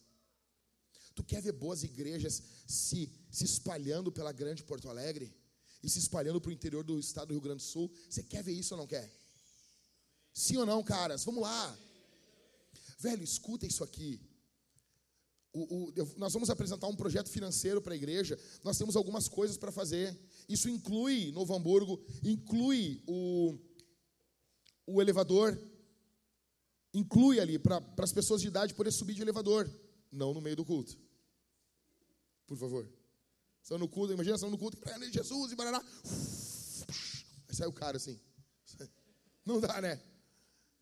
Tu 1.14 1.24
quer 1.24 1.42
ver 1.42 1.52
boas 1.52 1.82
igrejas 1.82 2.42
se, 2.66 3.12
se 3.30 3.44
espalhando 3.44 4.10
pela 4.10 4.32
grande 4.32 4.62
Porto 4.62 4.88
Alegre 4.88 5.34
e 5.82 5.90
se 5.90 5.98
espalhando 5.98 6.40
para 6.40 6.48
o 6.48 6.52
interior 6.52 6.82
do 6.82 6.98
estado 6.98 7.28
do 7.28 7.34
Rio 7.34 7.42
Grande 7.42 7.62
do 7.62 7.68
Sul? 7.68 7.92
Você 8.08 8.22
quer 8.22 8.42
ver 8.42 8.52
isso 8.52 8.74
ou 8.74 8.78
não 8.78 8.86
quer? 8.86 9.12
Sim 10.32 10.56
ou 10.58 10.66
não, 10.66 10.82
caras? 10.82 11.24
Vamos 11.24 11.42
lá. 11.42 11.78
Velho, 13.00 13.24
escuta 13.24 13.66
isso 13.66 13.82
aqui. 13.82 14.20
O, 15.52 15.88
o, 15.88 15.92
nós 16.16 16.32
vamos 16.32 16.48
apresentar 16.48 16.86
um 16.86 16.94
projeto 16.94 17.28
financeiro 17.28 17.82
para 17.82 17.94
a 17.94 17.96
igreja. 17.96 18.38
Nós 18.62 18.78
temos 18.78 18.94
algumas 18.94 19.26
coisas 19.26 19.56
para 19.56 19.72
fazer. 19.72 20.16
Isso 20.48 20.68
inclui 20.68 21.32
Novo 21.32 21.54
Hamburgo, 21.54 22.00
inclui 22.22 23.02
o, 23.06 23.58
o 24.86 25.02
elevador, 25.02 25.60
inclui 26.94 27.40
ali 27.40 27.58
para 27.58 27.82
as 27.98 28.12
pessoas 28.12 28.40
de 28.40 28.48
idade 28.48 28.74
poder 28.74 28.92
subir 28.92 29.14
de 29.14 29.22
elevador, 29.22 29.68
não 30.12 30.32
no 30.32 30.40
meio 30.40 30.56
do 30.56 30.64
culto 30.64 30.96
por 32.50 32.58
favor. 32.58 32.84
Estão 33.62 33.78
no 33.78 33.88
culto, 33.88 34.12
imagina, 34.12 34.34
estão 34.34 34.50
no 34.50 34.58
culto, 34.58 34.76
de 34.76 35.12
Jesus 35.12 35.52
e 35.52 35.54
barará. 35.54 35.80
Aí 37.48 37.54
sai 37.54 37.68
o 37.68 37.72
cara 37.72 37.96
assim. 37.96 38.18
Não 39.46 39.60
dá, 39.60 39.80
né? 39.80 40.02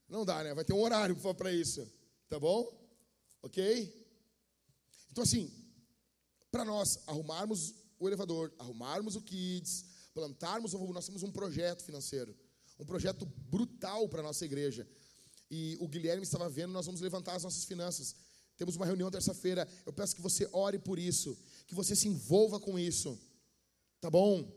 Não 0.08 0.24
dá, 0.24 0.42
né? 0.42 0.54
Vai 0.54 0.64
ter 0.64 0.72
um 0.72 0.80
horário 0.80 1.14
para 1.34 1.52
isso. 1.52 1.86
Tá 2.28 2.38
bom? 2.38 2.70
Ok? 3.42 3.62
Então, 5.10 5.24
assim, 5.24 5.50
para 6.50 6.64
nós 6.64 7.00
arrumarmos 7.06 7.74
o 7.98 8.08
elevador, 8.08 8.52
arrumarmos 8.58 9.16
o 9.16 9.22
kids, 9.22 9.84
plantarmos, 10.14 10.72
nós 10.72 11.06
temos 11.06 11.22
um 11.22 11.32
projeto 11.32 11.82
financeiro. 11.82 12.36
Um 12.78 12.84
projeto 12.84 13.26
brutal 13.26 14.08
para 14.08 14.20
a 14.20 14.22
nossa 14.22 14.44
igreja. 14.44 14.86
E 15.50 15.76
o 15.80 15.88
Guilherme 15.88 16.22
estava 16.22 16.48
vendo, 16.48 16.72
nós 16.72 16.86
vamos 16.86 17.00
levantar 17.00 17.34
as 17.34 17.42
nossas 17.42 17.64
finanças. 17.64 18.14
Temos 18.56 18.76
uma 18.76 18.86
reunião 18.86 19.10
terça-feira. 19.10 19.66
Eu 19.84 19.92
peço 19.92 20.14
que 20.14 20.22
você 20.22 20.48
ore 20.52 20.78
por 20.78 20.98
isso 20.98 21.36
que 21.68 21.74
você 21.74 21.94
se 21.94 22.08
envolva 22.08 22.58
com 22.58 22.78
isso, 22.78 23.16
tá 24.00 24.10
bom? 24.10 24.50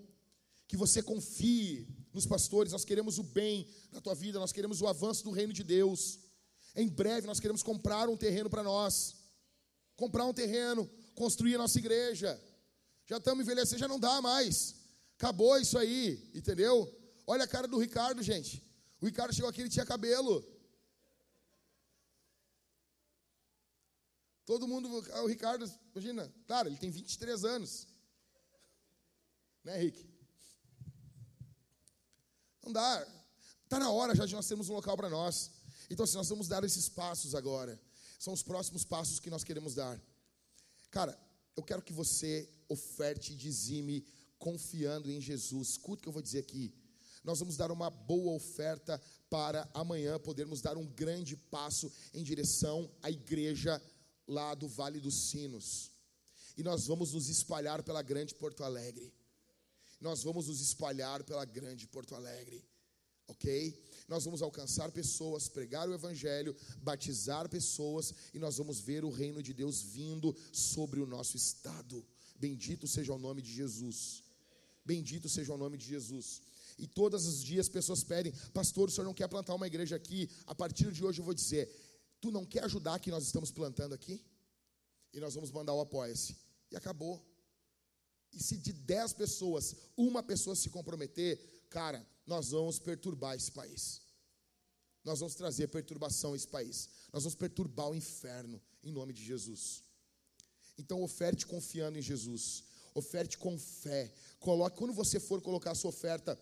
Que 0.65 0.77
você 0.77 1.03
confie 1.03 1.85
nos 2.13 2.25
pastores, 2.25 2.71
nós 2.71 2.85
queremos 2.85 3.19
o 3.19 3.23
bem 3.23 3.67
na 3.91 3.99
tua 3.99 4.15
vida, 4.15 4.39
nós 4.39 4.53
queremos 4.53 4.81
o 4.81 4.87
avanço 4.87 5.25
do 5.25 5.31
reino 5.31 5.51
de 5.51 5.61
Deus. 5.61 6.19
Em 6.75 6.87
breve 6.87 7.27
nós 7.27 7.39
queremos 7.39 7.63
comprar 7.63 8.07
um 8.09 8.17
terreno 8.17 8.49
para 8.49 8.63
nós, 8.63 9.15
comprar 9.95 10.25
um 10.25 10.33
terreno, 10.33 10.89
construir 11.15 11.55
a 11.55 11.59
nossa 11.59 11.77
igreja. 11.77 12.41
Já 13.05 13.17
estamos 13.17 13.43
envelhecendo, 13.43 13.79
já 13.79 13.87
não 13.87 13.99
dá 13.99 14.21
mais. 14.21 14.75
Acabou 15.17 15.57
isso 15.57 15.77
aí, 15.77 16.31
entendeu? 16.33 16.89
Olha 17.27 17.43
a 17.43 17.47
cara 17.47 17.67
do 17.67 17.77
Ricardo, 17.77 18.23
gente. 18.23 18.63
O 19.01 19.05
Ricardo 19.05 19.33
chegou 19.33 19.49
aqui, 19.49 19.61
ele 19.61 19.69
tinha 19.69 19.85
cabelo. 19.85 20.45
Todo 24.45 24.67
mundo, 24.67 24.89
o 24.89 25.27
Ricardo, 25.27 25.69
imagina, 25.93 26.33
claro, 26.47 26.69
ele 26.69 26.77
tem 26.77 26.89
23 26.89 27.45
anos. 27.45 27.87
Né, 29.63 29.77
Rick? 29.77 30.09
Não 32.63 32.71
dá. 32.71 33.07
Está 33.63 33.79
na 33.79 33.89
hora 33.91 34.15
já 34.15 34.25
de 34.25 34.33
nós 34.33 34.47
termos 34.47 34.69
um 34.69 34.73
local 34.73 34.97
para 34.97 35.09
nós. 35.09 35.51
Então, 35.91 36.05
assim, 36.05 36.15
nós 36.15 36.29
vamos 36.29 36.47
dar 36.47 36.63
esses 36.63 36.87
passos 36.87 37.35
agora. 37.35 37.77
São 38.17 38.33
os 38.33 38.41
próximos 38.41 38.85
passos 38.85 39.19
que 39.19 39.29
nós 39.29 39.43
queremos 39.43 39.75
dar. 39.75 40.01
Cara, 40.89 41.19
eu 41.55 41.61
quero 41.61 41.81
que 41.81 41.91
você 41.91 42.49
oferte 42.69 43.33
e 43.33 43.35
dizime 43.35 44.05
confiando 44.39 45.11
em 45.11 45.19
Jesus. 45.19 45.71
Escuta 45.71 45.99
o 45.99 46.03
que 46.03 46.07
eu 46.07 46.13
vou 46.13 46.21
dizer 46.21 46.39
aqui. 46.39 46.73
Nós 47.25 47.39
vamos 47.39 47.57
dar 47.57 47.71
uma 47.71 47.89
boa 47.89 48.33
oferta 48.33 49.01
para 49.29 49.69
amanhã 49.73 50.17
podermos 50.17 50.61
dar 50.61 50.77
um 50.77 50.87
grande 50.87 51.35
passo 51.35 51.91
em 52.13 52.23
direção 52.23 52.89
à 53.03 53.11
igreja 53.11 53.81
lá 54.25 54.55
do 54.55 54.69
Vale 54.69 54.99
dos 54.99 55.29
Sinos. 55.29 55.91
E 56.55 56.63
nós 56.63 56.87
vamos 56.87 57.11
nos 57.11 57.27
espalhar 57.27 57.83
pela 57.83 58.01
grande 58.01 58.33
Porto 58.33 58.63
Alegre. 58.63 59.13
Nós 59.99 60.23
vamos 60.23 60.47
nos 60.47 60.61
espalhar 60.61 61.23
pela 61.23 61.43
grande 61.43 61.85
Porto 61.85 62.15
Alegre. 62.15 62.63
Ok? 63.27 63.90
Nós 64.11 64.25
vamos 64.25 64.41
alcançar 64.41 64.91
pessoas, 64.91 65.47
pregar 65.47 65.87
o 65.87 65.93
Evangelho, 65.93 66.53
batizar 66.81 67.47
pessoas 67.47 68.13
e 68.33 68.39
nós 68.39 68.57
vamos 68.57 68.81
ver 68.81 69.05
o 69.05 69.09
reino 69.09 69.41
de 69.41 69.53
Deus 69.53 69.81
vindo 69.81 70.35
sobre 70.51 70.99
o 70.99 71.07
nosso 71.07 71.37
estado. 71.37 72.05
Bendito 72.35 72.89
seja 72.89 73.13
o 73.13 73.17
nome 73.17 73.41
de 73.41 73.53
Jesus. 73.53 74.21
Bendito 74.83 75.29
seja 75.29 75.53
o 75.53 75.57
nome 75.57 75.77
de 75.77 75.85
Jesus. 75.85 76.41
E 76.77 76.85
todos 76.87 77.25
os 77.25 77.41
dias 77.41 77.69
pessoas 77.69 78.03
pedem, 78.03 78.33
pastor, 78.53 78.89
o 78.89 78.91
senhor 78.91 79.05
não 79.05 79.13
quer 79.13 79.29
plantar 79.29 79.55
uma 79.55 79.65
igreja 79.65 79.95
aqui? 79.95 80.29
A 80.45 80.53
partir 80.53 80.91
de 80.91 81.05
hoje 81.05 81.21
eu 81.21 81.25
vou 81.25 81.33
dizer, 81.33 81.73
tu 82.19 82.31
não 82.31 82.45
quer 82.45 82.65
ajudar 82.65 82.99
que 82.99 83.11
nós 83.11 83.23
estamos 83.23 83.49
plantando 83.49 83.93
aqui? 83.93 84.21
E 85.13 85.21
nós 85.21 85.35
vamos 85.35 85.51
mandar 85.51 85.73
o 85.73 85.79
apoia-se. 85.79 86.35
E 86.69 86.75
acabou. 86.75 87.25
E 88.33 88.43
se 88.43 88.57
de 88.57 88.73
10 88.73 89.13
pessoas, 89.13 89.73
uma 89.95 90.21
pessoa 90.21 90.53
se 90.53 90.69
comprometer, 90.69 91.39
cara, 91.69 92.05
nós 92.25 92.51
vamos 92.51 92.79
perturbar 92.79 93.35
esse 93.35 93.51
país. 93.51 94.01
Nós 95.03 95.19
vamos 95.19 95.35
trazer 95.35 95.67
perturbação 95.67 96.33
a 96.33 96.35
esse 96.35 96.47
país. 96.47 96.89
Nós 97.11 97.23
vamos 97.23 97.35
perturbar 97.35 97.89
o 97.89 97.95
inferno, 97.95 98.61
em 98.83 98.91
nome 98.91 99.13
de 99.13 99.23
Jesus. 99.23 99.83
Então, 100.77 101.01
oferte 101.01 101.45
confiando 101.45 101.97
em 101.97 102.01
Jesus. 102.01 102.63
Oferte 102.93 103.37
com 103.37 103.57
fé. 103.57 104.13
Coloque, 104.39 104.77
quando 104.77 104.93
você 104.93 105.19
for 105.19 105.41
colocar 105.41 105.71
a 105.71 105.75
sua 105.75 105.89
oferta 105.89 106.39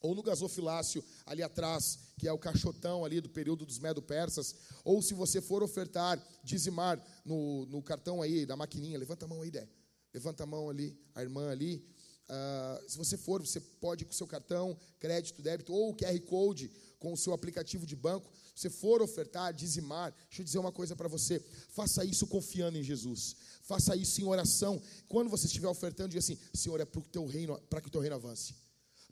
ou 0.00 0.14
no 0.14 0.22
gasofilácio 0.22 1.02
ali 1.24 1.42
atrás, 1.42 1.98
que 2.18 2.28
é 2.28 2.32
o 2.32 2.38
caixotão 2.38 3.04
ali 3.04 3.20
do 3.22 3.28
período 3.30 3.64
dos 3.64 3.78
medo-persas, 3.78 4.54
ou 4.84 5.00
se 5.00 5.14
você 5.14 5.40
for 5.40 5.62
ofertar, 5.62 6.22
dizimar 6.42 7.02
no, 7.24 7.64
no 7.66 7.82
cartão 7.82 8.20
aí, 8.20 8.44
da 8.44 8.54
maquininha, 8.54 8.98
levanta 8.98 9.24
a 9.24 9.28
mão 9.28 9.40
aí, 9.40 9.50
Dé. 9.50 9.66
Levanta 10.12 10.44
a 10.44 10.46
mão 10.46 10.68
ali, 10.68 10.96
a 11.14 11.22
irmã 11.22 11.50
ali. 11.50 11.84
Uh, 12.28 12.90
se 12.90 12.96
você 12.96 13.16
for, 13.16 13.40
você 13.40 13.60
pode 13.60 14.04
com 14.04 14.12
seu 14.12 14.26
cartão, 14.26 14.76
crédito, 14.98 15.42
débito, 15.42 15.72
ou 15.72 15.94
QR 15.94 16.18
Code 16.20 16.70
com 16.98 17.12
o 17.12 17.16
seu 17.16 17.32
aplicativo 17.32 17.84
de 17.84 17.94
banco. 17.94 18.30
Se 18.54 18.62
você 18.62 18.70
for 18.70 19.02
ofertar, 19.02 19.52
dizimar, 19.52 20.12
deixa 20.28 20.40
eu 20.40 20.44
dizer 20.44 20.58
uma 20.58 20.72
coisa 20.72 20.96
para 20.96 21.08
você. 21.08 21.38
Faça 21.70 22.04
isso 22.04 22.26
confiando 22.26 22.78
em 22.78 22.82
Jesus. 22.82 23.36
Faça 23.62 23.94
isso 23.94 24.20
em 24.20 24.24
oração. 24.24 24.80
Quando 25.08 25.28
você 25.28 25.46
estiver 25.46 25.68
ofertando, 25.68 26.10
diga 26.10 26.20
assim: 26.20 26.38
Senhor, 26.54 26.80
é 26.80 26.84
para 26.84 27.00
que 27.00 27.88
o 27.88 27.90
teu 27.90 28.00
reino 28.00 28.14
avance 28.14 28.54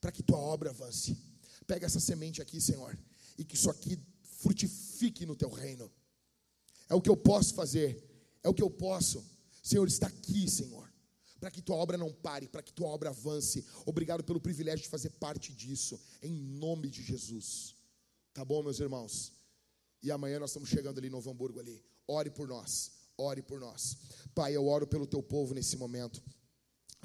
para 0.03 0.11
que 0.11 0.23
tua 0.23 0.37
obra 0.37 0.71
avance. 0.71 1.17
Pega 1.65 1.87
essa 1.87 2.01
semente 2.01 2.43
aqui, 2.43 2.61
Senhor, 2.61 2.99
e 3.39 3.45
que 3.45 3.55
isso 3.55 3.71
aqui 3.71 3.97
frutifique 4.41 5.25
no 5.25 5.37
teu 5.37 5.49
reino. 5.49 5.91
É 6.89 6.95
o 6.95 7.01
que 7.01 7.09
eu 7.09 7.17
posso 7.17 7.55
fazer, 7.55 8.05
é 8.43 8.49
o 8.49 8.53
que 8.53 8.63
eu 8.63 8.69
posso. 8.69 9.25
Senhor, 9.63 9.87
está 9.87 10.09
aqui, 10.09 10.51
Senhor, 10.51 10.92
para 11.43 11.51
que 11.51 11.61
tua 11.61 11.75
obra 11.75 11.99
não 11.99 12.13
pare, 12.13 12.47
para 12.47 12.63
que 12.63 12.73
tua 12.73 12.87
obra 12.87 13.11
avance. 13.11 13.67
Obrigado 13.85 14.23
pelo 14.23 14.41
privilégio 14.41 14.85
de 14.85 14.89
fazer 14.89 15.11
parte 15.11 15.53
disso, 15.53 16.01
em 16.23 16.33
nome 16.33 16.89
de 16.89 17.03
Jesus. 17.03 17.75
Tá 18.33 18.45
bom, 18.45 18.63
meus 18.63 18.79
irmãos? 18.79 19.33
E 20.01 20.13
amanhã 20.13 20.39
nós 20.39 20.51
estamos 20.51 20.69
chegando 20.69 20.99
ali 20.99 21.09
em 21.09 21.11
Novo 21.11 21.29
Hamburgo 21.29 21.59
ali. 21.59 21.85
Ore 22.07 22.31
por 22.31 22.47
nós, 22.47 22.93
ore 23.19 23.43
por 23.43 23.59
nós. 23.59 23.97
Pai, 24.33 24.55
eu 24.55 24.69
oro 24.69 24.87
pelo 24.87 25.05
teu 25.05 25.21
povo 25.21 25.53
nesse 25.53 25.77
momento 25.77 26.23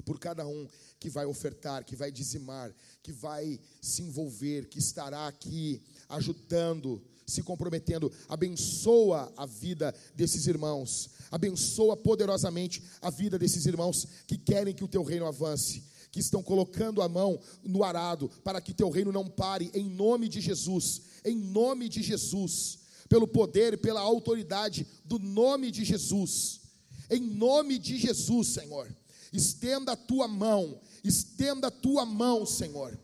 por 0.04 0.20
cada 0.20 0.46
um 0.46 0.68
que 1.00 1.10
vai 1.10 1.26
ofertar, 1.26 1.84
que 1.84 1.96
vai 1.96 2.12
dizimar, 2.12 2.72
que 3.02 3.10
vai 3.10 3.60
se 3.82 4.02
envolver, 4.02 4.68
que 4.68 4.78
estará 4.78 5.26
aqui 5.26 5.82
ajudando, 6.08 7.04
se 7.28 7.42
comprometendo. 7.42 8.10
Abençoa 8.28 9.32
a 9.36 9.46
vida 9.46 9.94
desses 10.14 10.46
irmãos, 10.46 11.10
abençoa 11.30 11.96
poderosamente 11.96 12.82
a 13.00 13.10
vida 13.10 13.38
desses 13.38 13.66
irmãos 13.66 14.06
que 14.26 14.38
querem 14.38 14.74
que 14.74 14.84
o 14.84 14.88
teu 14.88 15.02
reino 15.02 15.26
avance. 15.26 15.84
Que 16.10 16.20
estão 16.20 16.42
colocando 16.42 17.02
a 17.02 17.08
mão 17.08 17.38
no 17.62 17.84
arado 17.84 18.30
para 18.42 18.62
que 18.62 18.72
teu 18.72 18.88
reino 18.88 19.12
não 19.12 19.28
pare, 19.28 19.70
em 19.74 19.84
nome 19.84 20.26
de 20.26 20.40
Jesus, 20.40 21.02
em 21.22 21.36
nome 21.36 21.86
de 21.86 22.02
Jesus, 22.02 22.78
pelo 23.10 23.28
poder 23.28 23.74
e 23.74 23.76
pela 23.76 24.00
autoridade 24.00 24.86
do 25.04 25.18
nome 25.18 25.70
de 25.70 25.84
Jesus, 25.84 26.62
em 27.10 27.20
nome 27.20 27.78
de 27.78 27.98
Jesus, 27.98 28.48
Senhor. 28.48 28.90
Estenda 29.30 29.92
a 29.92 29.96
tua 29.96 30.26
mão, 30.26 30.80
estenda 31.04 31.68
a 31.68 31.70
tua 31.70 32.06
mão, 32.06 32.46
Senhor. 32.46 32.98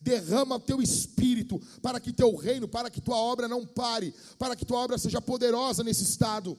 Derrama 0.00 0.58
teu 0.58 0.80
espírito 0.80 1.60
para 1.82 2.00
que 2.00 2.12
teu 2.12 2.34
reino, 2.34 2.66
para 2.66 2.90
que 2.90 3.00
tua 3.00 3.16
obra 3.16 3.46
não 3.46 3.66
pare, 3.66 4.14
para 4.38 4.56
que 4.56 4.64
tua 4.64 4.78
obra 4.78 4.96
seja 4.96 5.20
poderosa 5.20 5.84
nesse 5.84 6.04
estado, 6.04 6.56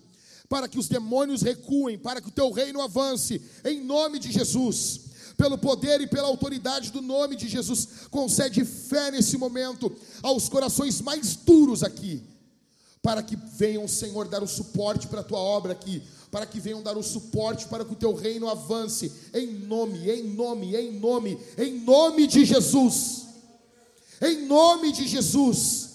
para 0.48 0.68
que 0.68 0.78
os 0.78 0.88
demônios 0.88 1.42
recuem, 1.42 1.98
para 1.98 2.22
que 2.22 2.28
o 2.28 2.32
teu 2.32 2.52
reino 2.52 2.82
avance, 2.82 3.42
em 3.66 3.84
nome 3.84 4.20
de 4.20 4.32
Jesus 4.32 5.12
pelo 5.42 5.58
poder 5.58 6.00
e 6.02 6.08
pela 6.08 6.28
autoridade 6.28 6.92
do 6.92 7.02
nome 7.02 7.36
de 7.36 7.48
Jesus. 7.48 7.88
Concede 8.12 8.64
fé 8.64 9.10
nesse 9.10 9.38
momento 9.38 9.92
aos 10.22 10.48
corações 10.48 11.02
mais 11.02 11.36
duros 11.36 11.82
aqui, 11.84 12.22
para 13.02 13.24
que 13.24 13.36
venham, 13.36 13.88
Senhor, 13.88 14.28
dar 14.28 14.44
o 14.44 14.48
suporte 14.48 15.08
para 15.08 15.22
a 15.22 15.24
tua 15.24 15.40
obra 15.40 15.72
aqui, 15.72 16.04
para 16.30 16.46
que 16.46 16.60
venham 16.60 16.84
dar 16.84 16.96
o 16.96 17.04
suporte 17.04 17.66
para 17.66 17.84
que 17.84 17.94
o 17.94 17.96
teu 17.96 18.14
reino 18.14 18.48
avance, 18.48 19.12
em 19.34 19.48
nome, 19.48 20.10
em 20.10 20.24
nome, 20.24 20.76
em 20.76 20.92
nome, 21.00 21.38
em 21.58 21.80
nome 21.80 22.28
de 22.28 22.46
Jesus. 22.46 23.26
Em 24.22 24.46
nome 24.46 24.92
de 24.92 25.08
Jesus. 25.08 25.90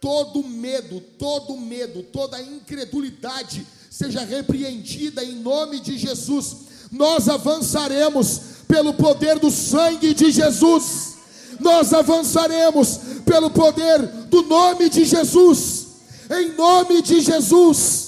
Todo 0.00 0.42
medo, 0.42 1.00
todo 1.18 1.56
medo, 1.56 2.02
toda 2.02 2.40
incredulidade 2.40 3.66
seja 3.90 4.20
repreendida 4.20 5.24
em 5.24 5.36
nome 5.36 5.80
de 5.80 5.96
Jesus. 5.96 6.56
Nós 6.92 7.28
avançaremos 7.28 8.40
pelo 8.68 8.94
poder 8.94 9.38
do 9.38 9.50
sangue 9.50 10.12
de 10.12 10.30
Jesus. 10.30 11.16
Nós 11.58 11.94
avançaremos 11.94 13.00
pelo 13.24 13.50
poder 13.50 14.06
do 14.28 14.42
nome 14.42 14.90
de 14.90 15.04
Jesus. 15.04 15.86
Em 16.30 16.52
nome 16.54 17.00
de 17.02 17.20
Jesus 17.20 18.06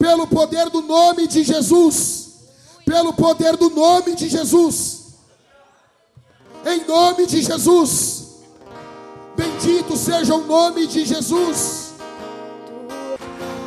pelo 0.00 0.26
poder 0.26 0.70
do 0.70 0.80
nome 0.80 1.26
de 1.28 1.44
Jesus, 1.44 2.30
pelo 2.86 3.12
poder 3.12 3.54
do 3.58 3.68
nome 3.68 4.16
de 4.16 4.30
Jesus, 4.30 5.00
em 6.64 6.86
nome 6.86 7.26
de 7.26 7.42
Jesus, 7.42 8.19
bendito 9.60 9.96
seja 9.96 10.34
o 10.34 10.44
nome 10.44 10.86
de 10.86 11.04
Jesus. 11.04 11.79